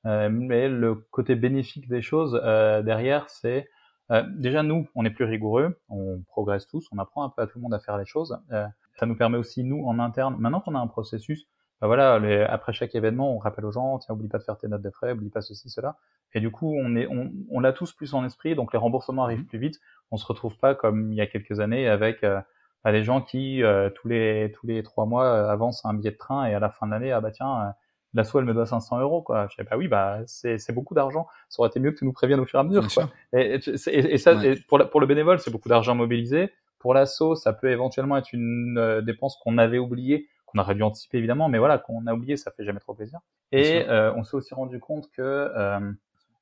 Euh, 0.06 0.30
mais 0.30 0.68
le 0.68 0.96
côté 0.96 1.36
bénéfique 1.36 1.88
des 1.88 2.02
choses 2.02 2.40
euh, 2.44 2.82
derrière, 2.84 3.30
c'est 3.30 3.70
euh, 4.12 4.24
déjà 4.36 4.64
nous, 4.64 4.88
on 4.96 5.06
est 5.06 5.12
plus 5.12 5.26
rigoureux, 5.26 5.80
on 5.88 6.22
progresse 6.28 6.68
tous, 6.68 6.88
on 6.92 6.98
apprend 6.98 7.24
un 7.24 7.30
peu 7.30 7.42
à 7.44 7.48
tout 7.48 7.58
le 7.60 7.62
monde 7.62 7.74
à 7.74 7.80
faire 7.80 7.98
les 7.98 8.06
choses. 8.06 8.38
Euh, 8.52 8.68
ça 9.00 9.06
nous 9.06 9.16
permet 9.16 9.38
aussi 9.38 9.64
nous 9.64 9.86
en 9.86 10.00
interne, 10.00 10.36
maintenant 10.40 10.62
qu'on 10.62 10.76
a 10.76 10.80
un 10.80 10.88
processus, 10.88 11.48
bah 11.82 11.88
voilà, 11.88 12.20
les, 12.20 12.42
après 12.42 12.74
chaque 12.74 12.94
événement, 12.96 13.34
on 13.34 13.38
rappelle 13.38 13.66
aux 13.66 13.72
gens, 13.72 14.00
tiens, 14.00 14.16
oublie 14.16 14.28
pas 14.28 14.38
de 14.38 14.44
faire 14.44 14.58
tes 14.58 14.68
notes 14.68 14.82
de 14.82 14.90
frais, 14.90 15.14
oublie 15.14 15.30
pas 15.30 15.42
ceci, 15.42 15.70
cela. 15.70 15.96
Et 16.34 16.40
du 16.40 16.52
coup, 16.52 16.76
on 16.78 16.96
est, 16.96 17.08
on, 17.08 17.32
on 17.50 17.60
l'a 17.60 17.74
tous 17.74 17.94
plus 17.94 18.14
en 18.14 18.26
esprit, 18.26 18.56
donc 18.56 18.74
les 18.74 18.80
remboursements 18.80 19.24
arrivent 19.24 19.42
mmh. 19.42 19.46
plus 19.46 19.60
vite. 19.60 19.80
On 20.12 20.18
se 20.18 20.26
retrouve 20.26 20.58
pas 20.58 20.76
comme 20.76 21.12
il 21.12 21.16
y 21.16 21.22
a 21.22 21.28
quelques 21.28 21.60
années 21.60 21.88
avec 21.88 22.24
euh, 22.24 22.42
bah, 22.84 22.92
des 22.92 23.04
gens 23.04 23.22
qui 23.22 23.62
euh, 23.62 23.90
tous 23.90 24.08
les 24.08 24.54
tous 24.56 24.66
les 24.66 24.84
trois 24.84 25.06
mois 25.06 25.26
euh, 25.26 25.50
avancent 25.50 25.86
un 25.86 25.94
billet 25.94 26.12
de 26.12 26.18
train 26.18 26.46
et 26.46 26.54
à 26.54 26.60
la 26.60 26.70
fin 26.70 26.86
de 26.88 26.92
l'année, 26.92 27.12
ah 27.12 27.20
bah 27.20 27.32
tiens, 27.32 27.62
euh, 27.62 27.72
l'assaut 28.14 28.40
elle 28.40 28.46
me 28.46 28.54
doit 28.54 28.66
500 28.66 29.00
euros 29.00 29.22
quoi. 29.22 29.48
Je 29.50 29.56
sais 29.56 29.66
pas, 29.66 29.76
oui 29.76 29.90
bah 29.90 30.20
c'est 30.28 30.58
c'est 30.58 30.72
beaucoup 30.72 30.94
d'argent. 30.94 31.28
Ça 31.50 31.62
aurait 31.62 31.70
été 31.70 31.80
mieux 31.82 31.92
que 31.92 31.98
tu 31.98 32.06
nous 32.06 32.14
préviennes 32.14 32.40
au 32.40 32.46
fur 32.46 32.58
et 32.60 32.62
à 32.62 32.64
mesure. 32.64 32.88
Quoi. 32.94 33.10
Et, 33.34 33.56
et, 33.56 34.14
et, 34.14 34.18
ça, 34.18 34.40
pour, 34.70 34.90
pour 34.90 35.02
le 35.02 35.08
bénévole, 35.08 35.40
c'est 35.40 35.52
beaucoup 35.52 35.70
d'argent 35.70 35.94
mobilisé. 35.94 36.52
Pour 36.80 36.94
l'assaut, 36.94 37.36
ça 37.36 37.52
peut 37.52 37.70
éventuellement 37.70 38.16
être 38.16 38.32
une 38.32 39.02
dépense 39.06 39.36
qu'on 39.44 39.58
avait 39.58 39.80
oubliée 39.80 40.30
qu'on 40.50 40.60
aurait 40.60 40.76
dû 40.76 40.84
anticiper 40.84 41.18
évidemment, 41.18 41.50
mais 41.50 41.60
voilà, 41.60 41.78
qu'on 41.78 42.06
a 42.08 42.14
oublié, 42.14 42.38
ça 42.38 42.52
fait 42.52 42.64
jamais 42.64 42.80
trop 42.80 42.94
plaisir. 42.94 43.20
Et 43.52 43.88
euh, 43.88 44.14
on 44.16 44.24
s'est 44.24 44.36
aussi 44.36 44.54
rendu 44.54 44.80
compte 44.80 45.10
que, 45.12 45.22
euh, 45.22 45.92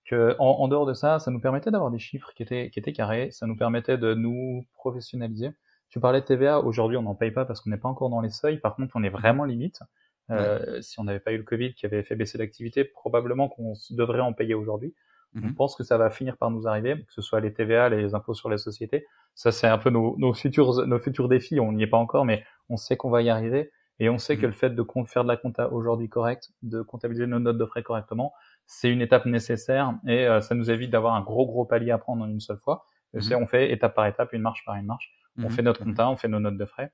que 0.06 0.36
en, 0.40 0.46
en, 0.46 0.68
dehors 0.68 0.86
de 0.86 0.94
ça, 0.94 1.20
ça 1.20 1.32
nous 1.32 1.40
permettait 1.40 1.72
d'avoir 1.72 1.92
des 1.92 2.00
chiffres 2.00 2.32
qui 2.36 2.44
étaient, 2.44 2.70
qui 2.70 2.80
étaient 2.80 2.94
carrés, 2.94 3.32
ça 3.32 3.48
nous 3.48 3.56
permettait 3.56 3.98
de 3.98 4.14
nous 4.14 4.66
professionnaliser. 4.76 5.52
Tu 5.90 6.00
parlais 6.00 6.22
de 6.22 6.26
TVA, 6.26 6.60
aujourd'hui 6.60 6.98
on 6.98 7.04
n'en 7.04 7.16
paye 7.16 7.32
pas 7.32 7.46
parce 7.46 7.62
qu'on 7.62 7.70
n'est 7.70 7.78
pas 7.78 7.90
encore 7.90 8.10
dans 8.10 8.22
les 8.22 8.30
seuils, 8.30 8.58
par 8.58 8.76
contre 8.76 8.96
on 8.96 9.04
est 9.04 9.10
vraiment 9.10 9.46
limite. 9.46 9.82
Euh, 10.30 10.82
Si 10.82 11.00
on 11.00 11.06
n'avait 11.06 11.22
pas 11.22 11.32
eu 11.32 11.38
le 11.38 11.44
Covid 11.44 11.74
qui 11.74 11.86
avait 11.86 12.04
fait 12.04 12.16
baisser 12.16 12.38
l'activité, 12.38 12.84
probablement 12.84 13.48
qu'on 13.48 13.74
devrait 13.92 14.20
en 14.20 14.34
payer 14.34 14.54
aujourd'hui. 14.54 14.94
On 15.36 15.40
mhm. 15.40 15.56
pense 15.56 15.76
que 15.76 15.84
ça 15.84 15.98
va 15.98 16.10
finir 16.10 16.38
par 16.38 16.52
nous 16.52 16.68
arriver, 16.68 16.96
que 16.96 17.14
ce 17.14 17.22
soit 17.22 17.40
les 17.40 17.54
TVA, 17.54 17.90
les 17.90 18.16
impôts 18.16 18.34
sur 18.34 18.50
les 18.50 18.58
sociétés. 18.58 19.06
Ça, 19.36 19.52
c'est 19.52 19.68
un 19.68 19.78
peu 19.78 19.90
nos, 19.90 20.16
nos, 20.18 20.34
futurs, 20.34 20.88
nos 20.88 21.00
futurs 21.00 21.28
défis. 21.28 21.60
On 21.60 21.74
n'y 21.74 21.84
est 21.84 21.88
pas 21.88 21.98
encore, 21.98 22.26
mais 22.26 22.44
on 22.70 22.78
sait 22.78 22.98
qu'on 22.98 23.10
va 23.10 23.22
y 23.22 23.30
arriver. 23.30 23.72
Et 24.00 24.10
on 24.10 24.18
sait 24.18 24.38
que 24.38 24.46
mmh. 24.46 24.50
le 24.50 24.54
fait 24.54 24.70
de 24.70 24.86
faire 25.08 25.24
de 25.24 25.28
la 25.28 25.38
compta 25.38 25.72
aujourd'hui 25.72 26.10
correcte, 26.10 26.52
de 26.62 26.82
comptabiliser 26.82 27.26
nos 27.28 27.40
notes 27.40 27.58
de 27.58 27.66
frais 27.66 27.84
correctement, 27.84 28.34
c'est 28.66 28.90
une 28.90 29.02
étape 29.02 29.26
nécessaire 29.26 29.96
et 30.06 30.28
euh, 30.28 30.42
ça 30.42 30.54
nous 30.56 30.70
évite 30.70 30.92
d'avoir 30.92 31.16
un 31.16 31.22
gros 31.22 31.48
gros 31.48 31.66
palier 31.66 31.92
à 31.92 31.98
prendre 31.98 32.24
en 32.24 32.28
une 32.28 32.40
seule 32.40 32.60
fois. 32.60 32.86
Mmh. 33.14 33.34
On 33.42 33.48
fait 33.48 33.72
étape 33.72 33.96
par 33.96 34.06
étape, 34.06 34.34
une 34.34 34.42
marche 34.42 34.64
par 34.66 34.76
une 34.76 34.86
marche. 34.86 35.12
On 35.38 35.48
mmh. 35.48 35.50
fait 35.50 35.62
notre 35.62 35.84
compta, 35.84 36.10
on 36.10 36.18
fait 36.18 36.28
nos 36.28 36.40
notes 36.40 36.58
de 36.58 36.66
frais. 36.66 36.92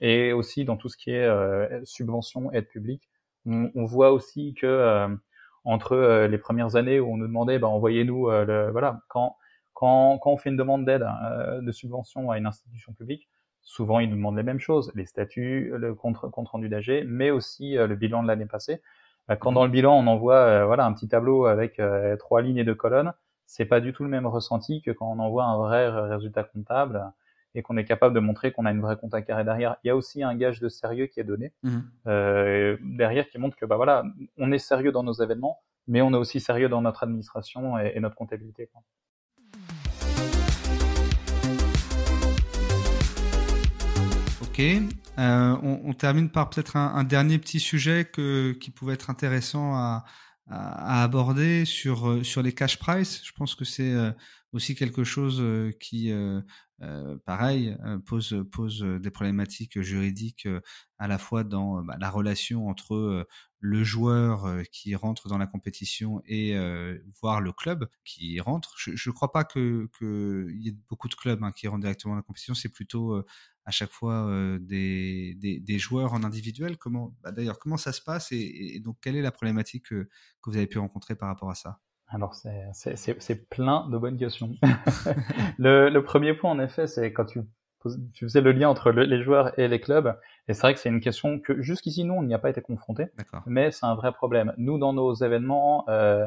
Et 0.00 0.32
aussi 0.32 0.64
dans 0.64 0.76
tout 0.76 0.88
ce 0.88 0.96
qui 0.96 1.10
est 1.10 1.24
euh, 1.24 1.80
subvention, 1.84 2.52
aide 2.52 2.68
publique, 2.68 3.08
on, 3.46 3.70
on, 3.74 3.84
voit 3.84 4.12
aussi 4.12 4.54
que 4.54 4.66
euh, 4.66 5.08
entre 5.64 5.92
euh, 5.92 6.28
les 6.28 6.38
premières 6.38 6.76
années 6.76 7.00
où 7.00 7.12
on 7.12 7.16
nous 7.16 7.26
demandait, 7.26 7.58
bah, 7.58 7.68
envoyez-nous 7.68 8.30
le 8.30 8.70
voilà, 8.70 9.00
quand 9.08 9.36
quand 9.74 10.18
quand 10.18 10.32
on 10.32 10.36
fait 10.36 10.50
une 10.50 10.56
demande 10.56 10.84
d'aide 10.84 11.06
de 11.60 11.72
subvention 11.72 12.30
à 12.30 12.38
une 12.38 12.46
institution 12.46 12.92
publique, 12.92 13.28
Souvent, 13.68 14.00
ils 14.00 14.08
nous 14.08 14.16
demandent 14.16 14.38
les 14.38 14.42
mêmes 14.42 14.60
choses, 14.60 14.90
les 14.94 15.04
statuts, 15.04 15.70
le 15.76 15.94
compte, 15.94 16.16
compte 16.16 16.48
rendu 16.48 16.70
d'AG, 16.70 17.04
mais 17.06 17.30
aussi 17.30 17.76
euh, 17.76 17.86
le 17.86 17.96
bilan 17.96 18.22
de 18.22 18.28
l'année 18.28 18.46
passée. 18.46 18.80
Bah, 19.28 19.36
quand 19.36 19.52
dans 19.52 19.64
le 19.66 19.70
bilan, 19.70 19.94
on 19.94 20.06
envoie 20.06 20.36
euh, 20.36 20.64
voilà 20.64 20.86
un 20.86 20.92
petit 20.94 21.06
tableau 21.06 21.44
avec 21.44 21.78
euh, 21.78 22.16
trois 22.16 22.40
lignes 22.40 22.56
et 22.56 22.64
deux 22.64 22.74
colonnes, 22.74 23.12
c'est 23.44 23.66
pas 23.66 23.80
du 23.80 23.92
tout 23.92 24.04
le 24.04 24.08
même 24.08 24.26
ressenti 24.26 24.80
que 24.80 24.90
quand 24.90 25.12
on 25.12 25.18
envoie 25.18 25.44
un 25.44 25.58
vrai 25.58 25.86
résultat 25.90 26.44
comptable 26.44 27.12
et 27.54 27.60
qu'on 27.60 27.76
est 27.76 27.84
capable 27.84 28.14
de 28.14 28.20
montrer 28.20 28.52
qu'on 28.52 28.64
a 28.64 28.70
une 28.70 28.80
vraie 28.80 28.96
compta 28.96 29.20
carré 29.20 29.44
derrière. 29.44 29.76
Il 29.84 29.88
y 29.88 29.90
a 29.90 29.96
aussi 29.96 30.22
un 30.22 30.34
gage 30.34 30.60
de 30.60 30.70
sérieux 30.70 31.04
qui 31.04 31.20
est 31.20 31.24
donné 31.24 31.52
mmh. 31.62 31.78
derrière 32.96 33.28
qui 33.28 33.36
montre 33.36 33.56
que 33.56 33.66
bah 33.66 33.76
voilà, 33.76 34.02
on 34.38 34.50
est 34.50 34.58
sérieux 34.58 34.92
dans 34.92 35.02
nos 35.02 35.12
événements, 35.12 35.60
mais 35.86 36.00
on 36.00 36.10
est 36.14 36.16
aussi 36.16 36.40
sérieux 36.40 36.70
dans 36.70 36.80
notre 36.80 37.02
administration 37.02 37.78
et, 37.78 37.92
et 37.94 38.00
notre 38.00 38.16
comptabilité. 38.16 38.66
Quoi. 38.72 38.80
Euh, 44.60 45.56
on, 45.62 45.92
termine 45.94 46.30
par 46.30 46.50
peut-être 46.50 46.76
un, 46.76 47.04
dernier 47.04 47.38
petit 47.38 47.60
sujet 47.60 48.10
qui 48.12 48.70
pouvait 48.70 48.94
être 48.94 49.10
intéressant 49.10 49.74
à, 49.74 50.04
aborder 50.50 51.66
sur, 51.66 52.08
euh, 52.08 52.24
sur 52.24 52.42
les 52.42 52.54
cash 52.54 52.78
price. 52.78 53.20
Je 53.22 53.32
pense 53.32 53.54
que 53.54 53.66
c'est 53.66 53.92
euh, 53.92 54.10
aussi 54.52 54.74
quelque 54.74 55.04
chose 55.04 55.42
qui, 55.78 56.10
pareil, 57.24 57.76
pose, 58.06 58.34
des 59.00 59.10
problématiques 59.10 59.80
juridiques 59.80 60.48
à 60.98 61.06
la 61.06 61.18
fois 61.18 61.44
dans 61.44 61.82
bah, 61.82 61.96
la 62.00 62.10
relation 62.10 62.68
entre 62.68 63.26
le 63.60 63.84
joueur 63.84 64.46
qui 64.72 64.94
rentre 64.94 65.28
dans 65.28 65.38
la 65.38 65.46
compétition 65.46 66.22
et 66.26 66.56
voir 67.20 67.42
le 67.42 67.52
club 67.52 67.88
qui 68.04 68.40
rentre. 68.40 68.74
Je 68.78 69.10
ne 69.10 69.14
crois 69.14 69.32
pas 69.32 69.44
qu'il 69.44 69.88
y 70.00 70.68
ait 70.68 70.76
beaucoup 70.88 71.08
de 71.08 71.14
clubs 71.14 71.42
hein, 71.44 71.52
qui 71.52 71.68
rentrent 71.68 71.82
directement 71.82 72.14
dans 72.14 72.20
la 72.20 72.22
compétition. 72.22 72.54
C'est 72.54 72.72
plutôt 72.72 73.22
à 73.68 73.70
chaque 73.70 73.90
fois 73.90 74.26
des, 74.60 75.34
des, 75.36 75.78
joueurs 75.78 76.14
en 76.14 76.24
individuel 76.24 76.78
Comment, 76.78 77.12
bah, 77.22 77.32
d'ailleurs, 77.32 77.58
comment 77.58 77.76
ça 77.76 77.92
se 77.92 78.00
passe 78.00 78.32
et, 78.32 78.80
donc 78.82 78.96
quelle 79.02 79.14
est 79.14 79.22
la 79.22 79.30
problématique 79.30 79.90
que, 79.90 80.04
que, 80.42 80.50
vous 80.50 80.56
avez 80.56 80.66
pu 80.66 80.78
rencontrer 80.78 81.14
par 81.14 81.28
rapport 81.28 81.50
à 81.50 81.54
ça? 81.54 81.78
Alors 82.06 82.34
c'est 82.34 83.48
plein 83.50 83.86
de 83.90 83.98
bonnes 83.98 84.16
questions. 84.16 84.52
le, 85.58 85.90
le, 85.90 86.02
premier 86.02 86.32
point 86.32 86.50
en 86.50 86.58
effet, 86.58 86.86
c'est 86.86 87.12
quand 87.12 87.26
tu, 87.26 87.40
tu 88.14 88.24
faisais 88.24 88.40
le 88.40 88.52
lien 88.52 88.70
entre 88.70 88.90
les 88.90 89.22
joueurs 89.22 89.58
et 89.60 89.68
les 89.68 89.80
clubs, 89.82 90.18
et 90.48 90.54
c'est 90.54 90.62
vrai 90.62 90.72
que 90.72 90.80
c'est 90.80 90.88
une 90.88 91.00
question 91.00 91.38
que 91.38 91.60
jusqu'ici 91.60 92.04
nous 92.04 92.14
on 92.14 92.22
n'y 92.22 92.32
a 92.32 92.38
pas 92.38 92.48
été 92.48 92.62
confronté, 92.62 93.08
mais 93.44 93.70
c'est 93.70 93.84
un 93.84 93.94
vrai 93.94 94.12
problème. 94.12 94.54
Nous 94.56 94.78
dans 94.78 94.94
nos 94.94 95.12
événements 95.12 95.84
euh, 95.90 96.26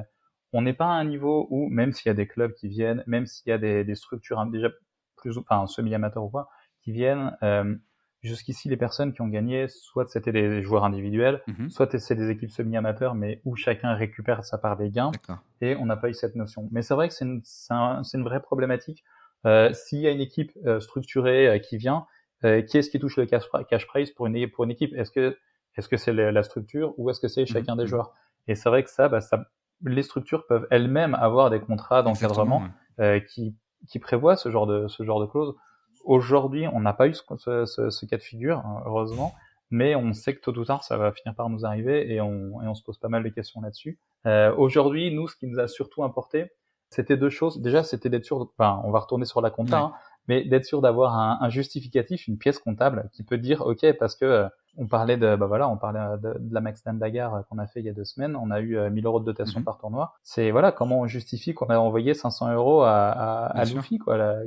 on 0.53 0.61
n'est 0.61 0.73
pas 0.73 0.85
à 0.85 0.89
un 0.89 1.05
niveau 1.05 1.47
où, 1.49 1.69
même 1.69 1.93
s'il 1.93 2.09
y 2.09 2.11
a 2.11 2.13
des 2.13 2.27
clubs 2.27 2.53
qui 2.53 2.67
viennent, 2.67 3.03
même 3.07 3.25
s'il 3.25 3.49
y 3.49 3.53
a 3.53 3.57
des, 3.57 3.83
des 3.83 3.95
structures 3.95 4.39
hein, 4.39 4.45
déjà 4.45 4.69
plus, 5.15 5.37
enfin 5.37 5.65
semi-amateurs 5.65 6.25
ou 6.25 6.29
quoi, 6.29 6.49
qui 6.83 6.91
viennent. 6.91 7.37
Euh, 7.43 7.75
Jusqu'ici, 8.23 8.69
les 8.69 8.77
personnes 8.77 9.13
qui 9.13 9.21
ont 9.21 9.27
gagné, 9.27 9.67
soit 9.67 10.07
c'était 10.07 10.31
des 10.31 10.61
joueurs 10.61 10.85
individuels, 10.85 11.41
mhm. 11.47 11.71
soit 11.71 11.97
c'est 11.97 12.13
des 12.13 12.29
équipes 12.29 12.51
semi-amateurs, 12.51 13.15
mais 13.15 13.41
où 13.45 13.55
chacun 13.55 13.95
récupère 13.95 14.45
sa 14.45 14.59
part 14.59 14.77
des 14.77 14.91
gains. 14.91 15.11
Et 15.59 15.75
on 15.75 15.87
n'a 15.87 15.97
pas 15.97 16.07
eu 16.07 16.13
cette 16.13 16.35
notion. 16.35 16.69
Mais 16.71 16.83
c'est 16.83 16.93
vrai 16.93 17.07
que 17.07 17.15
c'est 17.15 17.25
une, 17.25 17.41
un, 17.71 18.03
une, 18.03 18.23
vraie 18.23 18.41
problématique. 18.41 19.03
Euh, 19.47 19.73
S'il 19.73 20.01
y 20.01 20.07
a 20.07 20.11
une 20.11 20.21
équipe 20.21 20.51
euh, 20.67 20.79
structurée 20.79 21.47
euh, 21.47 21.57
qui 21.57 21.77
vient, 21.77 22.05
euh, 22.45 22.61
qui 22.61 22.77
est-ce 22.77 22.91
qui 22.91 22.99
touche 22.99 23.17
le 23.17 23.25
cash, 23.25 23.45
cash 23.67 23.87
prize 23.87 24.11
pour 24.11 24.27
une, 24.27 24.47
pour 24.51 24.65
une 24.65 24.71
équipe? 24.71 24.93
Est-ce 24.93 25.09
que 25.09 25.35
est-ce 25.75 25.87
que 25.87 25.97
c'est 25.97 26.13
la 26.13 26.43
structure 26.43 26.93
ou 26.97 27.09
est-ce 27.09 27.21
que 27.21 27.27
c'est 27.27 27.41
mhm. 27.41 27.47
chacun 27.47 27.75
des 27.75 27.83
mhm. 27.83 27.89
joueurs? 27.89 28.13
Et 28.47 28.53
c'est 28.53 28.69
vrai 28.69 28.83
que 28.83 28.89
ça, 28.91 29.09
bah, 29.09 29.21
ça, 29.21 29.45
les 29.83 30.03
structures 30.03 30.45
peuvent 30.45 30.67
elles-mêmes 30.69 31.15
avoir 31.15 31.49
des 31.49 31.59
contrats 31.59 32.03
d'encadrement 32.03 32.67
qui, 33.29 33.55
qui 33.87 33.97
prévoient 33.97 34.35
ce 34.35 34.51
genre 34.51 34.67
de 34.67 34.87
ce 34.87 35.01
genre 35.01 35.19
de 35.19 35.25
clauses. 35.25 35.55
Aujourd'hui, 36.03 36.67
on 36.67 36.79
n'a 36.79 36.93
pas 36.93 37.07
eu 37.07 37.13
ce, 37.13 37.65
ce, 37.65 37.89
ce, 37.89 38.05
cas 38.05 38.17
de 38.17 38.21
figure, 38.21 38.59
hein, 38.59 38.83
heureusement, 38.85 39.33
mais 39.69 39.95
on 39.95 40.13
sait 40.13 40.35
que 40.35 40.41
tôt 40.41 40.57
ou 40.57 40.65
tard, 40.65 40.83
ça 40.83 40.97
va 40.97 41.11
finir 41.11 41.33
par 41.35 41.49
nous 41.49 41.65
arriver 41.65 42.13
et 42.13 42.21
on, 42.21 42.61
et 42.61 42.67
on 42.67 42.75
se 42.75 42.83
pose 42.83 42.97
pas 42.97 43.07
mal 43.07 43.23
de 43.23 43.29
questions 43.29 43.61
là-dessus. 43.61 43.97
Euh, 44.25 44.53
Aujourd'hui, 44.55 45.13
nous, 45.13 45.27
ce 45.27 45.35
qui 45.35 45.47
nous 45.47 45.59
a 45.59 45.67
surtout 45.67 46.03
importé, 46.03 46.51
c'était 46.89 47.15
deux 47.15 47.29
choses. 47.29 47.61
Déjà, 47.61 47.83
c'était 47.83 48.09
d'être 48.09 48.25
sûr, 48.25 48.51
enfin, 48.57 48.81
on 48.83 48.91
va 48.91 48.99
retourner 48.99 49.25
sur 49.25 49.39
la 49.39 49.49
compta, 49.49 49.79
hein, 49.79 49.93
mais 50.27 50.43
d'être 50.43 50.65
sûr 50.65 50.81
d'avoir 50.81 51.17
un, 51.17 51.37
un, 51.39 51.49
justificatif, 51.49 52.27
une 52.27 52.37
pièce 52.37 52.59
comptable 52.59 53.09
qui 53.13 53.23
peut 53.23 53.37
dire, 53.37 53.61
ok, 53.61 53.93
parce 53.97 54.15
que 54.15 54.25
euh, 54.25 54.47
on 54.77 54.87
parlait 54.87 55.17
de, 55.17 55.35
bah 55.35 55.47
voilà, 55.47 55.69
on 55.69 55.77
parlait 55.77 56.17
de, 56.21 56.37
de 56.37 56.53
la 56.53 56.61
Max 56.61 56.83
Bagarre 56.85 57.43
qu'on 57.49 57.57
a 57.57 57.67
fait 57.67 57.79
il 57.79 57.85
y 57.85 57.89
a 57.89 57.93
deux 57.93 58.05
semaines. 58.05 58.35
On 58.35 58.51
a 58.51 58.59
eu 58.61 58.77
1000 58.89 59.05
euh, 59.05 59.09
euros 59.09 59.19
de 59.19 59.25
dotation 59.25 59.59
mhm. 59.59 59.65
par 59.65 59.77
tournoi. 59.77 60.13
C'est 60.23 60.51
voilà, 60.51 60.71
comment 60.71 61.01
on 61.01 61.07
justifie 61.07 61.53
qu'on 61.53 61.67
a 61.67 61.77
envoyé 61.77 62.13
500 62.13 62.53
euros 62.53 62.81
à, 62.81 63.09
à, 63.09 63.45
à 63.47 63.65
Luffy, 63.65 63.97
quoi, 63.97 64.17
la, 64.17 64.41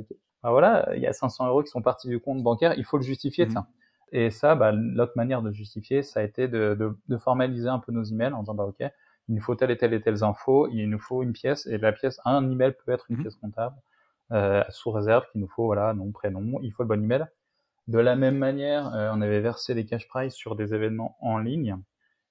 bah 0.45 0.51
voilà, 0.51 0.95
il 0.95 1.01
y 1.01 1.07
a 1.07 1.13
500 1.13 1.47
euros 1.47 1.63
qui 1.63 1.71
sont 1.71 1.81
partis 1.81 2.07
du 2.07 2.19
compte 2.19 2.43
bancaire, 2.43 2.75
il 2.77 2.85
faut 2.85 2.97
le 2.97 3.03
justifier, 3.03 3.49
ça. 3.49 3.61
Mhm. 3.61 3.65
Et 4.11 4.29
ça, 4.29 4.53
bah, 4.53 4.71
l'autre 4.71 5.13
manière 5.15 5.41
de 5.41 5.51
justifier, 5.51 6.03
ça 6.03 6.19
a 6.19 6.23
été 6.23 6.47
de, 6.47 6.75
de, 6.79 6.95
de, 7.07 7.17
formaliser 7.17 7.67
un 7.67 7.79
peu 7.79 7.91
nos 7.91 8.03
emails 8.03 8.31
en 8.31 8.41
disant, 8.41 8.53
bah 8.53 8.65
ok, 8.65 8.87
il 9.27 9.33
nous 9.33 9.41
faut 9.41 9.55
telle 9.55 9.71
et 9.71 9.77
telle 9.77 9.95
et 9.95 10.01
telle 10.01 10.23
infos, 10.23 10.67
il 10.67 10.87
nous 10.87 10.99
faut 10.99 11.23
une 11.23 11.33
pièce, 11.33 11.65
et 11.65 11.79
la 11.79 11.91
pièce, 11.91 12.21
un 12.25 12.47
email 12.47 12.75
peut 12.85 12.91
être 12.91 13.07
une 13.09 13.15
mhm. 13.15 13.23
pièce 13.23 13.35
comptable. 13.37 13.75
sous 14.69 14.91
réserve 14.91 15.25
qu'il 15.31 15.41
nous 15.41 15.47
faut 15.47 15.65
voilà 15.65 15.95
nom, 15.95 16.11
prénom, 16.11 16.59
il 16.61 16.71
faut 16.71 16.83
le 16.83 16.89
bon 16.89 17.03
email. 17.03 17.25
De 17.87 17.97
la 17.97 18.15
même 18.15 18.37
manière, 18.37 18.91
on 19.15 19.21
avait 19.21 19.41
versé 19.41 19.73
des 19.73 19.87
cash 19.87 20.07
prize 20.07 20.33
sur 20.33 20.55
des 20.55 20.75
événements 20.75 21.17
en 21.21 21.39
ligne. 21.39 21.75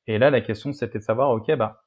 Et 0.07 0.19
là, 0.19 0.31
la 0.31 0.41
question, 0.41 0.73
c'était 0.73 1.01
de 1.01 1.05
savoir, 1.05 1.31
ok, 1.31 1.53
bah, 1.57 1.83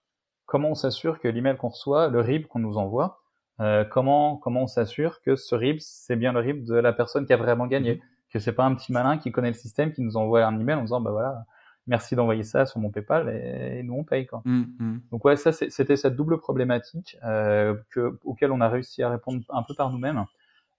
comment 0.45 0.71
on 0.71 0.75
s'assure 0.75 1.21
que 1.21 1.29
l'email 1.29 1.55
qu'on 1.55 1.69
reçoit, 1.69 2.09
le 2.09 2.19
RIB 2.19 2.47
qu'on 2.47 2.59
nous 2.59 2.77
envoie, 2.77 3.21
euh, 3.59 3.83
comment 3.85 4.37
comment 4.37 4.63
on 4.63 4.67
s'assure 4.67 5.21
que 5.21 5.35
ce 5.35 5.55
RIB 5.55 5.77
c'est 5.79 6.15
bien 6.15 6.31
le 6.31 6.39
RIB 6.39 6.63
de 6.63 6.75
la 6.75 6.93
personne 6.93 7.25
qui 7.25 7.33
a 7.33 7.37
vraiment 7.37 7.65
gagné, 7.65 7.95
mhm. 7.95 8.01
que 8.31 8.39
c'est 8.39 8.53
pas 8.53 8.65
un 8.65 8.75
petit 8.75 8.91
malin 8.91 9.17
qui 9.17 9.31
connaît 9.31 9.49
le 9.49 9.55
système 9.55 9.91
qui 9.91 10.01
nous 10.01 10.15
envoie 10.15 10.45
un 10.45 10.59
email 10.59 10.75
en 10.75 10.81
disant 10.81 11.01
bah 11.01 11.11
voilà 11.11 11.45
merci 11.87 12.15
d'envoyer 12.15 12.43
ça 12.43 12.65
sur 12.65 12.79
mon 12.79 12.91
PayPal 12.91 13.29
et, 13.29 13.81
nous 13.81 13.95
on 13.95 14.03
paye 14.03 14.27
quoi. 14.27 14.41
Mhm. 14.45 15.01
Donc 15.11 15.25
ouais 15.25 15.35
ça 15.37 15.51
c'était 15.51 15.95
cette 15.95 16.15
double 16.15 16.39
problématique 16.39 17.17
euh, 17.23 17.75
que 17.89 18.19
auquel 18.23 18.51
on 18.51 18.61
a 18.61 18.69
réussi 18.69 19.01
à 19.01 19.09
répondre 19.09 19.41
un 19.49 19.63
peu 19.63 19.73
par 19.73 19.91
nous-mêmes. 19.91 20.25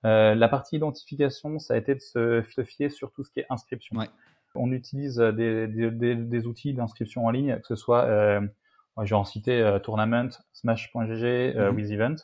Euh, 0.04 0.36
la 0.36 0.48
partie 0.48 0.76
identification 0.76 1.58
ça 1.58 1.74
a 1.74 1.76
été 1.76 1.96
de 1.96 2.00
se 2.00 2.42
fier 2.64 2.90
sur 2.90 3.10
tout 3.10 3.24
ce 3.24 3.32
qui 3.32 3.40
est 3.40 3.46
inscription. 3.50 3.96
Ouais. 3.96 4.08
On 4.54 4.70
utilise 4.70 5.16
des, 5.16 5.66
des, 5.66 5.90
des, 5.90 6.14
des 6.14 6.46
outils 6.46 6.74
d'inscription 6.74 7.26
en 7.26 7.30
ligne 7.30 7.56
que 7.56 7.66
ce 7.66 7.74
soit 7.74 8.04
euh, 8.04 8.40
je 9.02 9.10
vais 9.10 9.16
en 9.16 9.24
citer 9.24 9.78
Tournament, 9.82 10.30
Smash.gg, 10.52 11.56
mm 11.56 11.74
WithEvent 11.74 12.16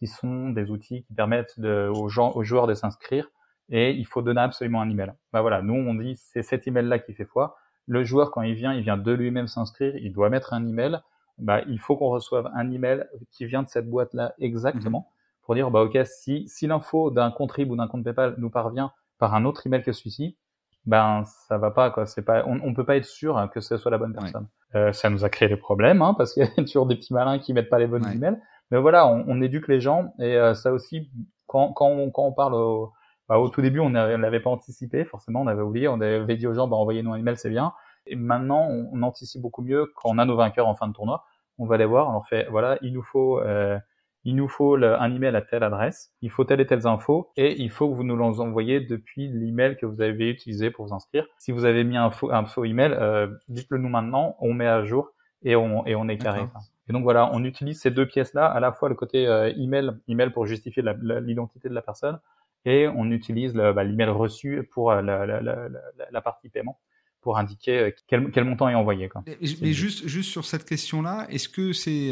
qui 0.00 0.06
sont 0.06 0.48
des 0.48 0.70
outils 0.70 1.04
qui 1.04 1.14
permettent 1.14 1.60
de, 1.60 1.88
aux, 1.94 2.08
gens, 2.08 2.32
aux 2.32 2.42
joueurs 2.42 2.66
de 2.66 2.74
s'inscrire 2.74 3.30
et 3.68 3.92
il 3.92 4.06
faut 4.06 4.22
donner 4.22 4.40
absolument 4.40 4.80
un 4.80 4.90
email. 4.90 5.12
Bah 5.32 5.42
voilà, 5.42 5.62
nous 5.62 5.74
on 5.74 5.94
dit 5.94 6.16
c'est 6.16 6.42
cet 6.42 6.66
email 6.66 6.86
là 6.86 6.98
qui 6.98 7.12
fait 7.12 7.26
foi. 7.26 7.56
Le 7.86 8.02
joueur 8.02 8.30
quand 8.30 8.42
il 8.42 8.54
vient, 8.54 8.72
il 8.72 8.82
vient 8.82 8.96
de 8.96 9.12
lui-même 9.12 9.46
s'inscrire, 9.46 9.94
il 9.96 10.12
doit 10.12 10.30
mettre 10.30 10.54
un 10.54 10.66
email. 10.66 10.98
Bah 11.38 11.60
il 11.68 11.78
faut 11.78 11.96
qu'on 11.96 12.08
reçoive 12.08 12.50
un 12.54 12.70
email 12.70 13.04
qui 13.30 13.44
vient 13.44 13.62
de 13.62 13.68
cette 13.68 13.88
boîte 13.88 14.14
là 14.14 14.34
exactement 14.38 15.00
mhm. 15.10 15.44
pour 15.44 15.54
dire 15.54 15.70
bah 15.70 15.82
ok 15.82 15.98
si 16.04 16.48
si 16.48 16.66
l'info 16.66 17.10
d'un 17.10 17.30
compte 17.30 17.52
RIB 17.52 17.70
ou 17.70 17.76
d'un 17.76 17.86
compte 17.86 18.04
PayPal 18.04 18.34
nous 18.38 18.50
parvient 18.50 18.92
par 19.18 19.34
un 19.34 19.44
autre 19.44 19.66
email 19.66 19.82
que 19.82 19.92
celui-ci, 19.92 20.38
ben 20.86 21.24
ça 21.24 21.58
va 21.58 21.70
pas 21.70 21.90
quoi. 21.90 22.06
C'est 22.06 22.22
pas 22.22 22.44
on, 22.46 22.58
on 22.62 22.72
peut 22.72 22.86
pas 22.86 22.96
être 22.96 23.04
sûr 23.04 23.48
que 23.52 23.60
ce 23.60 23.76
soit 23.76 23.90
la 23.90 23.98
bonne 23.98 24.14
personne. 24.14 24.48
Euh, 24.74 24.92
ça 24.92 25.10
nous 25.10 25.24
a 25.24 25.28
créé 25.28 25.48
des 25.48 25.56
problèmes 25.56 26.00
hein, 26.00 26.14
parce 26.16 26.32
qu'il 26.32 26.44
y 26.44 26.46
a 26.46 26.64
toujours 26.64 26.86
des 26.86 26.96
petits 26.96 27.12
malins 27.12 27.38
qui 27.38 27.52
mettent 27.52 27.70
pas 27.70 27.78
les 27.78 27.86
bonnes 27.86 28.08
emails. 28.10 28.40
Mais 28.70 28.78
voilà, 28.78 29.06
on, 29.06 29.24
on, 29.26 29.42
éduque 29.42 29.68
les 29.68 29.80
gens 29.80 30.12
et 30.18 30.36
euh, 30.36 30.54
ça 30.54 30.72
aussi, 30.72 31.10
quand, 31.46 31.72
quand, 31.72 31.88
on, 31.88 32.10
quand 32.10 32.24
on 32.24 32.32
parle 32.32 32.54
au, 32.54 32.92
bah, 33.30 33.38
au 33.38 33.48
tout 33.48 33.62
début, 33.62 33.78
on 33.78 33.90
n'avait 33.90 34.40
pas 34.40 34.50
anticipé, 34.50 35.04
forcément, 35.04 35.42
on 35.42 35.46
avait 35.46 35.62
oublié, 35.62 35.86
on 35.86 36.00
avait 36.00 36.36
dit 36.36 36.48
aux 36.48 36.54
gens, 36.54 36.66
bah, 36.66 36.76
envoyez-nous 36.76 37.12
un 37.12 37.16
email, 37.16 37.36
c'est 37.36 37.48
bien. 37.48 37.72
Et 38.06 38.16
maintenant, 38.16 38.66
on, 38.68 39.02
anticipe 39.02 39.40
beaucoup 39.40 39.62
mieux 39.62 39.86
quand 39.94 40.10
on 40.10 40.18
a 40.18 40.24
nos 40.24 40.34
vainqueurs 40.34 40.66
en 40.66 40.74
fin 40.74 40.88
de 40.88 40.92
tournoi. 40.92 41.24
On 41.56 41.66
va 41.66 41.76
les 41.76 41.84
voir, 41.84 42.08
on 42.08 42.12
leur 42.12 42.26
fait, 42.26 42.48
voilà, 42.50 42.76
il 42.82 42.92
nous 42.92 43.02
faut, 43.02 43.38
euh, 43.40 43.78
il 44.24 44.34
nous 44.34 44.48
faut 44.48 44.74
un 44.76 45.14
email 45.14 45.36
à 45.36 45.42
telle 45.42 45.62
adresse, 45.62 46.12
il 46.22 46.30
faut 46.30 46.44
telle 46.44 46.60
et 46.60 46.66
telle 46.66 46.86
info, 46.86 47.30
et 47.36 47.60
il 47.62 47.70
faut 47.70 47.88
que 47.88 47.94
vous 47.94 48.02
nous 48.02 48.16
l'envoyiez 48.16 48.80
depuis 48.80 49.28
l'email 49.28 49.76
que 49.76 49.86
vous 49.86 50.00
avez 50.00 50.28
utilisé 50.30 50.70
pour 50.70 50.86
vous 50.86 50.94
inscrire. 50.94 51.26
Si 51.38 51.52
vous 51.52 51.64
avez 51.64 51.84
mis 51.84 51.96
un 51.96 52.10
faux, 52.10 52.32
un 52.32 52.44
faux 52.44 52.64
email, 52.64 52.92
euh, 52.92 53.28
dites-le 53.48 53.78
nous 53.78 53.88
maintenant, 53.88 54.36
on 54.40 54.52
met 54.54 54.66
à 54.66 54.82
jour 54.82 55.12
et 55.42 55.54
on, 55.54 55.86
et 55.86 55.94
on 55.94 56.08
est 56.08 56.18
carré. 56.18 56.42
Et 56.90 56.92
donc 56.92 57.04
voilà, 57.04 57.30
on 57.32 57.44
utilise 57.44 57.80
ces 57.80 57.92
deux 57.92 58.04
pièces-là, 58.04 58.46
à 58.46 58.58
la 58.58 58.72
fois 58.72 58.88
le 58.88 58.96
côté 58.96 59.24
euh, 59.28 59.52
email, 59.56 59.92
email 60.08 60.30
pour 60.30 60.44
justifier 60.44 60.82
l'identité 61.22 61.68
de 61.68 61.74
la 61.74 61.82
personne, 61.82 62.18
et 62.64 62.88
on 62.88 63.12
utilise 63.12 63.52
bah, 63.52 63.84
l'email 63.84 64.08
reçu 64.08 64.68
pour 64.72 64.90
euh, 64.90 65.00
la, 65.00 65.24
la, 65.24 65.40
la, 65.40 65.68
la, 66.10 66.20
partie 66.20 66.48
paiement 66.48 66.80
pour 67.20 67.38
indiquer 67.38 67.78
euh, 67.78 67.90
quel, 68.08 68.32
quel, 68.32 68.42
montant 68.42 68.68
est 68.68 68.74
envoyé. 68.74 69.08
Quoi. 69.08 69.22
Mais, 69.24 69.72
juste, 69.72 70.08
juste 70.08 70.30
sur 70.30 70.44
cette 70.44 70.64
question-là, 70.64 71.28
est-ce 71.30 71.48
que 71.48 71.72
c'est, 71.72 72.10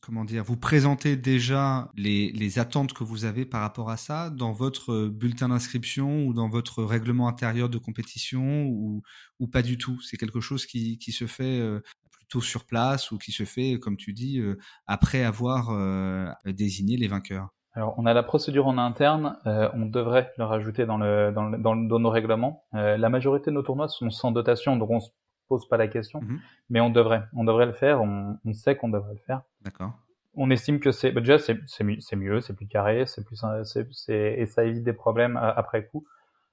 comment 0.00 0.24
dire, 0.24 0.42
vous 0.42 0.56
présentez 0.56 1.16
déjà 1.16 1.90
les, 1.94 2.32
les 2.32 2.58
attentes 2.58 2.94
que 2.94 3.04
vous 3.04 3.26
avez 3.26 3.44
par 3.44 3.60
rapport 3.60 3.90
à 3.90 3.98
ça 3.98 4.30
dans 4.30 4.52
votre 4.52 5.08
bulletin 5.08 5.50
d'inscription 5.50 6.24
ou 6.24 6.32
dans 6.32 6.48
votre 6.48 6.82
règlement 6.82 7.28
intérieur 7.28 7.68
de 7.68 7.76
compétition 7.76 8.64
ou, 8.68 9.02
ou 9.38 9.48
pas 9.48 9.60
du 9.60 9.76
tout? 9.76 10.00
C'est 10.00 10.16
quelque 10.16 10.40
chose 10.40 10.64
qui, 10.64 10.96
qui 10.96 11.12
se 11.12 11.26
fait 11.26 11.60
sur 12.40 12.64
place 12.64 13.10
ou 13.10 13.18
qui 13.18 13.32
se 13.32 13.44
fait, 13.44 13.78
comme 13.78 13.96
tu 13.96 14.12
dis, 14.12 14.38
euh, 14.38 14.58
après 14.86 15.24
avoir 15.24 15.70
euh, 15.70 16.26
désigné 16.46 16.96
les 16.96 17.08
vainqueurs 17.08 17.48
alors, 17.76 17.92
on 17.98 18.06
a 18.06 18.14
la 18.14 18.22
procédure 18.22 18.68
en 18.68 18.78
interne, 18.78 19.36
euh, 19.46 19.68
on 19.74 19.86
devrait 19.86 20.30
le 20.38 20.44
rajouter 20.44 20.86
dans, 20.86 20.96
le, 20.96 21.32
dans, 21.32 21.48
le, 21.48 21.58
dans, 21.58 21.74
nos 21.74 22.08
règlements. 22.08 22.62
la 22.72 23.08
majorité 23.08 23.50
de 23.50 23.56
nos 23.56 23.62
tournois 23.62 23.88
sont 23.88 24.10
sans 24.10 24.30
dotation, 24.30 24.76
donc 24.76 24.90
on 24.90 25.00
se 25.00 25.10
pose 25.48 25.66
pas 25.68 25.76
la 25.76 25.88
question, 25.88 26.20
mmh 26.20 26.38
mais 26.70 26.80
on 26.80 26.88
devrait, 26.88 27.24
on 27.34 27.42
devrait 27.42 27.66
le 27.66 27.72
faire, 27.72 28.00
on, 28.00 28.38
on 28.44 28.52
sait 28.52 28.76
qu'on 28.76 28.90
devrait 28.90 29.14
le 29.14 29.20
faire. 29.26 29.42
D'accord. 29.62 29.90
On 30.34 30.50
estime 30.50 30.78
que 30.78 30.92
c'est, 30.92 31.10
bah, 31.10 31.20
déjà 31.20 31.36
c'est, 31.40 31.56
mieux, 32.14 32.40
c'est 32.40 32.54
plus 32.54 32.68
carré, 32.68 33.06
c'est 33.06 33.24
plus, 33.24 33.44
c'est, 33.90 34.34
et 34.38 34.46
ça 34.46 34.64
évite 34.64 34.84
des 34.84 34.92
problèmes 34.92 35.36
après 35.36 35.84
coup. 35.88 36.04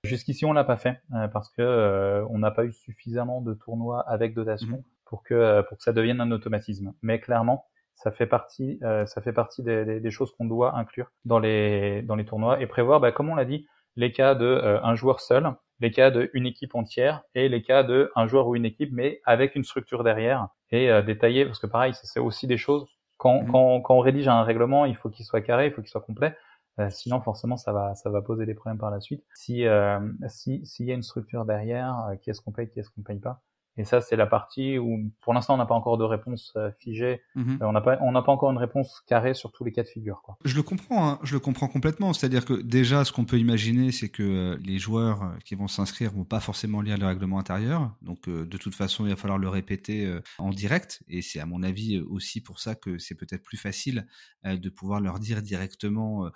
Jusqu'ici, 0.03 0.45
on 0.45 0.53
l'a 0.53 0.63
pas 0.63 0.77
fait 0.77 1.03
parce 1.31 1.51
que 1.51 2.25
on 2.31 2.39
n'a 2.39 2.49
pas 2.49 2.65
eu 2.65 2.73
suffisamment 2.73 3.41
de 3.41 3.53
tournois 3.53 4.01
avec 4.09 4.33
dotation. 4.33 4.77
Mmh 4.77 4.83
pour 5.11 5.23
que 5.23 5.33
euh, 5.35 5.61
pour 5.61 5.77
que 5.77 5.83
ça 5.83 5.91
devienne 5.91 6.21
un 6.21 6.31
automatisme. 6.31 6.93
Mais 7.01 7.19
clairement, 7.19 7.65
ça 7.95 8.11
fait 8.11 8.25
partie 8.25 8.79
euh, 8.81 9.05
ça 9.05 9.21
fait 9.21 9.33
partie 9.33 9.61
des, 9.61 9.99
des, 9.99 10.11
choses 10.11 10.31
qu'on 10.31 10.45
doit 10.45 10.75
inclure 10.77 11.11
dans 11.25 11.37
les 11.37 12.01
dans 12.03 12.15
les 12.15 12.25
tournois 12.25 12.61
et 12.61 12.65
prévoir, 12.65 13.01
bah, 13.01 13.11
comme 13.11 13.29
on 13.29 13.35
l'a 13.35 13.45
dit, 13.45 13.67
les 13.97 14.13
cas 14.13 14.35
de 14.35 14.45
euh, 14.45 14.81
un 14.81 14.95
joueur 14.95 15.19
seul, 15.19 15.51
les 15.81 15.91
cas 15.91 16.11
de 16.11 16.31
une 16.33 16.45
équipe 16.45 16.75
entière 16.75 17.23
et 17.35 17.49
les 17.49 17.61
cas 17.61 17.83
de 17.83 18.09
un 18.15 18.25
joueur 18.25 18.47
ou 18.47 18.55
une 18.55 18.63
équipe 18.63 18.91
mais 18.93 19.19
avec 19.25 19.55
une 19.55 19.65
structure 19.65 20.05
derrière 20.05 20.47
et 20.71 20.89
détailler 21.03 21.45
parce 21.45 21.59
que 21.59 21.67
pareil, 21.67 21.93
c'est 22.01 22.21
aussi 22.21 22.47
des 22.47 22.57
choses 22.57 22.85
quand, 23.17 23.41
mmh. 23.41 23.51
quand, 23.51 23.81
quand 23.81 23.95
on 23.95 23.99
rédige 23.99 24.29
un 24.29 24.43
règlement, 24.43 24.85
il 24.85 24.95
faut 24.95 25.09
qu'il 25.09 25.25
soit 25.25 25.41
carré, 25.41 25.67
il 25.67 25.73
faut 25.73 25.81
qu'il 25.81 25.91
soit 25.91 25.99
complet. 25.99 26.33
sinon, 26.89 27.19
forcément, 27.19 27.57
ça 27.57 27.73
va, 27.73 27.93
ça 27.95 28.09
va 28.09 28.21
poser 28.21 28.45
des 28.45 28.53
problèmes 28.53 28.77
par 28.77 28.89
la 28.89 29.01
suite. 29.01 29.21
Si, 29.35 29.65
si, 30.29 30.65
s'il 30.65 30.85
y 30.85 30.91
a 30.91 30.95
une 30.95 31.03
structure 31.03 31.43
derrière, 31.43 31.93
qui 32.21 32.29
est-ce 32.29 32.39
qu'on 32.39 32.53
paye, 32.53 32.69
qui 32.69 32.79
est-ce 32.79 32.89
qu'on 32.89 33.01
paye 33.01 33.19
pas, 33.19 33.41
et 33.77 33.85
ça, 33.85 34.01
c'est 34.01 34.17
la 34.17 34.27
partie 34.27 34.77
où, 34.77 35.11
pour 35.21 35.33
l'instant, 35.33 35.53
on 35.53 35.57
n'a 35.57 35.65
pas 35.65 35.75
encore 35.75 35.97
de 35.97 36.03
réponse 36.03 36.51
euh, 36.57 36.71
figée. 36.79 37.21
Mhm. 37.35 37.59
Euh, 37.61 37.65
on 37.65 37.71
n'a 37.71 37.79
pas, 37.79 37.97
on 38.01 38.11
n'a 38.11 38.21
pas 38.21 38.31
encore 38.31 38.51
une 38.51 38.57
réponse 38.57 39.01
carrée 39.07 39.33
sur 39.33 39.51
tous 39.51 39.63
les 39.63 39.71
cas 39.71 39.83
de 39.83 39.87
figure. 39.87 40.21
Quoi. 40.23 40.37
Je 40.43 40.55
le 40.55 40.63
comprends, 40.63 41.07
hein, 41.07 41.19
je 41.23 41.33
le 41.33 41.39
comprends 41.39 41.67
complètement. 41.67 42.11
C'est-à-dire 42.11 42.43
que 42.43 42.61
déjà, 42.61 43.05
ce 43.05 43.13
qu'on 43.13 43.23
peut 43.23 43.39
imaginer, 43.39 43.91
c'est 43.93 44.09
que 44.09 44.23
euh, 44.23 44.57
les 44.61 44.77
joueurs 44.77 45.35
qui 45.45 45.55
vont 45.55 45.69
s'inscrire 45.69 46.11
vont 46.11 46.25
pas 46.25 46.41
forcément 46.41 46.81
lire 46.81 46.97
le 46.97 47.05
règlement 47.05 47.39
intérieur. 47.39 47.95
Donc, 48.01 48.27
de 48.27 48.57
toute 48.57 48.75
façon, 48.75 49.05
il 49.05 49.09
va 49.09 49.15
falloir 49.15 49.39
le 49.39 49.47
répéter 49.47 50.19
en 50.37 50.49
direct. 50.49 51.01
Et 51.07 51.21
c'est 51.21 51.39
à 51.39 51.45
mon 51.45 51.63
avis 51.63 51.99
aussi 51.99 52.41
pour 52.41 52.59
ça 52.59 52.75
que 52.75 52.97
c'est 52.97 53.15
peut-être 53.15 53.43
plus 53.43 53.57
facile 53.57 54.07
de 54.43 54.69
pouvoir 54.69 54.99
leur 54.99 55.19
dire 55.19 55.41
directement 55.41 56.29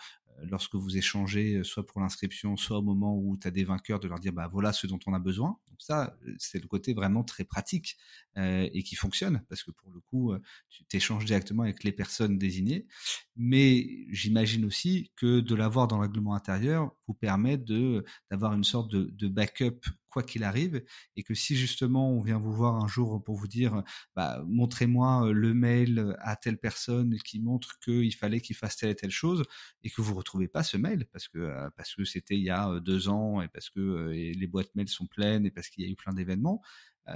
lorsque 0.44 0.76
vous 0.76 0.98
échangez, 0.98 1.64
soit 1.64 1.86
pour 1.86 2.02
l'inscription, 2.02 2.58
soit 2.58 2.78
au 2.78 2.82
moment 2.82 3.18
où 3.18 3.38
tu 3.38 3.48
as 3.48 3.52
des 3.52 3.64
vainqueurs, 3.64 4.00
de 4.00 4.08
leur 4.08 4.20
dire 4.20 4.34
bah 4.34 4.50
voilà 4.52 4.74
ce 4.74 4.88
dont 4.88 5.00
on 5.08 5.14
a 5.14 5.20
besoin. 5.20 5.58
Donc 5.76 5.82
ça, 5.82 6.18
c'est 6.38 6.62
le 6.62 6.70
côté 6.70 6.94
vraiment 6.94 7.26
très 7.26 7.44
pratique 7.44 7.98
et 8.38 8.82
qui 8.84 8.96
fonctionne 8.96 9.42
parce 9.50 9.62
que 9.62 9.72
pour 9.72 9.92
le 9.92 10.00
coup, 10.00 10.34
tu 10.70 10.86
t'échanges 10.86 11.26
directement 11.26 11.64
avec 11.64 11.84
les 11.84 11.92
personnes 11.92 12.38
désignées. 12.38 12.88
Mais 13.36 14.06
j'imagine 14.10 14.64
aussi 14.64 15.12
que 15.18 15.42
de 15.42 15.54
l'avoir 15.54 15.88
dans 15.88 15.98
le 15.98 16.04
règlement 16.04 16.34
intérieur 16.34 16.96
vous 17.08 17.14
permet 17.14 17.58
de 17.58 18.06
d'avoir 18.32 18.54
une 18.54 18.64
sorte 18.64 18.90
de, 18.90 19.28
backup 19.28 19.82
quoi 20.16 20.24
qu'il 20.24 20.46
arrive, 20.46 20.82
et 21.18 21.24
que 21.24 21.34
si 21.34 21.58
justement 21.58 22.10
on 22.10 22.22
vient 22.22 22.38
vous 22.38 22.54
voir 22.54 22.82
un 22.82 22.88
jour 22.88 23.22
pour 23.22 23.36
vous 23.36 23.50
dire, 23.50 23.84
bah, 24.16 24.42
montrez-moi 24.48 25.30
le 25.34 25.54
mail 25.54 26.16
à 26.22 26.38
telle 26.38 26.58
personne 26.58 27.18
qui 27.18 27.42
montre 27.42 27.78
qu'il 27.80 28.16
fallait 28.16 28.40
qu'il 28.40 28.56
fasse 28.56 28.78
telle 28.78 28.92
et 28.92 28.96
telle 28.96 29.12
chose, 29.12 29.44
et 29.84 29.90
que 29.90 30.02
vous 30.02 30.16
retrouvez 30.16 30.48
pas 30.48 30.64
ce 30.64 30.78
mail 30.78 31.06
parce 31.12 31.28
que 31.28 31.70
parce 31.76 31.94
que 31.96 32.06
c'était 32.06 32.36
il 32.38 32.44
y 32.44 32.50
a 32.50 32.80
deux 32.80 33.10
ans 33.10 33.42
et 33.42 33.50
parce 33.50 33.70
que 33.70 34.10
les 34.12 34.48
boîtes 34.48 34.74
mail 34.76 34.88
sont 34.88 35.06
pleines 35.06 35.46
et 35.46 35.52
parce 35.52 35.65
qu'il 35.70 35.84
y 35.84 35.88
a 35.88 35.92
eu 35.92 35.96
plein 35.96 36.14
d'événements, 36.14 36.62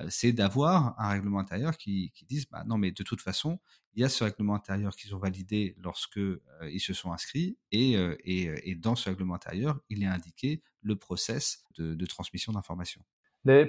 c'est 0.10 0.34
d'avoir 0.34 1.00
un 1.00 1.10
règlement 1.10 1.40
intérieur 1.40 1.76
qui, 1.78 2.12
qui 2.14 2.26
dise 2.26 2.48
bah 2.48 2.64
non 2.68 2.78
mais 2.78 2.92
de 2.92 3.04
toute 3.04 3.22
façon 3.22 3.60
il 3.96 4.02
y 4.02 4.06
a 4.06 4.10
ce 4.10 4.24
règlement 4.24 4.54
intérieur 4.54 4.96
qu'ils 4.96 5.16
ont 5.16 5.18
validé 5.18 5.76
lorsque 5.80 6.20
ils 6.62 6.80
se 6.80 6.94
sont 6.94 7.12
inscrits 7.12 7.58
et, 7.72 7.94
et, 8.24 8.70
et, 8.70 8.76
dans 8.76 8.96
ce 8.96 9.10
règlement 9.10 9.34
intérieur 9.34 9.80
il 9.90 10.04
est 10.04 10.08
indiqué 10.08 10.62
le 10.84 10.96
process 10.96 11.64
de, 11.78 12.06
transmission 12.06 12.54
d'informations. 12.54 13.02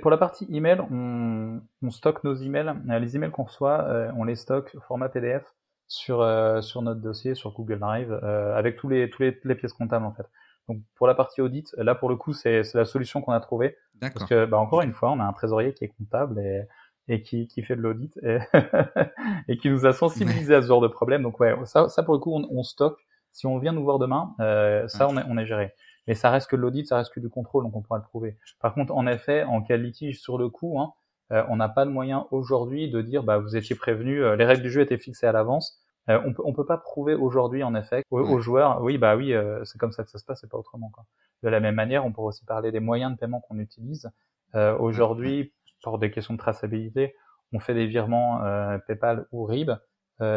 Pour 0.02 0.10
la 0.10 0.18
partie 0.18 0.46
email, 0.50 0.80
on, 0.90 1.62
on 1.80 1.90
stocke 1.90 2.22
nos 2.24 2.34
emails. 2.34 2.74
Les 2.84 3.16
emails 3.16 3.30
qu'on 3.30 3.44
reçoit, 3.44 4.12
on 4.16 4.24
les 4.24 4.36
stocke 4.36 4.72
au 4.74 4.80
format 4.80 5.08
PDF 5.08 5.44
sur 5.86 6.18
sur 6.62 6.82
notre 6.82 7.00
dossier 7.00 7.34
sur 7.34 7.52
Google 7.52 7.78
Drive 7.78 8.12
avec 8.12 8.76
tous 8.76 8.88
les 8.88 9.08
tous 9.08 9.22
les 9.22 9.54
pièces 9.54 9.72
comptables 9.72 10.04
en 10.04 10.12
fait. 10.12 10.26
Donc 10.70 10.82
pour 10.94 11.08
la 11.08 11.14
partie 11.14 11.40
audit, 11.40 11.74
là 11.78 11.96
pour 11.96 12.08
le 12.08 12.14
coup 12.14 12.32
c'est 12.32 12.62
la 12.74 12.84
solution 12.84 13.20
qu'on 13.22 13.32
a 13.32 13.40
trouvée. 13.40 13.76
Parce 14.00 14.24
que 14.24 14.46
bah, 14.46 14.56
encore 14.56 14.82
une 14.82 14.92
fois, 14.92 15.10
on 15.10 15.18
a 15.18 15.24
un 15.24 15.32
trésorier 15.32 15.74
qui 15.74 15.84
est 15.84 15.88
comptable 15.88 16.38
et, 16.38 16.62
et 17.08 17.22
qui, 17.22 17.48
qui 17.48 17.62
fait 17.62 17.74
de 17.74 17.82
l'audit 17.82 18.16
et, 18.22 18.38
et, 19.48 19.58
qui 19.58 19.68
nous 19.68 19.84
a 19.84 19.92
sensibilisé 19.92 20.54
à 20.54 20.62
ce 20.62 20.68
genre 20.68 20.80
de 20.80 20.88
problème. 20.88 21.22
Donc 21.22 21.40
ouais, 21.40 21.54
ça, 21.64 21.88
ça 21.88 22.02
pour 22.02 22.14
le 22.14 22.20
coup 22.20 22.32
on, 22.32 22.46
on 22.50 22.62
stocke. 22.62 22.98
Si 23.32 23.46
on 23.46 23.58
vient 23.58 23.72
nous 23.72 23.82
voir 23.82 23.98
demain, 23.98 24.34
euh, 24.40 24.86
ça 24.88 25.08
on, 25.08 25.16
est, 25.18 25.24
on 25.28 25.36
est 25.36 25.46
géré. 25.46 25.74
Mais 26.06 26.14
ça 26.14 26.30
reste 26.30 26.48
que 26.48 26.56
de 26.56 26.60
l'audit, 26.60 26.86
ça 26.86 26.96
reste 26.96 27.12
que 27.12 27.20
du 27.20 27.28
contrôle, 27.28 27.64
donc 27.64 27.76
on 27.76 27.82
pourra 27.82 27.98
le 27.98 28.04
prouver. 28.04 28.36
Par 28.60 28.74
contre, 28.74 28.94
en 28.94 29.06
effet, 29.06 29.44
en 29.44 29.62
cas 29.62 29.76
de 29.76 29.82
litige 29.82 30.20
sur 30.20 30.38
le 30.38 30.48
coup, 30.48 30.80
hein, 30.80 30.92
euh, 31.32 31.44
on 31.48 31.56
n'a 31.56 31.68
pas 31.68 31.84
de 31.84 31.90
moyen 31.90 32.26
aujourd'hui 32.30 32.90
de 32.90 33.02
dire 33.02 33.22
bah 33.22 33.38
vous 33.38 33.56
étiez 33.56 33.76
prévenu, 33.76 34.22
euh, 34.22 34.36
les 34.36 34.44
règles 34.44 34.62
du 34.62 34.70
jeu 34.70 34.80
étaient 34.80 34.98
fixées 34.98 35.26
à 35.26 35.32
l'avance, 35.32 35.79
Euh, 36.08 36.20
on 36.24 36.32
peut, 36.32 36.42
on 36.44 36.52
peut 36.52 36.64
pas 36.64 36.78
prouver 36.78 37.14
aujourd'hui, 37.14 37.62
en 37.62 37.74
effet, 37.74 38.02
aux, 38.10 38.40
joueurs, 38.40 38.82
oui, 38.82 38.98
bah 38.98 39.16
oui, 39.16 39.32
euh, 39.32 39.64
c'est 39.64 39.78
comme 39.78 39.92
ça 39.92 40.02
que 40.02 40.10
ça 40.10 40.18
se 40.18 40.24
passe, 40.24 40.40
c'est 40.40 40.50
pas 40.50 40.58
autrement. 40.58 40.90
Quoi. 40.90 41.04
De 41.42 41.48
la 41.48 41.60
même 41.60 41.74
manière, 41.74 42.04
on 42.06 42.12
pourrait 42.12 42.28
aussi 42.28 42.44
parler 42.44 42.72
des 42.72 42.80
moyens 42.80 43.12
de 43.12 43.18
paiement 43.18 43.40
qu'on 43.40 43.58
utilise. 43.58 44.10
Euh, 44.54 44.76
aujourd'hui, 44.78 45.52
pour 45.82 45.98
des 45.98 46.10
questions 46.10 46.34
de 46.34 46.38
traçabilité, 46.38 47.14
on 47.52 47.60
fait 47.60 47.74
des 47.74 47.86
virements 47.86 48.40
PayPal 48.86 49.26
ou 49.32 49.44
RIB. 49.44 49.72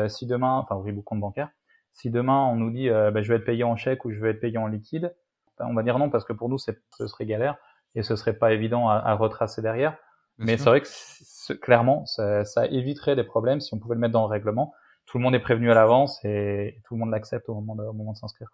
si 0.08 0.26
demain, 0.26 0.58
enfin 0.58 0.82
RIB 0.82 0.98
ou 0.98 1.02
compte 1.02 1.20
bancaire, 1.20 1.50
si 1.92 2.10
demain 2.10 2.46
on 2.46 2.56
nous 2.56 2.72
dit, 2.72 2.90
bah, 2.90 3.22
je 3.22 3.28
vais 3.32 3.38
être 3.38 3.46
payé 3.46 3.64
en 3.64 3.76
chèque 3.76 4.06
ou 4.06 4.12
je 4.12 4.20
vais 4.20 4.32
être 4.32 4.40
payé 4.40 4.58
en 4.58 4.68
liquide, 4.68 5.14
ben, 5.60 5.68
on 5.68 5.76
va 5.76 5.84
dire 5.84 6.00
non 6.00 6.10
parce 6.10 6.26
que 6.26 6.34
pour 6.34 6.50
nous, 6.50 6.58
ce 6.58 6.72
serait 7.08 7.26
galère 7.26 7.58
et 7.94 8.02
ce 8.02 8.16
serait 8.16 8.34
pas 8.34 8.52
évident 8.52 8.90
à, 8.90 8.96
à 8.96 9.14
retracer 9.14 9.62
derrière. 9.62 9.96
Mais 10.40 10.58
c'est 10.58 10.70
vrai 10.70 10.82
que 10.82 11.54
clairement, 11.54 12.06
ça, 12.08 12.46
ça 12.46 12.66
éviterait 12.66 13.16
des 13.16 13.24
problèmes 13.24 13.60
si 13.60 13.74
on 13.76 13.80
pouvait 13.80 13.96
le 13.96 14.02
mettre 14.02 14.14
dans 14.14 14.24
le 14.24 14.32
règlement 14.32 14.74
tout 15.06 15.18
le 15.18 15.24
monde 15.24 15.36
est 15.36 15.40
prévenu 15.40 15.72
à 15.72 15.74
l'avance 15.74 16.24
et 16.24 16.82
tout 16.86 16.96
le 16.96 17.00
monde 17.00 17.12
l'accepte 17.12 17.50
au 17.50 17.56
moment 17.56 17.76
de, 17.76 17.84
au 17.84 17.94
moment 17.94 18.14
de 18.14 18.18
s'inscrire. 18.18 18.50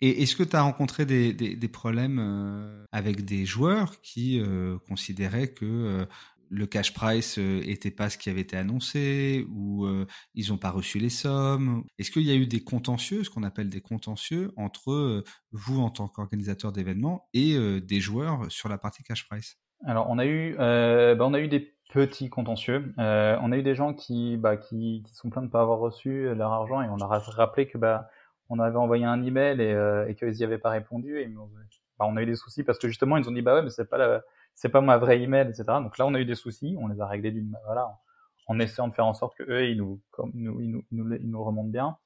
Et 0.00 0.22
est-ce 0.22 0.36
que 0.36 0.42
tu 0.42 0.56
as 0.56 0.62
rencontré 0.62 1.06
des, 1.06 1.32
des, 1.32 1.56
des 1.56 1.68
problèmes 1.68 2.18
euh, 2.20 2.84
avec 2.92 3.24
des 3.24 3.46
joueurs 3.46 4.00
qui 4.02 4.40
euh, 4.40 4.78
considéraient 4.88 5.48
que 5.48 5.64
euh, 5.64 6.06
le 6.48 6.66
cash 6.66 6.92
price 6.92 7.38
était 7.38 7.90
pas 7.90 8.08
ce 8.08 8.18
qui 8.18 8.30
avait 8.30 8.42
été 8.42 8.56
annoncé 8.56 9.44
ou 9.50 9.84
ils 10.34 10.50
n'ont 10.50 10.58
pas 10.58 10.70
reçu 10.70 11.00
les 11.00 11.08
sommes? 11.08 11.82
Est-ce 11.98 12.12
qu'il 12.12 12.22
y 12.22 12.30
a 12.30 12.36
eu 12.36 12.46
des 12.46 12.62
contentieux, 12.62 13.24
ce 13.24 13.30
qu'on 13.30 13.42
appelle 13.42 13.68
des 13.68 13.80
contentieux, 13.80 14.52
entre 14.56 15.24
vous 15.50 15.80
en 15.80 15.90
tant 15.90 16.06
qu'organisateur 16.06 16.70
d'événements 16.70 17.28
et 17.34 17.58
des 17.80 17.98
joueurs 17.98 18.46
sur 18.48 18.68
la 18.68 18.78
partie 18.78 19.02
cash 19.02 19.26
price? 19.28 19.58
Alors 19.84 20.06
on 20.08 20.18
a 20.18 20.26
eu, 20.26 20.54
bah, 20.56 21.26
on 21.26 21.34
a 21.34 21.40
eu 21.40 21.48
des 21.48 21.75
petit 21.92 22.28
contentieux. 22.28 22.92
Euh, 22.98 23.38
on 23.42 23.52
a 23.52 23.56
eu 23.56 23.62
des 23.62 23.74
gens 23.74 23.94
qui, 23.94 24.36
bah, 24.36 24.56
qui, 24.56 25.02
qui 25.06 25.14
sont 25.14 25.30
plaints 25.30 25.42
de 25.42 25.46
ne 25.46 25.50
pas 25.50 25.62
avoir 25.62 25.78
reçu 25.78 26.34
leur 26.34 26.52
argent 26.52 26.82
et 26.82 26.88
on 26.88 26.96
leur 26.96 27.12
a 27.12 27.18
rappelé 27.18 27.68
que 27.68 27.78
bah, 27.78 28.10
on 28.48 28.58
avait 28.58 28.76
envoyé 28.76 29.04
un 29.04 29.22
email 29.22 29.60
et, 29.60 29.72
euh, 29.72 30.06
et 30.08 30.14
qu'ils 30.14 30.32
n'y 30.32 30.44
avaient 30.44 30.58
pas 30.58 30.70
répondu. 30.70 31.18
Et 31.20 31.32
bah, 31.98 32.06
on 32.08 32.16
a 32.16 32.22
eu 32.22 32.26
des 32.26 32.36
soucis 32.36 32.62
parce 32.62 32.78
que 32.78 32.88
justement 32.88 33.16
ils 33.16 33.22
nous 33.22 33.28
ont 33.28 33.32
dit 33.32 33.42
bah 33.42 33.54
ouais 33.54 33.62
mais 33.62 33.70
c'est 33.70 33.88
pas 33.88 33.98
la, 33.98 34.22
c'est 34.54 34.68
pas 34.68 34.80
ma 34.80 34.98
vraie 34.98 35.20
email 35.20 35.48
etc. 35.48 35.64
Donc 35.82 35.98
là 35.98 36.06
on 36.06 36.14
a 36.14 36.20
eu 36.20 36.24
des 36.24 36.34
soucis, 36.34 36.76
on 36.78 36.88
les 36.88 37.00
a 37.00 37.06
réglés 37.06 37.30
d'une 37.30 37.56
voilà 37.64 37.98
en 38.46 38.58
essayant 38.58 38.88
de 38.88 38.94
faire 38.94 39.06
en 39.06 39.14
sorte 39.14 39.36
que 39.36 39.42
eux 39.44 39.68
ils 39.68 39.78
nous 39.78 40.00
comme, 40.10 40.30
nous, 40.34 40.60
ils 40.60 40.70
nous, 40.70 41.14
ils 41.14 41.30
nous, 41.30 41.44
remontent 41.44 41.70
bien 41.70 41.96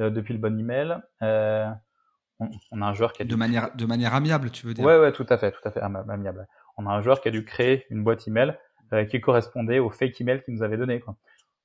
euh, 0.00 0.10
depuis 0.10 0.34
le 0.34 0.40
bon 0.40 0.58
email. 0.58 0.96
Euh, 1.22 1.68
on, 2.38 2.48
on, 2.72 2.80
a 2.80 2.86
un 2.86 2.94
joueur 2.94 3.12
qui 3.12 3.22
a 3.22 3.24
de 3.24 3.36
manière 3.36 3.74
de 3.74 3.84
manière 3.84 4.14
amiable 4.14 4.50
tu 4.50 4.66
veux 4.66 4.72
dire 4.72 4.84
ouais 4.84 4.98
ouais 4.98 5.12
tout 5.12 5.26
à 5.28 5.36
fait 5.36 5.52
tout 5.52 5.66
à 5.66 5.70
fait 5.70 5.80
amiable. 5.80 6.46
On 6.76 6.86
a 6.86 6.90
un 6.90 7.02
joueur 7.02 7.20
qui 7.20 7.28
a 7.28 7.30
dû 7.30 7.44
créer 7.44 7.84
une 7.90 8.02
boîte 8.02 8.26
email 8.26 8.56
qui 9.08 9.20
correspondait 9.20 9.78
au 9.78 9.90
fake 9.90 10.20
email 10.20 10.42
qu'il 10.42 10.54
nous 10.54 10.62
avait 10.62 10.76
donné. 10.76 11.00
Quoi. 11.00 11.16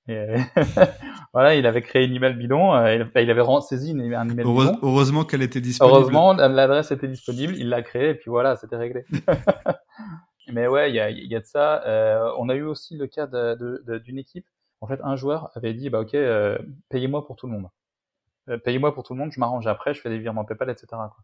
Et 0.07 0.17
euh, 0.17 0.37
voilà, 1.33 1.55
il 1.55 1.65
avait 1.65 1.81
créé 1.81 2.05
une 2.05 2.13
email 2.13 2.35
bidon, 2.35 2.75
euh, 2.75 3.05
il, 3.15 3.31
avait 3.31 3.61
saisi 3.61 3.91
un 3.91 3.99
email 3.99 4.35
bidon. 4.35 4.77
Heureusement 4.83 5.25
qu'elle 5.25 5.41
était 5.41 5.61
disponible. 5.61 5.95
Heureusement, 5.95 6.33
l'adresse 6.33 6.91
était 6.91 7.07
disponible, 7.07 7.55
il 7.57 7.69
l'a 7.69 7.81
créé 7.81 8.09
et 8.09 8.15
puis 8.15 8.29
voilà, 8.29 8.55
c'était 8.55 8.77
réglé. 8.77 9.05
Mais 10.53 10.67
ouais, 10.67 10.91
il 10.91 10.95
y 10.95 10.99
a, 10.99 11.09
y 11.09 11.35
a, 11.35 11.39
de 11.39 11.45
ça. 11.45 11.83
Euh, 11.87 12.31
on 12.37 12.49
a 12.49 12.55
eu 12.55 12.61
aussi 12.61 12.95
le 12.95 13.07
cas 13.07 13.25
d'une 13.25 14.19
équipe. 14.19 14.45
En 14.79 14.87
fait, 14.87 14.99
un 15.03 15.15
joueur 15.15 15.49
avait 15.55 15.73
dit, 15.73 15.89
bah 15.89 16.01
ok, 16.01 16.13
euh, 16.13 16.57
payez-moi 16.89 17.25
pour 17.25 17.35
tout 17.35 17.47
le 17.47 17.53
monde. 17.53 17.69
payez-moi 18.63 18.93
pour 18.93 19.03
tout 19.03 19.13
le 19.13 19.19
monde, 19.19 19.31
je 19.31 19.39
m'arrange 19.39 19.65
après, 19.65 19.95
je 19.95 20.01
fais 20.01 20.09
des 20.09 20.19
virements 20.19 20.45
PayPal, 20.45 20.69
etc. 20.69 20.87
Quoi. 20.91 21.17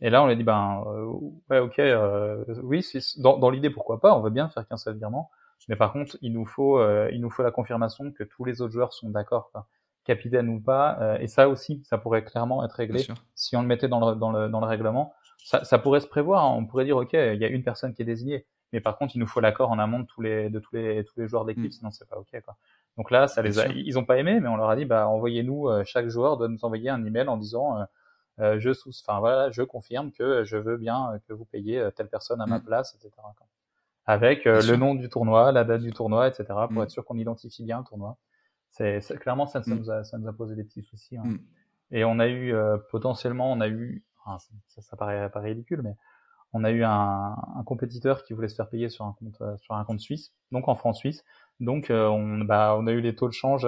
Et 0.00 0.10
là, 0.10 0.22
on 0.22 0.26
lui 0.26 0.32
a 0.32 0.36
dit, 0.36 0.44
ben, 0.44 0.84
euh, 0.86 1.06
ouais, 1.50 1.58
ok, 1.58 1.78
euh, 1.78 2.44
oui, 2.62 2.86
dans, 3.18 3.38
dans 3.38 3.50
l'idée, 3.50 3.70
pourquoi 3.70 4.00
pas, 4.00 4.16
on 4.16 4.20
veut 4.20 4.30
bien 4.30 4.48
faire 4.48 4.66
qu'un 4.66 4.76
seul 4.76 4.96
virement. 4.96 5.30
Mais 5.68 5.76
par 5.76 5.92
contre, 5.92 6.16
il 6.20 6.32
nous 6.32 6.46
faut, 6.46 6.78
euh, 6.78 7.08
il 7.12 7.20
nous 7.20 7.30
faut 7.30 7.42
la 7.42 7.50
confirmation 7.50 8.12
que 8.12 8.24
tous 8.24 8.44
les 8.44 8.60
autres 8.60 8.72
joueurs 8.72 8.92
sont 8.92 9.08
d'accord, 9.08 9.50
capitaine 10.04 10.48
ou 10.48 10.60
pas. 10.60 11.18
et 11.20 11.26
ça 11.26 11.48
aussi, 11.48 11.82
ça 11.84 11.98
pourrait 11.98 12.24
clairement 12.24 12.64
être 12.64 12.74
réglé 12.74 13.04
si 13.34 13.56
on 13.56 13.62
le 13.62 13.66
mettait 13.66 13.88
dans 13.88 14.10
le, 14.10 14.16
dans 14.16 14.30
le, 14.30 14.48
dans 14.48 14.60
le 14.60 14.66
règlement. 14.66 15.14
Ça, 15.38 15.64
ça 15.64 15.78
pourrait 15.78 16.00
se 16.00 16.06
prévoir. 16.06 16.44
Hein. 16.44 16.54
On 16.56 16.66
pourrait 16.66 16.84
dire, 16.84 16.96
ok, 16.96 17.12
il 17.12 17.40
y 17.40 17.44
a 17.44 17.48
une 17.48 17.64
personne 17.64 17.92
qui 17.94 18.02
est 18.02 18.04
désignée, 18.04 18.46
mais 18.72 18.80
par 18.80 18.98
contre, 18.98 19.16
il 19.16 19.18
nous 19.18 19.26
faut 19.26 19.40
l'accord 19.40 19.70
en 19.70 19.78
amont 19.78 20.00
de 20.00 20.06
tous 20.06 20.20
les, 20.20 20.50
de 20.50 20.58
tous 20.60 20.76
les, 20.76 21.04
tous 21.04 21.18
les 21.18 21.26
joueurs 21.26 21.44
d'équipe, 21.44 21.64
mm. 21.64 21.70
sinon 21.72 21.90
c'est 21.90 22.08
pas 22.08 22.16
ok, 22.18 22.40
quoi. 22.44 22.56
Donc 22.96 23.10
là, 23.10 23.26
ça 23.28 23.42
les 23.42 23.58
a, 23.58 23.66
ils 23.68 23.98
ont 23.98 24.04
pas 24.04 24.16
aimé, 24.16 24.40
mais 24.40 24.48
on 24.48 24.56
leur 24.56 24.70
a 24.70 24.76
dit, 24.76 24.86
bah, 24.86 25.06
envoyez-nous, 25.08 25.68
chaque 25.84 26.08
joueur 26.08 26.38
doit 26.38 26.48
nous 26.48 26.64
envoyer 26.64 26.88
un 26.88 27.04
email 27.04 27.28
en 27.28 27.36
disant 27.36 27.78
euh, 27.78 27.84
je 28.38 28.72
sous, 28.72 28.90
enfin 29.06 29.18
voilà, 29.20 29.50
je 29.50 29.62
confirme 29.62 30.12
que 30.12 30.44
je 30.44 30.56
veux 30.56 30.76
bien 30.76 31.18
que 31.26 31.32
vous 31.32 31.44
payiez 31.44 31.78
euh, 31.78 31.90
telle 31.90 32.08
personne 32.08 32.40
à 32.40 32.46
ma 32.46 32.58
mm. 32.58 32.64
place, 32.64 32.94
etc. 32.94 33.10
Avec 34.04 34.46
euh, 34.46 34.62
le 34.62 34.76
nom 34.76 34.94
du 34.94 35.08
tournoi, 35.08 35.52
la 35.52 35.64
date 35.64 35.82
du 35.82 35.92
tournoi, 35.92 36.28
etc. 36.28 36.44
Pour 36.46 36.72
mm. 36.72 36.82
être 36.82 36.90
sûr 36.90 37.04
qu'on 37.04 37.16
identifie 37.16 37.64
bien 37.64 37.78
le 37.78 37.84
tournoi. 37.84 38.18
C'est 38.70 39.00
clairement 39.20 39.46
ça, 39.46 39.62
ça, 39.62 39.70
mm. 39.70 39.78
nous 39.78 39.90
a, 39.90 40.04
ça 40.04 40.18
nous 40.18 40.28
a 40.28 40.32
posé 40.32 40.54
des 40.54 40.64
petits 40.64 40.82
soucis. 40.82 41.16
Hein. 41.16 41.38
Et 41.90 42.04
on 42.04 42.18
a 42.18 42.28
eu 42.28 42.54
potentiellement, 42.90 43.50
on 43.52 43.60
a 43.60 43.68
eu, 43.68 44.04
ça, 44.68 44.82
ça 44.82 44.96
paraît 44.96 45.30
pas 45.30 45.40
ridicule, 45.40 45.82
mais 45.82 45.96
on 46.52 46.64
a 46.64 46.70
eu 46.70 46.84
un, 46.84 47.36
un, 47.56 47.62
compétiteur 47.64 48.24
qui 48.24 48.32
voulait 48.32 48.48
se 48.48 48.56
faire 48.56 48.68
payer 48.68 48.88
sur 48.88 49.04
un 49.04 49.12
compte 49.12 49.42
sur 49.60 49.74
un 49.74 49.84
compte 49.84 50.00
suisse, 50.00 50.32
donc 50.50 50.68
en 50.68 50.74
francs 50.74 50.96
suisse. 50.96 51.24
Donc 51.60 51.86
on, 51.90 52.38
bah, 52.40 52.76
on 52.76 52.86
a 52.86 52.92
eu 52.92 53.00
les 53.00 53.14
taux 53.14 53.28
de 53.28 53.32
change 53.32 53.66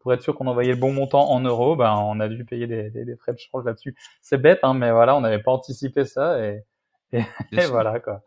pour 0.00 0.12
être 0.12 0.22
sûr 0.22 0.34
qu'on 0.34 0.46
envoyait 0.46 0.72
le 0.72 0.78
bon 0.78 0.92
montant 0.92 1.30
en 1.30 1.40
euros, 1.40 1.76
ben 1.76 1.94
on 1.94 2.20
a 2.20 2.28
dû 2.28 2.44
payer 2.44 2.66
des, 2.66 2.90
des, 2.90 3.04
des 3.04 3.16
frais 3.16 3.32
de 3.32 3.38
change 3.38 3.64
là-dessus. 3.64 3.96
C'est 4.22 4.38
bête, 4.38 4.60
hein, 4.62 4.74
mais 4.74 4.90
voilà, 4.92 5.16
on 5.16 5.20
n'avait 5.20 5.42
pas 5.42 5.52
anticipé 5.52 6.04
ça 6.04 6.44
et, 6.44 6.64
et, 7.12 7.22
voilà 7.70 8.00
quoi. 8.00 8.22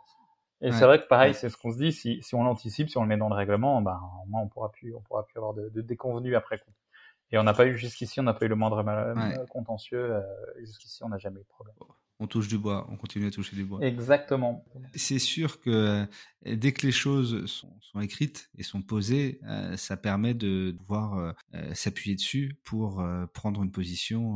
Et 0.63 0.71
c'est 0.71 0.85
vrai 0.85 1.01
que 1.01 1.07
pareil, 1.07 1.33
c'est 1.33 1.49
ce 1.49 1.57
qu'on 1.57 1.71
se 1.71 1.77
dit, 1.77 1.91
si, 1.91 2.21
si 2.21 2.35
on 2.35 2.43
l'anticipe, 2.43 2.87
si 2.87 2.97
on 2.99 3.01
le 3.01 3.07
met 3.07 3.17
dans 3.17 3.29
le 3.29 3.35
règlement, 3.35 3.81
ben 3.81 3.99
au 4.23 4.29
moins 4.29 4.41
on 4.41 4.47
pourra 4.47 4.71
plus, 4.71 4.93
on 4.93 5.01
pourra 5.01 5.25
plus 5.25 5.37
avoir 5.37 5.55
de, 5.55 5.69
de 5.69 5.81
déconvenus 5.81 6.35
après 6.35 6.59
coup. 6.59 6.71
Et 7.31 7.37
on 7.37 7.43
n'a 7.43 7.53
pas 7.53 7.65
eu 7.65 7.77
jusqu'ici, 7.77 8.19
on 8.19 8.23
n'a 8.23 8.33
pas 8.33 8.45
eu 8.45 8.49
le 8.49 8.55
moindre 8.55 8.83
mal, 8.83 9.45
contentieux. 9.49 10.15
Euh, 10.15 10.21
jusqu'ici, 10.59 11.03
on 11.03 11.09
n'a 11.09 11.17
jamais 11.17 11.39
eu 11.39 11.43
de 11.43 11.47
problème 11.47 11.75
on 12.21 12.27
touche 12.27 12.47
du 12.47 12.59
bois, 12.59 12.87
on 12.91 12.97
continue 12.97 13.25
à 13.25 13.31
toucher 13.31 13.55
du 13.55 13.65
bois. 13.65 13.83
Exactement. 13.83 14.63
C'est 14.93 15.17
sûr 15.17 15.59
que 15.59 15.69
euh, 15.71 16.05
dès 16.45 16.71
que 16.71 16.85
les 16.85 16.91
choses 16.91 17.47
sont, 17.47 17.99
écrites 17.99 18.51
et 18.59 18.63
sont 18.63 18.83
posées, 18.83 19.39
euh, 19.43 19.75
ça 19.75 19.97
permet 19.97 20.35
de 20.35 20.75
pouvoir 20.77 21.17
euh, 21.17 21.73
s'appuyer 21.73 22.15
dessus 22.15 22.55
pour 22.63 23.03
prendre 23.33 23.63
une 23.63 23.71
position 23.71 24.35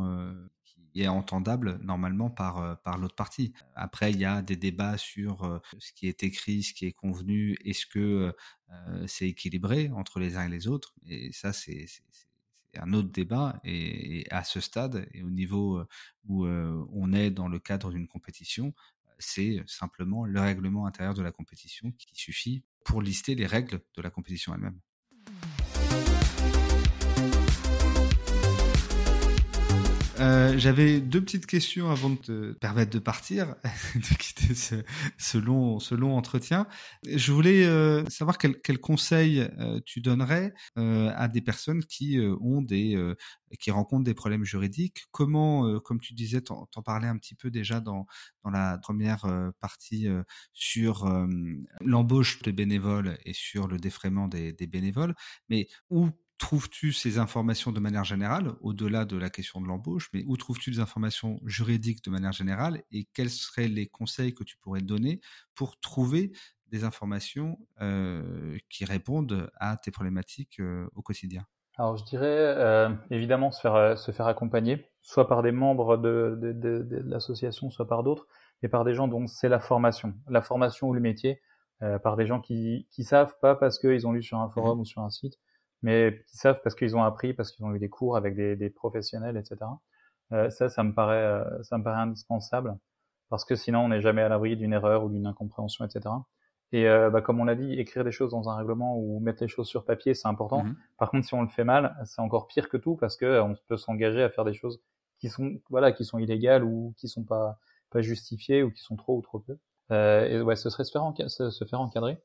qui 0.91 1.03
est 1.03 1.07
entendable 1.07 1.77
normalement 1.83 2.31
par, 2.31 2.81
par 2.81 2.97
l'autre 2.97 3.15
partie. 3.15 3.53
Après, 3.75 4.11
il 4.11 4.17
y 4.17 4.25
a 4.25 4.41
des 4.41 4.55
débats 4.55 4.97
sur 4.97 5.61
ce 5.77 5.91
qui 5.93 6.07
est 6.07 6.23
écrit, 6.23 6.63
ce 6.63 6.73
qui 6.73 6.87
est 6.87 6.93
convenu, 6.93 7.55
est-ce 7.63 7.85
que 7.85 8.33
c'est 9.05 9.27
équilibré 9.27 9.91
entre 9.93 10.19
les 10.19 10.37
uns 10.37 10.47
et 10.47 10.49
les 10.49 10.67
autres? 10.67 10.95
Et 11.05 11.31
ça, 11.33 11.53
c'est 11.53 11.85
un 12.79 12.93
autre 12.93 13.09
débat 13.09 13.59
et, 13.63 14.25
à 14.31 14.43
ce 14.43 14.59
stade 14.59 15.07
et 15.13 15.23
au 15.23 15.29
niveau 15.29 15.77
euh, 15.77 15.87
où 16.27 16.45
euh, 16.45 16.85
on 16.91 17.13
est 17.13 17.31
dans 17.31 17.47
le 17.47 17.59
cadre 17.59 17.91
d'une 17.91 18.07
compétition, 18.07 18.73
c'est 19.19 19.63
simplement 19.65 20.25
le 20.25 20.39
règlement 20.39 20.85
intérieur 20.85 21.13
de 21.13 21.21
la 21.21 21.31
compétition 21.31 21.91
qui 21.91 22.15
suffit 22.15 22.63
pour 22.83 23.01
lister 23.01 23.35
les 23.35 23.45
règles 23.45 23.79
de 23.95 24.01
la 24.01 24.09
compétition 24.09 24.53
elle-même. 24.53 24.79
Euh, 30.25 30.57
j'avais 30.57 31.01
deux 31.01 31.21
petites 31.21 31.45
questions 31.45 31.91
avant 31.91 32.09
de 32.09 32.15
te 32.15 32.53
permettre 32.53 32.91
de 32.91 32.97
partir, 32.97 33.55
de 33.95 34.17
quitter 34.17 34.55
ce, 34.55 35.37
long, 35.37 35.79
ce 35.79 35.93
long 35.93 36.17
entretien. 36.17 36.67
Je 37.07 37.31
voulais 37.31 37.63
euh, 37.65 38.03
savoir 38.09 38.39
quel, 38.39 38.59
quel 38.61 38.79
conseil 38.79 39.41
euh, 39.59 39.79
tu 39.85 40.01
donnerais 40.01 40.53
à 40.77 41.27
des 41.27 41.41
personnes 41.41 41.83
qui 41.83 42.19
ont 42.41 42.61
des, 42.61 42.97
qui 43.59 43.69
rencontrent 43.69 44.03
des 44.03 44.13
problèmes 44.13 44.43
juridiques. 44.43 45.03
Comment, 45.11 45.79
comme 45.79 45.99
tu 45.99 46.13
disais, 46.13 46.41
t'en 46.41 46.67
parlais 46.83 47.07
un 47.07 47.17
petit 47.17 47.35
peu 47.35 47.51
déjà 47.51 47.79
dans, 47.79 48.05
dans 48.43 48.49
la 48.49 48.77
première 48.79 49.25
partie 49.59 50.07
sur 50.53 51.07
l'embauche 51.81 52.41
des 52.41 52.51
bénévoles 52.51 53.17
et 53.25 53.33
sur 53.33 53.67
le 53.67 53.77
défraiement 53.77 54.27
des, 54.27 54.53
des 54.53 54.67
bénévoles, 54.67 55.13
mais 55.49 55.67
où 55.89 56.09
trouves-tu 56.37 56.91
ces 56.91 57.17
informations 57.17 57.71
de 57.71 57.79
manière 57.79 58.03
générale, 58.03 58.53
au-delà 58.61 59.05
de 59.05 59.17
la 59.17 59.29
question 59.29 59.61
de 59.61 59.67
l'embauche, 59.67 60.09
mais 60.13 60.23
où 60.27 60.35
trouves-tu 60.37 60.71
des 60.71 60.79
informations 60.79 61.39
juridiques 61.45 62.03
de 62.03 62.09
manière 62.09 62.33
générale 62.33 62.81
et 62.91 63.07
quels 63.13 63.29
seraient 63.29 63.67
les 63.67 63.87
conseils 63.87 64.33
que 64.33 64.43
tu 64.43 64.57
pourrais 64.57 64.81
donner 64.81 65.21
pour 65.55 65.79
trouver 65.79 66.31
des 66.67 66.83
informations 66.83 67.57
euh, 67.81 68.57
qui 68.69 68.85
répondent 68.85 69.49
à 69.55 69.77
tes 69.77 69.91
problématiques 69.91 70.59
euh, 70.59 70.87
au 70.95 71.01
quotidien? 71.01 71.45
Alors 71.77 71.97
je 71.97 72.03
dirais 72.05 72.25
euh, 72.27 72.89
évidemment 73.11 73.51
se 73.51 73.61
faire, 73.61 73.97
se 73.97 74.11
faire 74.11 74.27
accompagner, 74.27 74.85
soit 75.01 75.27
par 75.27 75.43
des 75.43 75.51
membres 75.51 75.97
de, 75.97 76.37
de, 76.41 76.51
de, 76.51 76.83
de 76.83 77.09
l'association, 77.09 77.69
soit 77.69 77.87
par 77.87 78.03
d'autres, 78.03 78.27
et 78.63 78.67
par 78.67 78.83
des 78.83 78.93
gens 78.93 79.07
dont 79.07 79.27
c'est 79.27 79.49
la 79.49 79.59
formation, 79.59 80.13
la 80.27 80.41
formation 80.41 80.87
ou 80.87 80.93
le 80.93 81.01
métier, 81.01 81.41
par 82.01 82.15
des 82.15 82.25
gens 82.25 82.39
qui, 82.39 82.87
qui 82.89 83.03
savent 83.03 83.35
pas 83.41 83.53
parce 83.53 83.79
qu'ils 83.79 84.07
ont 84.07 84.13
lu 84.13 84.23
sur 84.23 84.39
un 84.39 84.49
forum 84.49 84.77
mmh. 84.77 84.81
ou 84.81 84.85
sur 84.85 85.01
un 85.01 85.09
site, 85.09 85.37
mais 85.81 86.23
qui 86.27 86.37
savent 86.37 86.59
parce 86.63 86.75
qu'ils 86.75 86.95
ont 86.95 87.03
appris, 87.03 87.33
parce 87.33 87.51
qu'ils 87.51 87.65
ont 87.65 87.73
eu 87.73 87.79
des 87.79 87.89
cours 87.89 88.17
avec 88.17 88.35
des, 88.35 88.55
des 88.55 88.69
professionnels, 88.69 89.37
etc. 89.37 89.81
Euh, 90.33 90.49
ça, 90.49 90.69
ça 90.69 90.83
me 90.83 90.93
paraît, 90.93 91.17
euh, 91.17 91.63
ça 91.63 91.77
me 91.77 91.83
paraît 91.83 92.01
indispensable 92.01 92.75
parce 93.29 93.45
que 93.45 93.55
sinon 93.55 93.79
on 93.85 93.89
n'est 93.89 94.01
jamais 94.01 94.21
à 94.21 94.29
l'abri 94.29 94.55
d'une 94.57 94.73
erreur 94.73 95.03
ou 95.03 95.09
d'une 95.09 95.27
incompréhension, 95.27 95.85
etc. 95.85 96.15
Et 96.71 96.87
euh, 96.87 97.09
bah, 97.09 97.21
comme 97.21 97.39
on 97.39 97.45
l'a 97.45 97.55
dit, 97.55 97.73
écrire 97.73 98.03
des 98.03 98.11
choses 98.11 98.31
dans 98.31 98.49
un 98.49 98.55
règlement 98.57 98.97
ou 98.97 99.19
mettre 99.19 99.41
les 99.43 99.47
choses 99.47 99.67
sur 99.67 99.85
papier, 99.85 100.13
c'est 100.13 100.27
important. 100.27 100.63
Mhm. 100.63 100.75
Par 100.97 101.11
contre, 101.11 101.27
si 101.27 101.33
on 101.33 101.41
le 101.41 101.47
fait 101.49 101.63
mal, 101.63 101.95
c'est 102.05 102.21
encore 102.21 102.47
pire 102.47 102.69
que 102.69 102.77
tout 102.77 102.95
parce 102.95 103.17
que 103.17 103.25
euh, 103.25 103.43
on 103.43 103.55
peut 103.67 103.77
s'engager 103.77 104.23
à 104.23 104.29
faire 104.29 104.45
des 104.45 104.53
choses 104.53 104.81
qui 105.19 105.29
sont 105.29 105.59
voilà, 105.69 105.91
qui 105.91 106.05
sont 106.05 106.17
illégales 106.19 106.63
ou 106.63 106.93
qui 106.97 107.07
sont 107.07 107.23
pas 107.23 107.59
pas 107.91 108.01
justifiées 108.01 108.63
ou 108.63 108.71
qui 108.71 108.81
sont 108.81 108.95
trop 108.95 109.17
ou 109.17 109.21
trop 109.21 109.39
peu. 109.39 109.57
Euh, 109.91 110.25
et 110.27 110.41
ouais, 110.41 110.55
ce 110.55 110.69
serait 110.69 110.83
se 110.83 110.91
faire, 110.91 111.03
enca- 111.03 111.29
se, 111.29 111.49
se 111.51 111.65
faire 111.65 111.79
encadrer. 111.79 112.17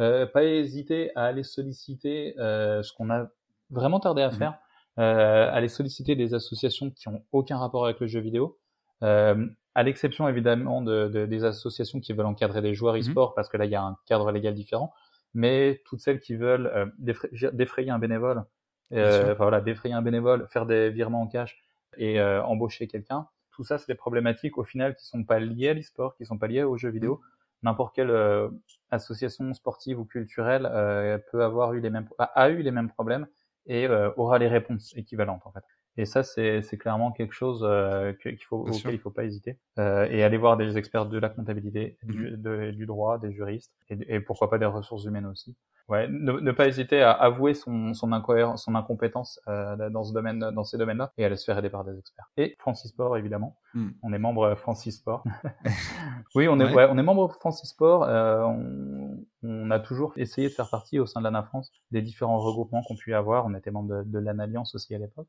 Euh, 0.00 0.26
pas 0.26 0.42
hésiter 0.44 1.12
à 1.14 1.24
aller 1.24 1.44
solliciter 1.44 2.34
euh, 2.38 2.82
ce 2.82 2.92
qu'on 2.92 3.10
a 3.10 3.28
vraiment 3.70 4.00
tardé 4.00 4.22
à 4.22 4.28
Mhm. 4.30 4.34
faire, 4.34 4.58
euh, 4.98 5.48
aller 5.52 5.68
solliciter 5.68 6.16
des 6.16 6.34
associations 6.34 6.90
qui 6.90 7.08
ont 7.08 7.22
aucun 7.32 7.58
rapport 7.58 7.84
avec 7.84 8.00
le 8.00 8.06
jeu 8.06 8.20
vidéo. 8.20 8.58
Euh, 9.02 9.46
à 9.76 9.82
l'exception 9.82 10.28
évidemment 10.28 10.82
de, 10.82 11.08
de- 11.08 11.26
des 11.26 11.44
associations 11.44 12.00
qui 12.00 12.12
veulent 12.12 12.26
encadrer 12.26 12.62
des 12.62 12.74
joueurs 12.74 12.94
Mhm. 12.94 13.00
e-sport 13.00 13.34
parce 13.34 13.48
que 13.48 13.56
là 13.56 13.64
il 13.66 13.70
y 13.70 13.74
a 13.76 13.82
un 13.82 13.96
cadre 14.06 14.30
légal 14.32 14.54
différent, 14.54 14.92
mais 15.32 15.80
toutes 15.86 16.00
celles 16.00 16.20
qui 16.20 16.34
veulent 16.36 16.66
euh, 16.66 16.86
défra- 17.00 17.50
défrayer 17.52 17.90
un 17.90 17.98
bénévole, 17.98 18.44
euh, 18.92 19.32
enfin 19.32 19.44
voilà, 19.44 19.60
défrayer 19.60 19.94
un 19.94 20.02
bénévole, 20.02 20.46
faire 20.50 20.66
des 20.66 20.90
virements 20.90 21.22
en 21.22 21.26
cash 21.28 21.56
et 21.96 22.20
embaucher 22.20 22.88
quelqu'un, 22.88 23.28
tout 23.52 23.62
ça 23.62 23.78
c'est 23.78 23.86
des 23.86 23.94
problématiques 23.96 24.58
au 24.58 24.64
final 24.64 24.96
qui 24.96 25.06
sont 25.06 25.22
pas 25.22 25.38
liées 25.38 25.68
à 25.68 25.74
l'e-sport, 25.74 26.16
qui 26.16 26.24
sont 26.26 26.38
pas 26.38 26.48
liées 26.48 26.64
aux 26.64 26.76
jeux 26.76 26.90
vidéo. 26.90 27.20
N'importe 27.64 27.94
quelle 27.96 28.10
euh, 28.10 28.50
association 28.90 29.52
sportive 29.54 29.98
ou 29.98 30.04
culturelle 30.04 30.66
euh, 30.72 31.18
peut 31.32 31.42
avoir 31.44 31.74
eu 31.74 31.80
les 31.80 31.90
mêmes 31.90 32.08
a, 32.18 32.50
eu 32.50 32.62
les 32.62 32.70
mêmes 32.70 32.90
problèmes 32.90 33.26
et 33.66 33.86
euh, 33.88 34.10
aura 34.16 34.38
les 34.38 34.48
réponses 34.48 34.92
équivalentes 34.96 35.42
en 35.46 35.52
fait. 35.52 35.64
Et 35.96 36.04
ça 36.06 36.22
c'est 36.22 36.62
c'est 36.62 36.78
clairement 36.78 37.12
quelque 37.12 37.32
chose 37.34 37.62
euh, 37.64 38.12
qu'il 38.14 38.42
faut 38.44 38.58
Bien 38.64 38.72
sûr. 38.72 38.90
auquel 38.90 38.94
il 38.94 38.98
faut 39.00 39.10
pas 39.10 39.24
hésiter 39.24 39.58
euh, 39.78 40.06
et 40.10 40.22
aller 40.24 40.36
voir 40.38 40.56
des 40.56 40.76
experts 40.78 41.06
de 41.06 41.18
la 41.18 41.28
comptabilité, 41.30 41.98
Mhm. 42.02 42.12
du, 42.14 42.36
de- 42.36 42.70
du 42.72 42.86
droit, 42.86 43.18
des 43.18 43.32
juristes 43.32 43.72
et, 43.88 44.16
et 44.16 44.20
pourquoi 44.20 44.50
pas 44.50 44.58
des 44.58 44.66
ressources 44.66 45.04
humaines 45.04 45.26
aussi. 45.26 45.56
Ouais, 45.88 46.08
ne, 46.08 46.32
ne 46.32 46.52
pas 46.52 46.66
hésiter 46.66 47.02
à 47.02 47.12
avouer 47.12 47.52
son 47.52 47.92
son 47.92 48.12
incohérence, 48.12 48.64
son 48.64 48.74
incompétence 48.74 49.38
euh, 49.48 49.90
dans 49.90 50.02
ce 50.02 50.14
domaine 50.14 50.38
dans 50.38 50.64
ces 50.64 50.78
domaines-là 50.78 51.12
et 51.18 51.24
à 51.24 51.26
aller 51.26 51.36
se 51.36 51.44
faire 51.44 51.58
aider 51.58 51.68
par 51.68 51.84
des 51.84 51.98
experts. 51.98 52.30
Et 52.38 52.56
Francis 52.58 52.90
Sport 52.90 53.18
évidemment. 53.18 53.58
Hmm. 53.74 53.90
On 54.02 54.12
est 54.14 54.18
membre 54.18 54.44
euh, 54.44 54.54
Francis 54.56 54.96
Sport. 54.96 55.24
oui, 56.34 56.48
on 56.48 56.58
est 56.60 56.64
Ouais. 56.64 56.74
ouais, 56.74 56.86
on 56.90 56.96
est 56.96 57.02
membre 57.02 57.28
Francis 57.28 57.68
Sport. 57.70 58.04
Euh, 58.04 58.42
on, 58.44 59.24
on 59.42 59.70
a 59.70 59.78
toujours 59.78 60.14
essayé 60.16 60.48
de 60.48 60.54
faire 60.54 60.70
partie 60.70 60.98
au 60.98 61.06
sein 61.06 61.20
de 61.20 61.24
l'ANA 61.24 61.42
France 61.42 61.70
des 61.90 62.00
différents 62.02 62.38
regroupements 62.38 62.82
qu'on 62.82 62.96
pu 62.96 63.14
avoir. 63.14 63.44
On 63.46 63.54
était 63.54 63.70
membre 63.70 63.94
de, 63.96 64.02
de 64.04 64.18
l'ANA 64.18 64.44
Alliance 64.44 64.74
aussi 64.74 64.94
à 64.94 64.98
l'époque. 64.98 65.28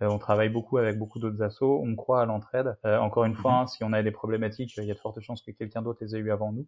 Euh, 0.00 0.06
on 0.08 0.18
travaille 0.18 0.48
beaucoup 0.48 0.78
avec 0.78 0.96
beaucoup 0.96 1.18
d'autres 1.18 1.42
assos. 1.42 1.82
On 1.84 1.96
croit 1.96 2.22
à 2.22 2.24
l'entraide. 2.26 2.76
Euh, 2.86 2.98
encore 2.98 3.24
une 3.24 3.34
fois, 3.34 3.50
Mhm. 3.52 3.58
hein, 3.62 3.66
si 3.66 3.82
on 3.82 3.92
a 3.92 4.02
des 4.04 4.12
problématiques, 4.12 4.76
il 4.76 4.84
y 4.84 4.90
a 4.92 4.94
de 4.94 4.98
fortes 5.00 5.20
chances 5.20 5.42
que 5.42 5.50
quelqu'un 5.50 5.82
d'autre 5.82 5.98
les 6.02 6.14
ait 6.14 6.20
eu 6.20 6.30
avant 6.30 6.52
nous. 6.52 6.66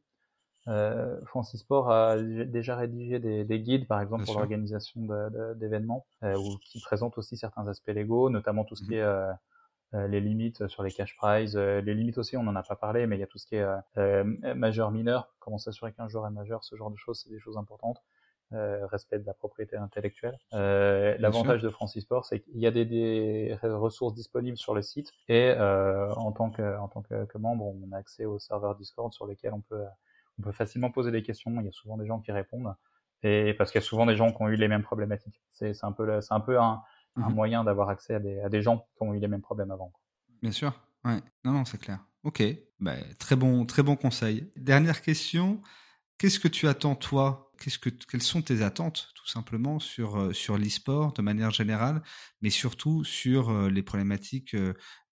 Euh, 0.68 1.18
Francis 1.26 1.64
a 1.70 2.16
déjà 2.18 2.76
rédigé 2.76 3.18
des, 3.18 3.44
des 3.44 3.60
guides, 3.60 3.86
par 3.86 4.00
exemple, 4.00 4.24
Bien 4.24 4.32
pour 4.32 4.40
l'organisation 4.40 5.00
d'événements, 5.56 6.06
euh, 6.22 6.36
ou 6.36 6.58
qui 6.58 6.80
présentent 6.80 7.18
aussi 7.18 7.36
certains 7.36 7.66
aspects 7.68 7.88
légaux, 7.88 8.30
notamment 8.30 8.64
tout 8.64 8.76
ce 8.76 8.82
qui 8.82 8.90
Mhm. 8.90 8.96
est 8.96 9.02
euh, 9.02 9.32
euh, 9.94 10.06
les 10.06 10.20
limites 10.20 10.68
sur 10.68 10.82
les 10.82 10.92
cash 10.92 11.16
prizes, 11.16 11.56
euh, 11.56 11.80
les 11.80 11.94
limites 11.94 12.18
aussi, 12.18 12.36
on 12.36 12.44
n'en 12.44 12.54
a 12.56 12.62
pas 12.62 12.76
parlé, 12.76 13.06
mais 13.06 13.16
il 13.16 13.20
y 13.20 13.24
a 13.24 13.26
tout 13.26 13.38
ce 13.38 13.46
qui 13.46 13.56
est 13.56 13.62
euh, 13.62 13.76
euh, 13.98 14.54
majeur 14.54 14.90
mineur, 14.92 15.34
comment 15.40 15.58
s'assurer 15.58 15.92
qu'un 15.92 16.08
joueur 16.08 16.26
est 16.26 16.30
majeur, 16.30 16.62
ce 16.62 16.76
genre 16.76 16.90
de 16.90 16.96
choses, 16.96 17.20
c'est 17.24 17.30
des 17.30 17.40
choses 17.40 17.56
importantes. 17.56 18.00
Euh, 18.52 18.84
respect 18.88 19.20
de 19.20 19.26
la 19.26 19.32
propriété 19.32 19.76
intellectuelle. 19.76 20.36
Euh, 20.54 21.14
L'avantage 21.20 21.62
de 21.62 21.70
Francis 21.70 22.02
Sport, 22.02 22.24
c'est 22.24 22.40
qu'il 22.40 22.58
y 22.58 22.66
a 22.66 22.72
des, 22.72 22.84
des 22.84 23.56
ressources 23.62 24.12
disponibles 24.12 24.56
sur 24.56 24.74
le 24.74 24.82
site 24.82 25.12
et 25.28 25.50
euh, 25.50 26.12
en 26.14 26.32
tant 26.32 26.50
que 26.50 26.76
en 26.78 26.88
tant 26.88 27.00
que, 27.02 27.26
que 27.26 27.38
membre, 27.38 27.64
on 27.66 27.92
a 27.92 27.96
accès 27.98 28.24
au 28.24 28.40
serveur 28.40 28.74
Discord 28.74 29.12
sur 29.12 29.24
lesquels 29.28 29.52
on 29.54 29.60
peut 29.60 29.84
on 30.40 30.42
peut 30.42 30.52
facilement 30.52 30.90
poser 30.90 31.10
des 31.10 31.22
questions. 31.22 31.50
Il 31.60 31.66
y 31.66 31.68
a 31.68 31.72
souvent 31.72 31.96
des 31.98 32.06
gens 32.06 32.18
qui 32.20 32.32
répondent 32.32 32.74
et 33.22 33.52
parce 33.54 33.70
qu'il 33.70 33.80
y 33.80 33.84
a 33.84 33.86
souvent 33.86 34.06
des 34.06 34.16
gens 34.16 34.32
qui 34.32 34.42
ont 34.42 34.48
eu 34.48 34.56
les 34.56 34.68
mêmes 34.68 34.82
problématiques. 34.82 35.42
C'est 35.50 35.74
un 35.84 35.92
peu 35.92 36.20
c'est 36.22 36.32
un 36.34 36.40
peu 36.40 36.58
un, 36.58 36.82
un 37.16 37.28
Mhm. 37.28 37.34
moyen 37.34 37.64
d'avoir 37.64 37.90
accès 37.90 38.14
à 38.14 38.18
des 38.20 38.40
à 38.40 38.48
des 38.48 38.62
gens 38.62 38.78
qui 38.96 39.02
ont 39.02 39.12
eu 39.14 39.18
les 39.18 39.28
mêmes 39.28 39.42
problèmes 39.42 39.70
avant. 39.70 39.92
Bien 40.42 40.52
sûr. 40.52 40.72
Ouais. 41.04 41.20
Non, 41.44 41.52
non, 41.52 41.64
c'est 41.66 41.78
clair. 41.78 41.98
Ok. 42.24 42.42
Bah, 42.78 42.94
très 43.18 43.36
bon, 43.36 43.66
très 43.66 43.82
bon 43.82 43.96
conseil. 43.96 44.50
Dernière 44.56 45.02
question. 45.02 45.60
Qu'est-ce 46.18 46.40
que 46.40 46.48
tu 46.48 46.66
attends 46.68 46.94
toi 46.94 47.49
Quelles 47.60 48.22
sont 48.22 48.42
tes 48.42 48.62
attentes, 48.62 49.10
tout 49.14 49.28
simplement, 49.28 49.78
sur 49.78 50.18
euh, 50.18 50.32
sur 50.32 50.56
l'e-sport 50.56 51.12
de 51.12 51.20
manière 51.20 51.50
générale, 51.50 52.02
mais 52.40 52.50
surtout 52.50 53.04
sur 53.04 53.50
euh, 53.50 53.68
les 53.68 53.82
problématiques 53.82 54.56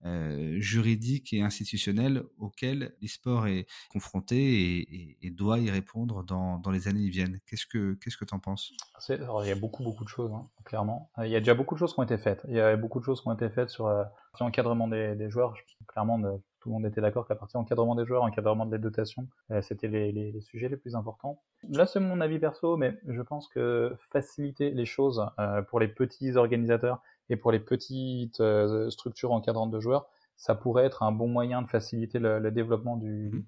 euh, 0.05 0.57
juridiques 0.61 1.33
et 1.33 1.43
institutionnelles 1.43 2.23
auxquelles 2.39 2.95
l'e-sport 3.03 3.49
est 3.49 3.67
confronté 3.91 5.17
et, 5.23 5.31
doit 5.31 5.59
y 5.59 5.71
répondre 5.71 6.25
dans, 6.25 6.59
dans 6.59 6.71
les 6.71 6.89
années 6.89 7.01
qui 7.01 7.11
viennent. 7.11 7.39
Qu'est-ce 7.47 7.67
que 7.67 7.95
qu'est-ce 7.95 8.17
que 8.17 8.25
t'en 8.25 8.39
penses? 8.39 8.73
Il 9.09 9.47
y 9.47 9.51
a 9.51 9.55
beaucoup, 9.55 9.83
beaucoup 9.85 10.05
de 10.05 10.09
choses, 10.09 10.33
hein, 10.33 10.49
clairement. 10.65 11.11
Il 11.19 11.29
y 11.29 11.37
a 11.37 11.41
déjà 11.41 11.55
beaucoup 11.55 11.75
de 11.75 11.79
choses 11.79 11.95
qui 11.95 12.01
ont 12.01 12.05
été 12.05 12.19
faites. 12.19 12.41
Il 12.49 12.55
y 12.55 12.61
a 12.61 12.77
beaucoup 12.77 12.99
de 12.99 13.05
choses 13.05 13.21
qui 13.21 13.29
ont 13.29 13.35
été 13.35 13.49
faites 13.51 13.71
sur 13.71 13.87
euh, 13.87 13.99
la 13.99 14.11
partie 14.33 14.43
encadrement 14.43 14.89
des, 14.89 15.31
joueurs. 15.31 15.55
Clairement, 15.87 16.21
tout 16.69 16.75
le 16.75 16.81
monde 16.83 16.87
était 16.87 17.01
d'accord 17.01 17.25
que 17.27 17.33
la 17.33 17.39
partie 17.39 17.57
encadrement 17.57 17.95
des 17.95 18.05
joueurs, 18.05 18.23
encadrement 18.25 18.67
des 18.67 18.77
dotations, 18.79 19.27
euh, 19.51 19.63
c'était 19.63 19.89
les, 19.89 20.13
les- 20.13 20.33
les 20.33 20.41
sujets 20.43 20.69
les 20.69 20.77
plus 20.77 20.95
importants. 20.95 21.41
Là, 21.71 21.87
c'est 21.87 21.99
mon 21.99 22.21
avis 22.21 22.39
perso, 22.39 22.77
mais 22.77 22.99
je 23.09 23.23
pense 23.23 23.49
que 23.49 23.97
faciliter 24.11 24.71
les 24.71 24.85
choses 24.85 25.25
euh, 25.39 25.63
pour 25.63 25.81
les 25.81 25.89
petits 25.89 26.37
organisateurs 26.37 27.01
et 27.31 27.37
pour 27.37 27.53
les 27.53 27.59
petites 27.59 28.41
euh, 28.41 28.91
structures 28.91 29.33
encadrantes 29.33 29.71
de 29.71 29.81
joueurs, 29.81 30.09
ça 30.37 30.55
pourrait 30.55 30.85
être 30.85 31.03
un 31.03 31.11
bon 31.11 31.27
moyen 31.27 31.63
de 31.63 31.69
faciliter 31.69 32.19
le, 32.19 32.39
le 32.39 32.51
développement 32.51 32.97
du, 32.99 33.31
Mhm. 33.33 33.45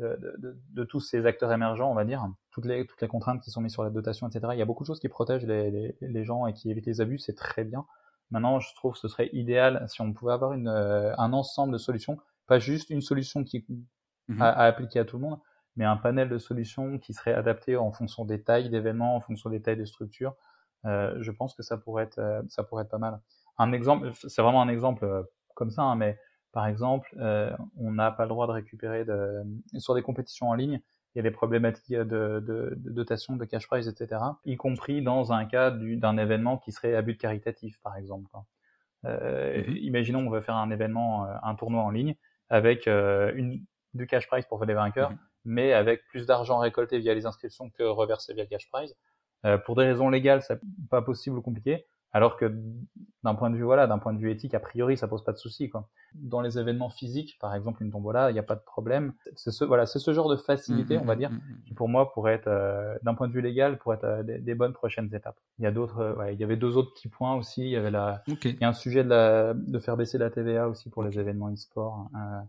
de, 0.00 0.16
de- 0.16 0.34
de- 0.38 0.56
de 0.70 0.84
tous 0.84 0.98
ces 1.00 1.26
acteurs 1.26 1.52
émergents, 1.52 1.88
on 1.92 1.94
va 1.94 2.04
dire, 2.04 2.26
toutes 2.50 2.64
les, 2.64 2.84
toutes 2.86 3.00
les 3.00 3.06
contraintes 3.08 3.40
qui 3.40 3.52
sont 3.52 3.60
mises 3.60 3.72
sur 3.72 3.84
la 3.84 3.90
dotation, 3.90 4.26
etc. 4.26 4.52
Il 4.52 4.58
y 4.58 4.62
a 4.62 4.64
beaucoup 4.64 4.82
de 4.82 4.88
choses 4.88 4.98
qui 4.98 5.08
protègent 5.08 5.46
les, 5.46 5.70
les, 5.70 5.96
les 6.00 6.24
gens 6.24 6.48
et 6.48 6.52
qui 6.54 6.72
évitent 6.72 6.86
les 6.86 7.00
abus, 7.00 7.18
c'est 7.18 7.34
très 7.36 7.62
bien. 7.62 7.86
Maintenant, 8.32 8.58
je 8.58 8.74
trouve 8.74 8.94
que 8.94 8.98
ce 8.98 9.06
serait 9.06 9.30
idéal 9.32 9.84
si 9.88 10.00
on 10.00 10.12
pouvait 10.12 10.32
avoir 10.32 10.54
une, 10.54 10.66
un 10.66 11.32
ensemble 11.32 11.72
de 11.74 11.78
solutions, 11.78 12.18
pas 12.46 12.58
juste 12.58 12.90
une 12.90 13.00
solution 13.02 13.44
qui 13.44 13.66
Mhm. 14.28 14.40
à, 14.40 14.50
à 14.50 14.64
appliquer 14.66 15.00
à 15.00 15.04
tout 15.04 15.16
le 15.16 15.22
monde, 15.22 15.38
mais 15.76 15.84
un 15.84 15.96
panel 15.96 16.28
de 16.28 16.38
solutions 16.38 16.98
qui 16.98 17.14
serait 17.14 17.34
adapté 17.34 17.76
en 17.76 17.92
fonction 17.92 18.24
des 18.24 18.42
tailles 18.42 18.70
d'événements, 18.70 19.16
en 19.16 19.20
fonction 19.20 19.50
des 19.50 19.62
tailles 19.62 19.76
de 19.76 19.84
structures. 19.84 20.34
Euh, 20.86 21.16
je 21.20 21.30
pense 21.30 21.54
que 21.54 21.62
ça 21.62 21.78
pourrait 21.78 22.04
être, 22.04 22.18
euh, 22.18 22.42
ça 22.48 22.62
pourrait 22.62 22.84
être 22.84 22.90
pas 22.90 22.98
mal. 22.98 23.20
Un 23.58 23.72
exemple, 23.72 24.12
c'est 24.28 24.42
vraiment 24.42 24.62
un 24.62 24.68
exemple 24.68 25.04
euh, 25.04 25.22
comme 25.54 25.70
ça, 25.70 25.82
hein, 25.82 25.96
mais 25.96 26.18
par 26.52 26.66
exemple, 26.66 27.08
euh, 27.18 27.56
on 27.76 27.92
n'a 27.92 28.10
pas 28.10 28.24
le 28.24 28.28
droit 28.28 28.46
de 28.46 28.52
récupérer 28.52 29.04
de, 29.04 29.42
sur 29.78 29.94
des 29.94 30.02
compétitions 30.02 30.48
en 30.50 30.54
ligne. 30.54 30.80
Il 31.14 31.18
y 31.18 31.20
a 31.20 31.22
des 31.22 31.30
problématiques 31.30 31.94
de, 31.96 32.04
de, 32.04 32.74
de 32.76 32.90
dotation, 32.90 33.36
de 33.36 33.44
cash 33.44 33.66
prize, 33.68 33.88
etc. 33.88 34.40
Y 34.44 34.56
compris 34.56 35.00
dans 35.02 35.32
un 35.32 35.44
cas 35.46 35.70
du- 35.70 35.96
d'un 35.96 36.16
événement 36.18 36.58
qui 36.58 36.72
serait 36.72 36.94
à 36.96 37.02
but 37.02 37.16
caritatif, 37.16 37.80
par 37.82 37.96
exemple. 37.96 38.28
quoi. 38.30 38.46
Euh, 39.06 39.62
Mhm. 39.66 39.74
Imaginons 39.82 40.20
on 40.26 40.30
veut 40.30 40.40
faire 40.40 40.56
un 40.56 40.70
événement, 40.70 41.26
euh, 41.26 41.34
un 41.42 41.54
tournoi 41.54 41.82
en 41.82 41.90
ligne 41.90 42.14
avec 42.54 42.86
euh, 42.86 43.32
une, 43.34 43.64
du 43.94 44.06
cash 44.06 44.28
prize 44.28 44.44
pour 44.46 44.64
les 44.64 44.74
vainqueurs, 44.74 45.10
Mhm. 45.10 45.18
mais 45.44 45.72
avec 45.72 46.06
plus 46.06 46.24
d'argent 46.24 46.58
récolté 46.58 47.00
via 47.00 47.12
les 47.12 47.26
inscriptions 47.26 47.68
que 47.70 47.82
reversé 47.82 48.32
via 48.32 48.44
le 48.44 48.48
cash 48.48 48.70
prize. 48.70 48.94
Euh, 49.44 49.58
pour 49.58 49.74
des 49.74 49.84
raisons 49.84 50.08
légales, 50.08 50.40
c'est 50.40 50.60
pas 50.88 51.02
possible 51.02 51.36
ou 51.36 51.42
compliqué. 51.42 51.84
Alors 52.16 52.36
que 52.36 52.54
d'un 53.24 53.34
point 53.34 53.50
de 53.50 53.56
vue 53.56 53.64
voilà, 53.64 53.86
d'un 53.88 53.98
point 53.98 54.12
de 54.12 54.18
vue 54.18 54.30
éthique, 54.30 54.54
a 54.54 54.60
priori, 54.60 54.96
ça 54.96 55.08
pose 55.08 55.24
pas 55.24 55.32
de 55.32 55.36
souci 55.36 55.68
quoi. 55.68 55.88
Dans 56.14 56.40
les 56.40 56.58
événements 56.60 56.90
physiques, 56.90 57.36
par 57.40 57.54
exemple 57.54 57.82
une 57.82 57.90
tombola, 57.90 58.30
il 58.30 58.34
n'y 58.34 58.38
a 58.38 58.44
pas 58.44 58.54
de 58.54 58.60
problème. 58.60 59.14
C'est 59.34 59.50
ce 59.50 59.64
voilà, 59.64 59.84
c'est 59.84 59.98
ce 59.98 60.12
genre 60.12 60.28
de 60.28 60.36
facilité, 60.36 60.94
Mhm, 60.96 61.02
on 61.02 61.06
va 61.06 61.16
dire, 61.16 61.30
mhm. 61.32 61.40
qui 61.66 61.74
pour 61.74 61.88
moi 61.88 62.12
pourrait 62.12 62.34
être, 62.34 62.46
euh, 62.46 62.96
d'un 63.02 63.14
point 63.14 63.26
de 63.26 63.32
vue 63.32 63.40
légal, 63.40 63.78
pourrait 63.78 63.96
être 63.96 64.04
euh, 64.04 64.22
des, 64.22 64.38
des 64.38 64.54
bonnes 64.54 64.74
prochaines 64.74 65.12
étapes. 65.12 65.40
Il 65.58 65.64
y 65.64 65.66
a 65.66 65.72
d'autres, 65.72 65.98
euh, 65.98 66.14
ouais, 66.14 66.34
il 66.34 66.40
y 66.40 66.44
avait 66.44 66.56
deux 66.56 66.76
autres 66.76 66.92
petits 66.94 67.08
points 67.08 67.34
aussi. 67.34 67.62
Il 67.62 67.70
y 67.70 67.76
avait 67.76 67.90
la, 67.90 68.22
il 68.28 68.60
y 68.60 68.64
a 68.64 68.68
un 68.68 68.72
sujet 68.74 69.02
de, 69.02 69.08
la, 69.08 69.54
de 69.54 69.78
faire 69.80 69.96
baisser 69.96 70.18
la 70.18 70.30
TVA 70.30 70.68
aussi 70.68 70.88
pour 70.90 71.02
les 71.02 71.18
événements 71.18 71.50
e-sport, 71.50 72.10
euh, 72.14 72.40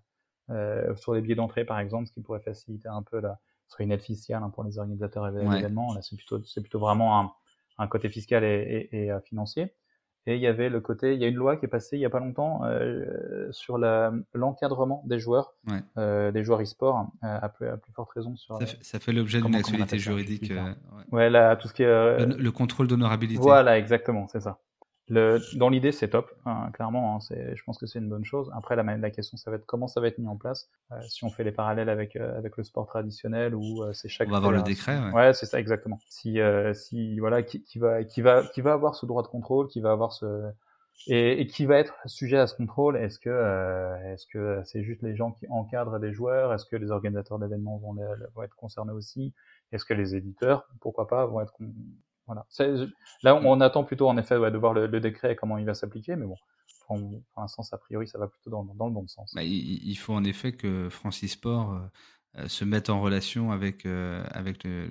euh, 0.51 0.95
sur 0.95 1.16
les 1.16 1.22
billets 1.22 1.34
d'entrée 1.36 1.66
par 1.66 1.80
exemple, 1.80 2.05
ce 2.07 2.13
qui 2.13 2.22
pourrait 2.22 2.39
faciliter 2.41 2.88
un 2.88 3.01
peu 3.01 3.20
la, 3.20 3.39
ce 3.68 3.72
serait 3.74 3.86
une 3.86 3.91
aide 3.91 4.01
fiscale 4.01 4.43
hein, 4.43 4.51
pour 4.51 4.63
les 4.63 4.78
organisateurs 4.78 5.24
Ouais. 5.24 5.55
d'événements. 5.55 5.91
Là, 5.95 6.01
c'est 6.03 6.16
plutôt, 6.16 6.39
c'est 6.43 6.61
plutôt 6.61 6.78
vraiment 6.80 7.20
un, 7.20 7.32
un 7.78 7.88
côté 7.88 8.09
fiscal 8.09 8.43
et, 8.43 8.89
et, 8.91 9.05
et 9.05 9.11
euh, 9.11 9.19
financier. 9.21 9.73
Et 10.28 10.36
il 10.36 10.41
y 10.41 10.47
avait 10.47 10.69
le 10.69 10.82
côté, 10.82 11.13
il 11.13 11.21
y 11.21 11.26
a 11.26 11.28
une 11.28 11.36
loi 11.36 11.55
qui 11.55 11.65
est 11.65 11.69
passée 11.69 11.97
il 11.97 11.99
y 11.99 12.05
a 12.05 12.09
pas 12.09 12.19
longtemps 12.19 12.65
euh, 12.65 13.51
sur 13.51 13.78
la- 13.78 14.11
l'encadrement 14.34 15.03
des 15.05 15.19
joueurs, 15.19 15.53
Ouais. 15.67 15.84
euh, 15.99 16.32
des 16.32 16.43
joueurs 16.43 16.61
e-sport, 16.61 17.07
euh, 17.23 17.38
à, 17.41 17.49
plus, 17.49 17.67
à 17.67 17.78
plus 17.78 17.93
forte 17.93 18.09
raison 18.11 18.36
sur. 18.36 18.57
Ça 18.57 18.65
fait, 18.65 18.84
ça 18.84 18.99
fait 18.99 19.11
l'objet 19.11 19.39
d'une 19.39 19.53
actualité 19.53 19.99
ça 19.99 20.03
juridique. 20.03 20.49
Euh, 20.49 20.63
ouais. 20.63 21.03
Ouais, 21.11 21.30
là, 21.30 21.55
tout 21.55 21.67
ce 21.67 21.73
qui 21.73 21.84
est 21.84 21.86
euh, 21.86 22.26
Le, 22.26 22.38
le 22.38 22.51
contrôle 22.51 22.88
d'honorabilité. 22.88 23.39
voilà, 23.39 23.78
exactement, 23.78 24.28
c'est 24.28 24.39
ça. 24.41 24.59
Le, 25.08 25.39
dans 25.56 25.70
l'idée, 25.70 25.91
c'est 25.91 26.10
top, 26.10 26.32
hein, 26.45 26.72
clairement. 26.74 27.16
hein, 27.16 27.20
c'est, 27.20 27.56
je 27.56 27.64
pense 27.64 27.78
que 27.78 27.86
c'est 27.86 27.99
une 27.99 28.10
bonne 28.10 28.26
chose. 28.26 28.49
Après, 28.56 28.76
la, 28.76 28.82
la 28.97 29.12
question, 29.12 29.38
ça 29.38 29.51
va 29.51 29.58
être 29.58 29.66
comment 29.68 29.88
ça 29.88 30.01
va 30.01 30.08
être 30.08 30.18
mis 30.18 30.28
en 30.28 30.36
place. 30.36 30.68
Euh, 30.91 30.95
si 31.08 31.24
on 31.24 31.30
fait 31.30 31.43
les 31.43 31.51
parallèles 31.51 31.89
avec 31.89 32.16
euh, 32.16 32.36
avec 32.38 32.58
le 32.58 32.64
sport 32.64 32.88
traditionnel 32.88 33.53
ou 33.53 33.84
euh, 33.84 33.93
c'est 33.93 34.10
chaque. 34.10 34.28
On 34.28 34.32
va 34.32 34.38
avoir 34.38 34.51
le 34.51 34.64
décret, 34.64 34.97
ouais. 34.99 35.12
Ouais, 35.12 35.34
c'est 35.34 35.45
ça, 35.45 35.60
exactement. 35.60 35.99
Si 36.10 36.39
euh, 36.39 36.74
si 36.74 37.20
voilà, 37.20 37.43
qui, 37.43 37.62
qui 37.62 37.78
va 37.78 38.03
qui 38.03 38.22
va 38.22 38.43
qui 38.47 38.62
va 38.62 38.74
avoir 38.74 38.95
ce 38.95 39.06
droit 39.06 39.22
de 39.22 39.28
contrôle, 39.28 39.68
qui 39.68 39.80
va 39.80 39.91
avoir 39.91 40.12
ce 40.12 40.49
et, 41.08 41.41
et 41.41 41.45
qui 41.45 41.66
va 41.68 41.78
être 41.78 41.93
sujet 42.06 42.38
à 42.39 42.47
ce 42.47 42.56
contrôle 42.56 42.97
Est-ce 42.97 43.20
que 43.20 43.30
euh, 43.30 44.14
est-ce 44.14 44.26
que 44.26 44.62
c'est 44.66 44.84
juste 44.84 45.03
les 45.03 45.16
gens 45.16 45.32
qui 45.34 45.45
encadrent 45.49 45.99
des 45.99 46.14
joueurs? 46.14 46.51
Est-ce 46.51 46.66
que 46.66 46.78
les 46.78 46.89
organisateurs 46.89 47.38
d'événements 47.38 47.78
vont, 47.78 47.93
les- 47.93 48.06
vont 48.34 48.41
être 48.41 48.56
concernés 48.56 48.93
aussi? 48.93 49.34
Est-ce 49.72 49.86
que 49.86 49.93
les 49.93 50.16
éditeurs, 50.16 50.68
pourquoi 50.80 51.08
pas, 51.08 51.26
vont 51.26 51.41
être 51.41 51.53
voilà. 52.28 52.45
Là, 53.23 53.36
on 53.36 53.61
attend 53.61 53.84
plutôt 53.84 54.07
en 54.09 54.17
effet 54.17 54.36
de 54.36 54.57
voir 54.57 54.73
le, 54.73 54.88
décret 54.99 55.34
et 55.34 55.36
comment 55.36 55.57
il 55.57 55.65
va 55.65 55.73
s'appliquer, 55.73 56.15
mais 56.15 56.26
bon, 56.26 56.36
pour, 56.88 56.97
l'instant, 57.38 57.63
a 57.71 57.78
priori, 57.78 58.07
ça 58.07 58.17
va 58.17 58.28
plutôt 58.28 58.49
dans, 58.49 58.63
le 58.63 58.93
bon 58.93 59.07
sens. 59.07 59.34
Bah, 59.36 59.43
il, 59.43 59.88
il, 59.88 59.95
faut 59.95 60.13
en 60.13 60.23
effet 60.23 60.53
que 60.53 60.89
Francis 60.89 61.34
Sport 61.34 61.73
euh, 61.73 61.80
se 62.47 62.65
mettre 62.65 62.93
en 62.93 63.01
relation 63.01 63.51
avec, 63.51 63.86
euh, 63.86 64.23
avec 64.31 64.63
le, 64.63 64.88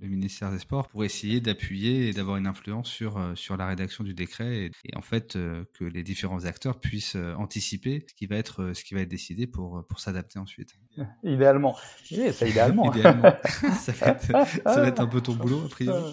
ministère 0.00 0.50
des 0.50 0.58
Sports 0.58 0.88
pour 0.88 1.04
essayer 1.04 1.40
d'appuyer 1.40 2.08
et 2.08 2.12
d'avoir 2.12 2.36
une 2.36 2.46
influence 2.46 2.88
sur, 2.88 3.18
euh, 3.18 3.34
sur 3.34 3.56
la 3.56 3.66
rédaction 3.66 4.04
du 4.04 4.14
décret 4.14 4.70
et, 4.84 4.96
en 4.96 5.02
fait 5.02 5.32
que 5.74 5.84
les 5.84 6.02
différents 6.02 6.44
acteurs 6.44 6.78
puissent 6.78 7.16
anticiper 7.38 8.04
ce 8.08 8.14
qui 8.14 8.26
va 8.26 8.36
être, 8.36 8.72
ce 8.74 8.84
qui 8.84 8.94
va 8.94 9.00
être 9.00 9.08
décidé 9.08 9.46
pour, 9.46 9.84
pour 9.88 10.00
s'adapter 10.00 10.38
ensuite. 10.38 10.74
Idéalement. 11.22 11.76
Oui, 12.10 12.32
ça 12.32 12.46
idéalement. 12.48 12.92
ça, 12.92 13.92
va 13.92 14.06
être, 14.08 14.26
ça, 14.64 14.82
va 14.82 14.88
être, 14.88 15.00
un 15.00 15.06
peu 15.06 15.20
ton 15.20 15.34
boulot, 15.34 15.64
a 15.64 15.68
priori. 15.68 16.12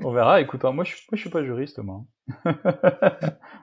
On 0.00 0.12
verra. 0.12 0.40
Écoute, 0.40 0.64
moi, 0.64 0.84
je, 0.84 0.94
moi, 0.94 1.14
je 1.14 1.20
suis 1.20 1.30
pas 1.30 1.44
juriste, 1.44 1.78
moi. 1.78 2.04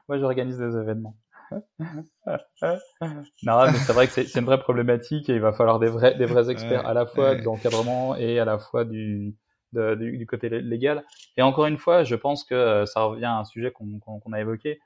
moi, 0.07 0.19
j'organise 0.19 0.57
des 0.57 0.77
événements 0.77 1.17
non, 3.43 3.66
mais 3.66 3.78
c'est 3.78 3.93
vrai 3.93 4.08
que 4.08 4.14
c'est 4.14 4.39
une 4.39 4.45
vraie 4.45 4.60
problématique 4.60 5.30
et 5.30 5.36
il 5.36 5.41
va 5.41 5.54
falloir 5.54 5.80
des 5.80 5.88
vrais, 5.88 6.16
des 6.16 6.26
vrais 6.26 6.50
experts 6.50 6.86
à 6.88 6.93
la 6.93 7.06
fois 7.06 7.36
d'encadrement 7.36 8.16
et 8.16 8.39
à 8.39 8.45
la 8.45 8.60
fois 8.60 8.86
du, 8.86 9.36
du, 9.74 10.26
côté 10.28 10.50
légal. 10.50 11.04
Et 11.38 11.41
encore 11.41 11.66
une 11.66 11.78
fois, 11.78 12.04
je 12.04 12.16
pense 12.16 12.43
que 12.43 12.56
euh, 12.56 12.86
ça 12.86 13.02
revient 13.04 13.26
à 13.26 13.39
un 13.39 13.45
sujet 13.45 13.72
qu'on 13.72 14.34
a 14.34 14.39
évoqué. 14.39 14.80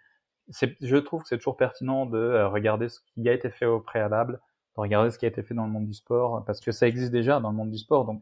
Je 0.49 0.97
trouve 0.97 1.23
que 1.23 1.29
c'est 1.29 1.37
toujours 1.37 1.57
pertinent 1.57 2.05
de 2.05 2.17
euh, 2.17 2.47
regarder 2.49 2.89
ce 2.89 2.99
qui 3.13 3.27
a 3.29 3.33
été 3.33 3.49
fait 3.49 3.65
au 3.65 3.79
préalable, 3.79 4.41
de 4.75 4.81
regarder 4.81 5.11
ce 5.11 5.17
qui 5.17 5.25
a 5.25 5.29
été 5.29 5.41
fait 5.41 5.53
dans 5.53 5.65
le 5.65 5.71
monde 5.71 5.87
du 5.87 5.93
sport, 5.93 6.43
parce 6.45 6.59
que 6.59 6.71
ça 6.71 6.87
existe 6.87 7.11
déjà 7.11 7.39
dans 7.39 7.49
le 7.49 7.55
monde 7.55 7.71
du 7.71 7.77
sport. 7.77 8.05
Donc, 8.05 8.21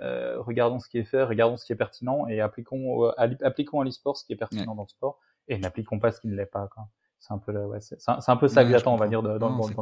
euh, 0.00 0.40
regardons 0.40 0.78
ce 0.78 0.88
qui 0.88 0.98
est 0.98 1.04
fait, 1.04 1.22
regardons 1.22 1.56
ce 1.56 1.64
qui 1.64 1.72
est 1.72 1.76
pertinent 1.76 2.26
et 2.28 2.40
appliquons, 2.40 3.08
appliquons 3.42 3.80
à 3.80 3.84
l'e-sport 3.84 4.16
ce 4.16 4.24
qui 4.24 4.32
est 4.32 4.36
pertinent 4.36 4.74
dans 4.74 4.82
le 4.82 4.88
sport 4.88 5.18
et 5.48 5.58
n'appliquons 5.58 5.98
pas 5.98 6.12
ce 6.12 6.20
qui 6.20 6.28
ne 6.28 6.36
l'est 6.36 6.46
pas. 6.46 6.68
Quoi. 6.68 6.88
C'est 7.20 7.34
un 7.34 7.38
peu, 7.38 7.52
ouais, 7.52 7.80
c'est, 7.80 7.98
un 8.08 8.36
peu 8.36 8.48
ça 8.48 8.64
que 8.64 8.70
j'attends, 8.70 8.94
on 8.94 8.96
va 8.96 9.06
dire, 9.06 9.22
dans 9.22 9.48
le 9.48 9.54
monde. 9.54 9.74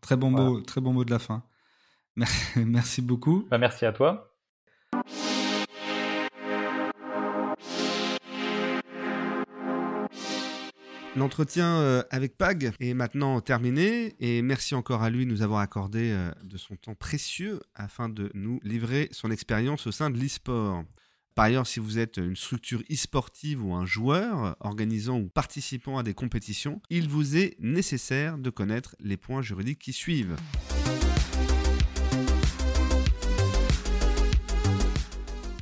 Très 0.00 0.16
bon 0.16 0.30
mot, 0.30 0.60
très 0.62 0.80
bon 0.80 0.92
mot 0.92 1.04
de 1.04 1.10
la 1.10 1.18
fin. 1.18 1.42
Merci 2.56 3.02
beaucoup. 3.02 3.46
Bah, 3.50 3.58
merci 3.58 3.86
à 3.86 3.92
toi. 3.92 4.28
L'entretien 11.14 11.76
euh, 11.80 12.02
avec 12.10 12.38
Pag 12.38 12.72
est 12.80 12.94
maintenant 12.94 13.40
terminé 13.42 14.14
et 14.18 14.40
merci 14.40 14.74
encore 14.74 15.02
à 15.02 15.10
lui 15.10 15.26
de 15.26 15.30
nous 15.30 15.42
avoir 15.42 15.60
accordé 15.60 16.10
euh, 16.10 16.30
de 16.42 16.56
son 16.56 16.76
temps 16.76 16.94
précieux 16.94 17.60
afin 17.74 18.08
de 18.08 18.30
nous 18.32 18.60
livrer 18.62 19.08
son 19.12 19.30
expérience 19.30 19.86
au 19.86 19.92
sein 19.92 20.08
de 20.08 20.18
l'e-sport. 20.18 20.84
Par 21.34 21.46
ailleurs, 21.46 21.66
si 21.66 21.80
vous 21.80 21.98
êtes 21.98 22.18
une 22.18 22.36
structure 22.36 22.82
e-sportive 22.90 23.64
ou 23.64 23.72
un 23.72 23.86
joueur 23.86 24.54
organisant 24.60 25.18
ou 25.18 25.28
participant 25.30 25.96
à 25.96 26.02
des 26.02 26.12
compétitions, 26.12 26.82
il 26.90 27.08
vous 27.08 27.38
est 27.38 27.56
nécessaire 27.58 28.36
de 28.36 28.50
connaître 28.50 28.96
les 29.00 29.16
points 29.16 29.40
juridiques 29.40 29.78
qui 29.78 29.94
suivent. 29.94 30.36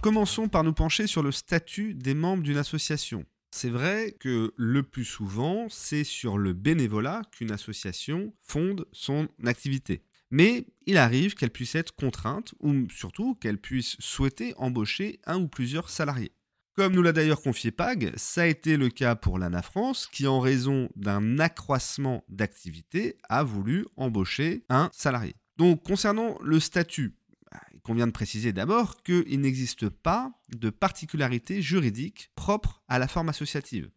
Commençons 0.03 0.49
par 0.49 0.64
nous 0.64 0.73
pencher 0.73 1.07
sur 1.07 1.23
le 1.23 1.31
statut 1.31 1.95
des 1.95 2.14
membres 2.14 2.43
d'une 2.43 2.57
association. 2.57 3.25
C'est 3.53 3.71
vrai 3.71 4.16
que 4.18 4.53
le 4.57 4.83
plus 4.83 5.05
souvent, 5.05 5.66
c'est 5.68 6.05
sur 6.05 6.37
le 6.37 6.53
bénévolat 6.53 7.23
qu'une 7.31 7.53
association 7.53 8.33
fonde 8.41 8.87
son 8.93 9.29
activité 9.45 10.03
mais 10.31 10.66
il 10.87 10.97
arrive 10.97 11.35
qu'elle 11.35 11.51
puisse 11.51 11.74
être 11.74 11.95
contrainte 11.95 12.55
ou 12.61 12.89
surtout 12.91 13.35
qu'elle 13.35 13.59
puisse 13.59 13.97
souhaiter 13.99 14.55
embaucher 14.57 15.20
un 15.26 15.41
ou 15.41 15.49
plusieurs 15.49 15.91
salariés. 15.91 16.33
Comme 16.76 16.95
nous 16.95 17.03
l'a 17.03 17.12
d'ailleurs 17.12 17.43
confié 17.43 17.72
Pag, 17.72 18.12
ça 18.16 18.43
a 18.43 18.47
été 18.47 18.76
le 18.76 18.89
cas 18.89 19.16
pour 19.16 19.39
l'ANA 19.39 19.61
France 19.61 20.09
qui, 20.11 20.26
en 20.26 20.41
raison 20.41 20.89
d'un 20.97 21.39
accroissement 21.39 22.24
d'activité, 22.28 23.16
a 23.28 23.43
voulu 23.43 23.87
embaucher 23.97 24.64
un 24.68 24.89
salarié. 24.93 25.35
Donc 25.57 25.83
concernant 25.83 26.39
le 26.43 26.61
statut, 26.61 27.16
il 27.74 27.81
convient 27.81 28.07
de 28.07 28.12
préciser 28.12 28.53
d'abord 28.53 29.03
qu'il 29.03 29.41
n'existe 29.41 29.89
pas 29.89 30.33
de 30.57 30.70
particularité 30.70 31.61
juridique 31.61 32.31
propre 32.35 32.83
à 32.89 32.99
la 32.99 33.09
forme 33.09 33.28
associative. 33.28 33.91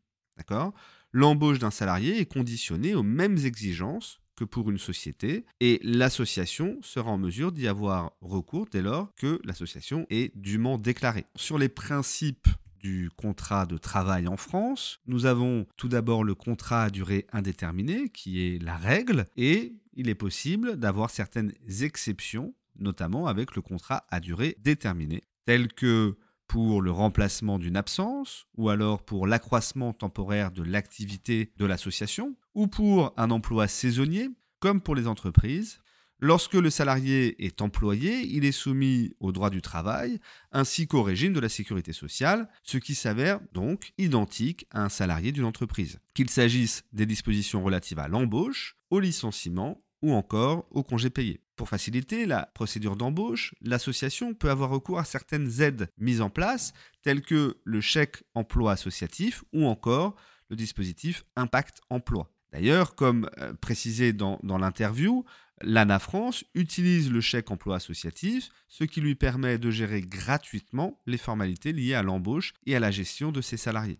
L'embauche 1.11 1.59
d'un 1.59 1.71
salarié 1.71 2.19
est 2.19 2.25
conditionnée 2.25 2.95
aux 2.95 3.03
mêmes 3.03 3.37
exigences 3.37 4.19
pour 4.45 4.69
une 4.69 4.77
société 4.77 5.45
et 5.59 5.79
l'association 5.83 6.77
sera 6.81 7.11
en 7.11 7.17
mesure 7.17 7.51
d'y 7.51 7.67
avoir 7.67 8.13
recours 8.21 8.67
dès 8.71 8.81
lors 8.81 9.13
que 9.15 9.39
l'association 9.43 10.05
est 10.09 10.35
dûment 10.37 10.77
déclarée. 10.77 11.25
Sur 11.35 11.57
les 11.57 11.69
principes 11.69 12.47
du 12.79 13.09
contrat 13.15 13.65
de 13.65 13.77
travail 13.77 14.27
en 14.27 14.37
France, 14.37 14.99
nous 15.07 15.25
avons 15.25 15.65
tout 15.77 15.87
d'abord 15.87 16.23
le 16.23 16.35
contrat 16.35 16.83
à 16.83 16.89
durée 16.89 17.25
indéterminée 17.31 18.09
qui 18.09 18.45
est 18.45 18.61
la 18.61 18.75
règle 18.75 19.27
et 19.37 19.73
il 19.93 20.09
est 20.09 20.15
possible 20.15 20.77
d'avoir 20.77 21.09
certaines 21.09 21.53
exceptions 21.81 22.53
notamment 22.79 23.27
avec 23.27 23.55
le 23.55 23.61
contrat 23.61 24.05
à 24.09 24.19
durée 24.19 24.57
déterminée 24.59 25.21
tels 25.45 25.71
que 25.71 26.17
pour 26.47 26.81
le 26.81 26.91
remplacement 26.91 27.57
d'une 27.57 27.77
absence, 27.77 28.45
ou 28.57 28.69
alors 28.69 29.01
pour 29.01 29.25
l'accroissement 29.25 29.93
temporaire 29.93 30.51
de 30.51 30.61
l'activité 30.61 31.51
de 31.57 31.65
l'association, 31.65 32.35
ou 32.53 32.67
pour 32.67 33.13
un 33.17 33.31
emploi 33.31 33.67
saisonnier, 33.67 34.29
comme 34.59 34.81
pour 34.81 34.95
les 34.95 35.07
entreprises. 35.07 35.79
Lorsque 36.19 36.53
le 36.53 36.69
salarié 36.69 37.43
est 37.45 37.61
employé, 37.61 38.21
il 38.21 38.45
est 38.45 38.53
soumis 38.53 39.11
au 39.19 39.33
droit 39.33 39.49
du 39.49 39.61
travail 39.61 40.19
ainsi 40.53 40.87
qu'au 40.87 41.03
régime 41.03 41.33
de 41.33 41.41
la 41.41 41.49
sécurité 41.49 41.91
sociale, 41.91 42.47
ce 42.63 42.77
qui 42.77 42.95
s'avère 42.95 43.41
donc 43.51 43.91
identique 43.97 44.65
à 44.71 44.85
un 44.85 44.89
salarié 44.89 45.33
d'une 45.33 45.43
entreprise. 45.43 45.99
Qu'il 46.13 46.29
s'agisse 46.29 46.85
des 46.93 47.05
dispositions 47.05 47.61
relatives 47.61 47.99
à 47.99 48.07
l'embauche, 48.07 48.77
au 48.89 49.01
licenciement 49.01 49.83
ou 50.01 50.13
encore 50.13 50.65
au 50.71 50.83
congé 50.83 51.09
payé. 51.09 51.41
Pour 51.55 51.69
faciliter 51.69 52.25
la 52.25 52.49
procédure 52.53 52.95
d'embauche, 52.95 53.53
l'association 53.61 54.33
peut 54.33 54.49
avoir 54.49 54.69
recours 54.69 54.99
à 54.99 55.05
certaines 55.05 55.61
aides 55.61 55.89
mises 55.97 56.21
en 56.21 56.29
place, 56.29 56.73
telles 57.01 57.21
que 57.21 57.57
le 57.63 57.81
chèque 57.81 58.23
emploi 58.33 58.71
associatif 58.71 59.43
ou 59.53 59.65
encore 59.65 60.15
le 60.49 60.55
dispositif 60.55 61.25
Impact 61.35 61.81
Emploi. 61.89 62.32
D'ailleurs, 62.53 62.93
comme 62.93 63.29
euh, 63.39 63.53
précisé 63.59 64.13
dans, 64.13 64.39
dans 64.43 64.59
l'interview, 64.59 65.25
l'ANA 65.61 65.97
France 65.97 66.43
utilise 66.53 67.11
le 67.11 67.19
chèque 67.19 67.49
emploi 67.49 67.77
associatif, 67.77 68.49
ce 68.67 68.83
qui 68.83 69.01
lui 69.01 69.15
permet 69.15 69.57
de 69.57 69.71
gérer 69.71 70.01
gratuitement 70.01 70.99
les 71.07 71.17
formalités 71.17 71.73
liées 71.73 71.95
à 71.95 72.03
l'embauche 72.03 72.53
et 72.67 72.75
à 72.75 72.79
la 72.79 72.91
gestion 72.91 73.31
de 73.31 73.41
ses 73.41 73.57
salariés. 73.57 73.99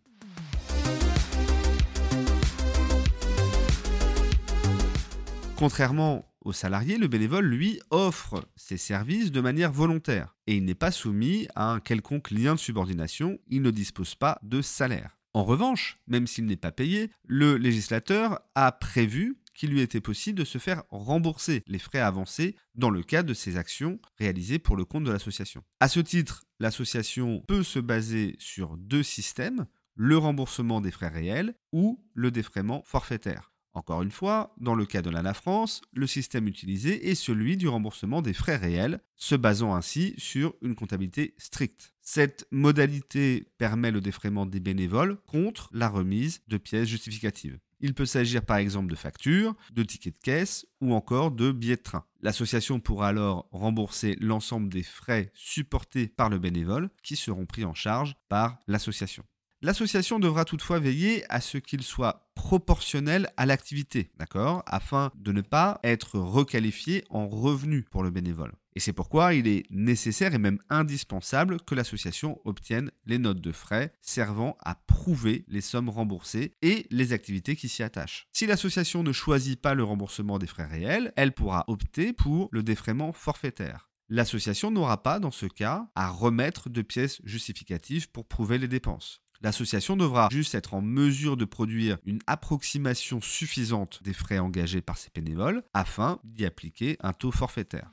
Contrairement 5.56 6.32
aux 6.42 6.54
salariés, 6.54 6.98
le 6.98 7.08
bénévole, 7.08 7.46
lui, 7.46 7.80
offre 7.90 8.48
ses 8.56 8.78
services 8.78 9.32
de 9.32 9.42
manière 9.42 9.72
volontaire 9.72 10.36
et 10.46 10.56
il 10.56 10.66
n'est 10.66 10.76
pas 10.76 10.92
soumis 10.92 11.48
à 11.56 11.72
un 11.72 11.80
quelconque 11.80 12.30
lien 12.30 12.54
de 12.54 12.60
subordination, 12.60 13.40
il 13.48 13.64
ne 13.64 13.72
dispose 13.72 14.14
pas 14.14 14.38
de 14.44 14.62
salaire. 14.62 15.18
En 15.34 15.44
revanche, 15.44 16.00
même 16.08 16.28
s'il 16.28 16.46
n'est 16.46 16.56
pas 16.56 16.72
payé, 16.72 17.10
le 17.26 17.58
législateur 17.58 18.40
a 18.54 18.72
prévu 18.72 19.38
qu'il 19.56 19.72
lui 19.72 19.82
était 19.82 20.02
possible 20.02 20.40
de 20.40 20.46
se 20.46 20.58
faire 20.58 20.84
rembourser 20.90 21.64
les 21.68 21.80
frais 21.80 22.00
avancés 22.00 22.56
dans 22.76 22.90
le 22.90 23.04
cadre 23.04 23.30
de 23.30 23.34
ses 23.34 23.58
actions 23.58 24.00
réalisées 24.18 24.60
pour 24.60 24.76
le 24.76 24.86
compte 24.86 25.04
de 25.04 25.12
l'association. 25.12 25.64
À 25.80 25.88
ce 25.88 26.00
titre, 26.00 26.46
l'association 26.60 27.44
peut 27.48 27.64
se 27.64 27.80
baser 27.80 28.36
sur 28.40 28.78
deux 28.78 29.04
systèmes, 29.04 29.66
le 29.96 30.18
remboursement 30.18 30.82
des 30.82 30.92
frais 30.92 31.08
réels 31.08 31.56
ou 31.72 32.04
le 32.14 32.32
défraiement 32.32 32.84
forfaitaire. 32.84 33.52
Encore 33.76 34.04
une 34.04 34.12
fois, 34.12 34.54
dans 34.60 34.76
le 34.76 34.86
cas 34.86 35.02
de 35.02 35.10
l'ANA 35.10 35.34
France, 35.34 35.82
le 35.94 36.06
système 36.06 36.48
utilisé 36.48 37.10
est 37.10 37.16
celui 37.16 37.58
du 37.58 37.68
remboursement 37.68 38.22
des 38.22 38.34
frais 38.34 38.58
réels, 38.58 39.02
se 39.16 39.34
basant 39.34 39.74
ainsi 39.74 40.14
sur 40.18 40.54
une 40.62 40.76
comptabilité 40.76 41.34
stricte. 41.40 41.93
Cette 42.06 42.46
modalité 42.52 43.48
permet 43.58 43.90
le 43.90 44.02
défraiement 44.02 44.46
des 44.46 44.60
bénévoles 44.60 45.18
contre 45.26 45.70
la 45.72 45.88
remise 45.88 46.42
de 46.50 46.58
pièces 46.58 46.90
justificatives. 46.90 47.58
Il 47.80 47.94
peut 47.94 48.06
s'agir 48.06 48.44
par 48.44 48.58
exemple 48.58 48.92
de 48.92 48.96
factures, 48.96 49.56
de 49.72 49.84
tickets 49.84 50.16
de 50.16 50.20
caisse 50.22 50.66
ou 50.82 50.94
encore 50.94 51.32
de 51.32 51.54
billets 51.54 51.78
de 51.78 51.82
train. 51.82 52.06
L'association 52.22 52.82
pourra 52.82 53.08
alors 53.08 53.48
rembourser 53.52 54.18
l'ensemble 54.20 54.68
des 54.68 54.84
frais 54.84 55.32
supportés 55.34 56.08
par 56.08 56.30
le 56.30 56.40
bénévole 56.40 56.90
qui 57.04 57.16
seront 57.16 57.46
pris 57.46 57.64
en 57.64 57.74
charge 57.74 58.16
par 58.28 58.58
l'association. 58.68 59.24
L'association 59.62 60.20
devra 60.20 60.44
toutefois 60.44 60.80
veiller 60.80 61.24
à 61.30 61.40
ce 61.40 61.58
qu'il 61.58 61.84
soit 61.84 62.30
proportionnel 62.36 63.32
à 63.38 63.46
l'activité, 63.46 64.12
d'accord? 64.18 64.62
Afin 64.66 65.10
de 65.16 65.32
ne 65.32 65.40
pas 65.40 65.80
être 65.84 66.20
requalifié 66.20 67.06
en 67.10 67.30
revenu 67.30 67.84
pour 67.84 68.04
le 68.04 68.10
bénévole. 68.10 68.52
Et 68.76 68.80
c'est 68.80 68.94
pourquoi 68.94 69.34
il 69.34 69.48
est 69.48 69.64
nécessaire 69.70 70.34
et 70.34 70.40
même 70.40 70.60
indispensable 70.70 71.60
que 71.62 71.76
l'association 71.76 72.40
obtienne 72.46 72.92
les 73.06 73.18
notes 73.18 73.42
de 73.42 73.52
frais 73.52 73.94
servant 74.02 74.58
à 74.62 74.76
prouver 74.76 75.46
les 75.48 75.62
sommes 75.62 75.90
remboursées 75.90 76.54
et 76.62 76.88
les 76.90 77.14
activités 77.14 77.56
qui 77.56 77.70
s'y 77.70 77.84
attachent. 77.84 78.28
Si 78.34 78.48
l'association 78.48 79.04
ne 79.04 79.12
choisit 79.12 79.62
pas 79.62 79.74
le 79.74 79.84
remboursement 79.84 80.40
des 80.40 80.48
frais 80.48 80.66
réels, 80.66 81.14
elle 81.16 81.34
pourra 81.34 81.66
opter 81.68 82.14
pour 82.14 82.50
le 82.52 82.64
défraiement 82.64 83.14
forfaitaire. 83.14 83.90
L'association 84.10 84.70
n'aura 84.70 85.02
pas, 85.02 85.20
dans 85.20 85.32
ce 85.32 85.46
cas, 85.46 85.88
à 85.96 86.10
remettre 86.10 86.70
de 86.70 86.82
pièces 86.82 87.22
justificatives 87.24 88.10
pour 88.12 88.28
prouver 88.28 88.58
les 88.58 88.68
dépenses. 88.68 89.22
L'association 89.42 89.98
devra 89.98 90.30
juste 90.32 90.56
être 90.56 90.74
en 90.74 90.82
mesure 90.82 91.36
de 91.36 91.46
produire 91.46 91.98
une 92.06 92.20
approximation 92.28 93.20
suffisante 93.22 94.02
des 94.02 94.14
frais 94.14 94.40
engagés 94.40 94.82
par 94.82 94.98
ses 94.98 95.10
bénévoles 95.14 95.64
afin 95.74 96.20
d'y 96.24 96.46
appliquer 96.46 96.98
un 97.02 97.12
taux 97.12 97.32
forfaitaire. 97.32 97.92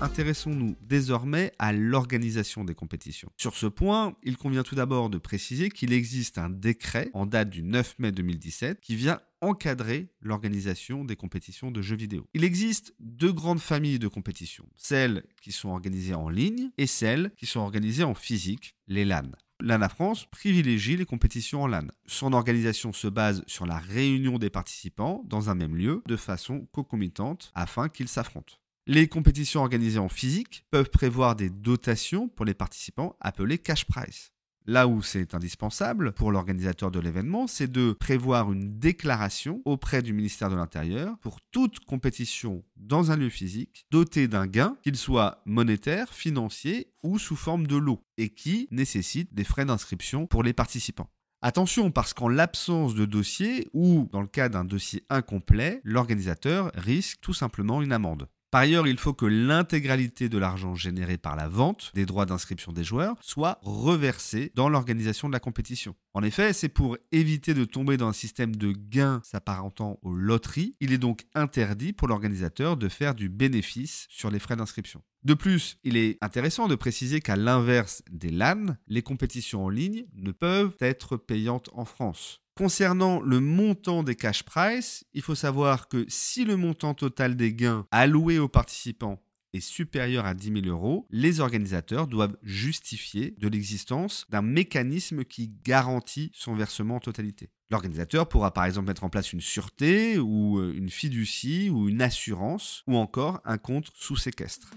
Intéressons-nous 0.00 0.76
désormais 0.80 1.52
à 1.58 1.72
l'organisation 1.72 2.64
des 2.64 2.74
compétitions. 2.74 3.30
Sur 3.36 3.56
ce 3.56 3.66
point, 3.66 4.16
il 4.22 4.36
convient 4.36 4.62
tout 4.62 4.74
d'abord 4.74 5.10
de 5.10 5.18
préciser 5.18 5.70
qu'il 5.70 5.92
existe 5.92 6.38
un 6.38 6.50
décret 6.50 7.10
en 7.14 7.26
date 7.26 7.50
du 7.50 7.62
9 7.62 7.98
mai 7.98 8.12
2017 8.12 8.80
qui 8.80 8.96
vient 8.96 9.20
encadrer 9.40 10.08
l'organisation 10.20 11.04
des 11.04 11.16
compétitions 11.16 11.70
de 11.70 11.82
jeux 11.82 11.96
vidéo. 11.96 12.26
Il 12.34 12.44
existe 12.44 12.94
deux 13.00 13.32
grandes 13.32 13.60
familles 13.60 13.98
de 13.98 14.08
compétitions, 14.08 14.68
celles 14.76 15.24
qui 15.40 15.52
sont 15.52 15.68
organisées 15.68 16.14
en 16.14 16.28
ligne 16.28 16.70
et 16.76 16.86
celles 16.86 17.32
qui 17.36 17.46
sont 17.46 17.60
organisées 17.60 18.04
en 18.04 18.14
physique, 18.14 18.76
les 18.86 19.04
LAN. 19.04 19.30
L'ANA 19.60 19.88
France 19.88 20.26
privilégie 20.30 20.96
les 20.96 21.04
compétitions 21.04 21.62
en 21.62 21.66
LAN. 21.66 21.88
Son 22.06 22.32
organisation 22.32 22.92
se 22.92 23.08
base 23.08 23.42
sur 23.48 23.66
la 23.66 23.78
réunion 23.78 24.38
des 24.38 24.50
participants 24.50 25.24
dans 25.26 25.50
un 25.50 25.56
même 25.56 25.74
lieu 25.74 26.02
de 26.06 26.16
façon 26.16 26.68
concomitante 26.70 27.50
afin 27.56 27.88
qu'ils 27.88 28.08
s'affrontent. 28.08 28.54
Les 28.90 29.06
compétitions 29.06 29.60
organisées 29.60 29.98
en 29.98 30.08
physique 30.08 30.64
peuvent 30.70 30.88
prévoir 30.88 31.36
des 31.36 31.50
dotations 31.50 32.26
pour 32.26 32.46
les 32.46 32.54
participants 32.54 33.16
appelées 33.20 33.58
cash 33.58 33.84
price. 33.84 34.32
Là 34.64 34.88
où 34.88 35.02
c'est 35.02 35.34
indispensable 35.34 36.12
pour 36.12 36.32
l'organisateur 36.32 36.90
de 36.90 36.98
l'événement, 36.98 37.46
c'est 37.46 37.70
de 37.70 37.92
prévoir 37.92 38.50
une 38.50 38.78
déclaration 38.78 39.60
auprès 39.66 40.00
du 40.00 40.14
ministère 40.14 40.48
de 40.48 40.56
l'Intérieur 40.56 41.18
pour 41.18 41.42
toute 41.50 41.80
compétition 41.80 42.64
dans 42.78 43.10
un 43.10 43.18
lieu 43.18 43.28
physique 43.28 43.84
dotée 43.90 44.26
d'un 44.26 44.46
gain, 44.46 44.74
qu'il 44.82 44.96
soit 44.96 45.42
monétaire, 45.44 46.14
financier 46.14 46.90
ou 47.02 47.18
sous 47.18 47.36
forme 47.36 47.66
de 47.66 47.76
lot, 47.76 48.02
et 48.16 48.30
qui 48.30 48.68
nécessite 48.70 49.34
des 49.34 49.44
frais 49.44 49.66
d'inscription 49.66 50.26
pour 50.26 50.42
les 50.42 50.54
participants. 50.54 51.10
Attention, 51.42 51.90
parce 51.90 52.14
qu'en 52.14 52.28
l'absence 52.28 52.94
de 52.94 53.04
dossier 53.04 53.68
ou 53.74 54.08
dans 54.12 54.22
le 54.22 54.26
cas 54.26 54.48
d'un 54.48 54.64
dossier 54.64 55.04
incomplet, 55.10 55.82
l'organisateur 55.84 56.72
risque 56.74 57.18
tout 57.20 57.34
simplement 57.34 57.82
une 57.82 57.92
amende. 57.92 58.28
Par 58.50 58.62
ailleurs, 58.62 58.86
il 58.86 58.96
faut 58.96 59.12
que 59.12 59.26
l'intégralité 59.26 60.30
de 60.30 60.38
l'argent 60.38 60.74
généré 60.74 61.18
par 61.18 61.36
la 61.36 61.48
vente 61.48 61.90
des 61.94 62.06
droits 62.06 62.24
d'inscription 62.24 62.72
des 62.72 62.82
joueurs 62.82 63.16
soit 63.20 63.58
reversée 63.60 64.52
dans 64.54 64.70
l'organisation 64.70 65.28
de 65.28 65.34
la 65.34 65.40
compétition. 65.40 65.94
En 66.14 66.22
effet, 66.22 66.54
c'est 66.54 66.70
pour 66.70 66.96
éviter 67.12 67.52
de 67.52 67.66
tomber 67.66 67.98
dans 67.98 68.08
un 68.08 68.14
système 68.14 68.56
de 68.56 68.72
gains 68.72 69.20
s'apparentant 69.22 69.98
aux 70.00 70.14
loteries. 70.14 70.76
Il 70.80 70.94
est 70.94 70.98
donc 70.98 71.26
interdit 71.34 71.92
pour 71.92 72.08
l'organisateur 72.08 72.78
de 72.78 72.88
faire 72.88 73.14
du 73.14 73.28
bénéfice 73.28 74.06
sur 74.08 74.30
les 74.30 74.38
frais 74.38 74.56
d'inscription. 74.56 75.02
De 75.24 75.34
plus, 75.34 75.76
il 75.84 75.98
est 75.98 76.16
intéressant 76.22 76.68
de 76.68 76.74
préciser 76.74 77.20
qu'à 77.20 77.36
l'inverse 77.36 78.02
des 78.10 78.30
LAN, 78.30 78.76
les 78.86 79.02
compétitions 79.02 79.66
en 79.66 79.68
ligne 79.68 80.06
ne 80.14 80.30
peuvent 80.30 80.76
être 80.80 81.18
payantes 81.18 81.68
en 81.74 81.84
France. 81.84 82.40
Concernant 82.58 83.20
le 83.20 83.38
montant 83.38 84.02
des 84.02 84.16
cash 84.16 84.42
price, 84.42 85.04
il 85.14 85.22
faut 85.22 85.36
savoir 85.36 85.86
que 85.86 86.04
si 86.08 86.44
le 86.44 86.56
montant 86.56 86.92
total 86.92 87.36
des 87.36 87.54
gains 87.54 87.86
alloués 87.92 88.40
aux 88.40 88.48
participants 88.48 89.22
est 89.52 89.60
supérieur 89.60 90.26
à 90.26 90.34
10 90.34 90.62
000 90.62 90.66
euros, 90.66 91.06
les 91.10 91.38
organisateurs 91.38 92.08
doivent 92.08 92.36
justifier 92.42 93.36
de 93.38 93.46
l'existence 93.46 94.26
d'un 94.30 94.42
mécanisme 94.42 95.24
qui 95.24 95.52
garantit 95.62 96.32
son 96.34 96.56
versement 96.56 96.96
en 96.96 97.00
totalité. 97.00 97.48
L'organisateur 97.70 98.28
pourra 98.28 98.52
par 98.52 98.64
exemple 98.64 98.88
mettre 98.88 99.04
en 99.04 99.08
place 99.08 99.32
une 99.32 99.40
sûreté 99.40 100.18
ou 100.18 100.58
euh, 100.58 100.74
une 100.76 100.90
fiducie 100.90 101.70
ou 101.70 101.88
une 101.88 102.02
assurance 102.02 102.82
ou 102.88 102.96
encore 102.96 103.40
un 103.44 103.58
compte 103.58 103.92
sous 103.94 104.16
séquestre. 104.16 104.72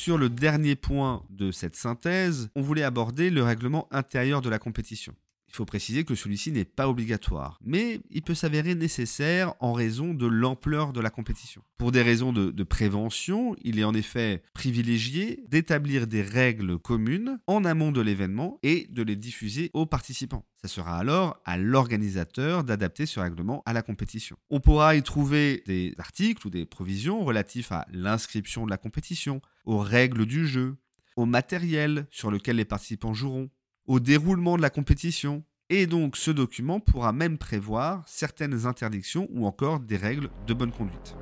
Sur 0.00 0.16
le 0.16 0.30
dernier 0.30 0.76
point 0.76 1.22
de 1.28 1.52
cette 1.52 1.76
synthèse, 1.76 2.48
on 2.56 2.62
voulait 2.62 2.84
aborder 2.84 3.28
le 3.28 3.42
règlement 3.42 3.86
intérieur 3.90 4.40
de 4.40 4.48
la 4.48 4.58
compétition. 4.58 5.14
Il 5.50 5.56
faut 5.56 5.64
préciser 5.64 6.04
que 6.04 6.14
celui-ci 6.14 6.52
n'est 6.52 6.64
pas 6.64 6.88
obligatoire, 6.88 7.58
mais 7.60 8.00
il 8.10 8.22
peut 8.22 8.36
s'avérer 8.36 8.76
nécessaire 8.76 9.54
en 9.58 9.72
raison 9.72 10.14
de 10.14 10.26
l'ampleur 10.26 10.92
de 10.92 11.00
la 11.00 11.10
compétition. 11.10 11.62
Pour 11.76 11.90
des 11.90 12.02
raisons 12.02 12.32
de, 12.32 12.62
prévention, 12.62 13.56
il 13.62 13.80
est 13.80 13.84
en 13.84 13.94
effet 13.94 14.44
privilégié 14.54 15.42
d'établir 15.48 16.06
des 16.06 16.22
règles 16.22 16.78
communes 16.78 17.40
en 17.48 17.64
amont 17.64 17.90
de 17.90 18.00
l'événement 18.00 18.60
et 18.62 18.86
de 18.90 19.02
les 19.02 19.16
diffuser 19.16 19.70
aux 19.74 19.86
participants. 19.86 20.46
Ça 20.62 20.68
sera 20.68 20.96
alors 20.96 21.40
à 21.44 21.58
l'organisateur 21.58 22.62
d'adapter 22.62 23.06
ce 23.06 23.18
règlement 23.18 23.62
à 23.66 23.72
la 23.72 23.82
compétition. 23.82 24.36
On 24.50 24.60
pourra 24.60 24.94
y 24.94 25.02
trouver 25.02 25.64
des 25.66 25.94
articles 25.98 26.46
ou 26.46 26.50
des 26.50 26.64
provisions 26.64 27.24
relatifs 27.24 27.72
à 27.72 27.86
l'inscription 27.92 28.66
de 28.66 28.70
la 28.70 28.76
compétition, 28.76 29.40
aux 29.64 29.78
règles 29.78 30.26
du 30.26 30.46
jeu, 30.46 30.76
au 31.16 31.26
matériel 31.26 32.06
sur 32.10 32.30
lequel 32.30 32.56
les 32.56 32.64
participants 32.64 33.14
joueront, 33.14 33.50
au 33.90 33.98
déroulement 33.98 34.56
de 34.56 34.62
la 34.62 34.70
compétition. 34.70 35.42
Et 35.68 35.88
donc 35.88 36.16
ce 36.16 36.30
document 36.30 36.78
pourra 36.78 37.12
même 37.12 37.38
prévoir 37.38 38.04
certaines 38.06 38.64
interdictions 38.64 39.26
ou 39.32 39.46
encore 39.46 39.80
des 39.80 39.96
règles 39.96 40.30
de 40.46 40.54
bonne 40.54 40.70
conduite. 40.70 41.16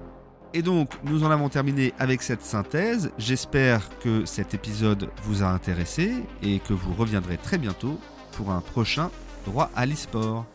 Et 0.54 0.62
donc, 0.62 0.92
nous 1.04 1.24
en 1.24 1.30
avons 1.30 1.50
terminé 1.50 1.92
avec 1.98 2.22
cette 2.22 2.40
synthèse. 2.42 3.10
J'espère 3.18 3.98
que 3.98 4.24
cet 4.24 4.54
épisode 4.54 5.10
vous 5.22 5.42
a 5.42 5.46
intéressé 5.46 6.12
et 6.42 6.58
que 6.58 6.72
vous 6.72 6.94
reviendrez 6.94 7.36
très 7.36 7.58
bientôt 7.58 8.00
pour 8.32 8.50
un 8.50 8.62
prochain 8.62 9.10
droit 9.44 9.70
à 9.74 9.84
l'e-sport. 9.84 10.46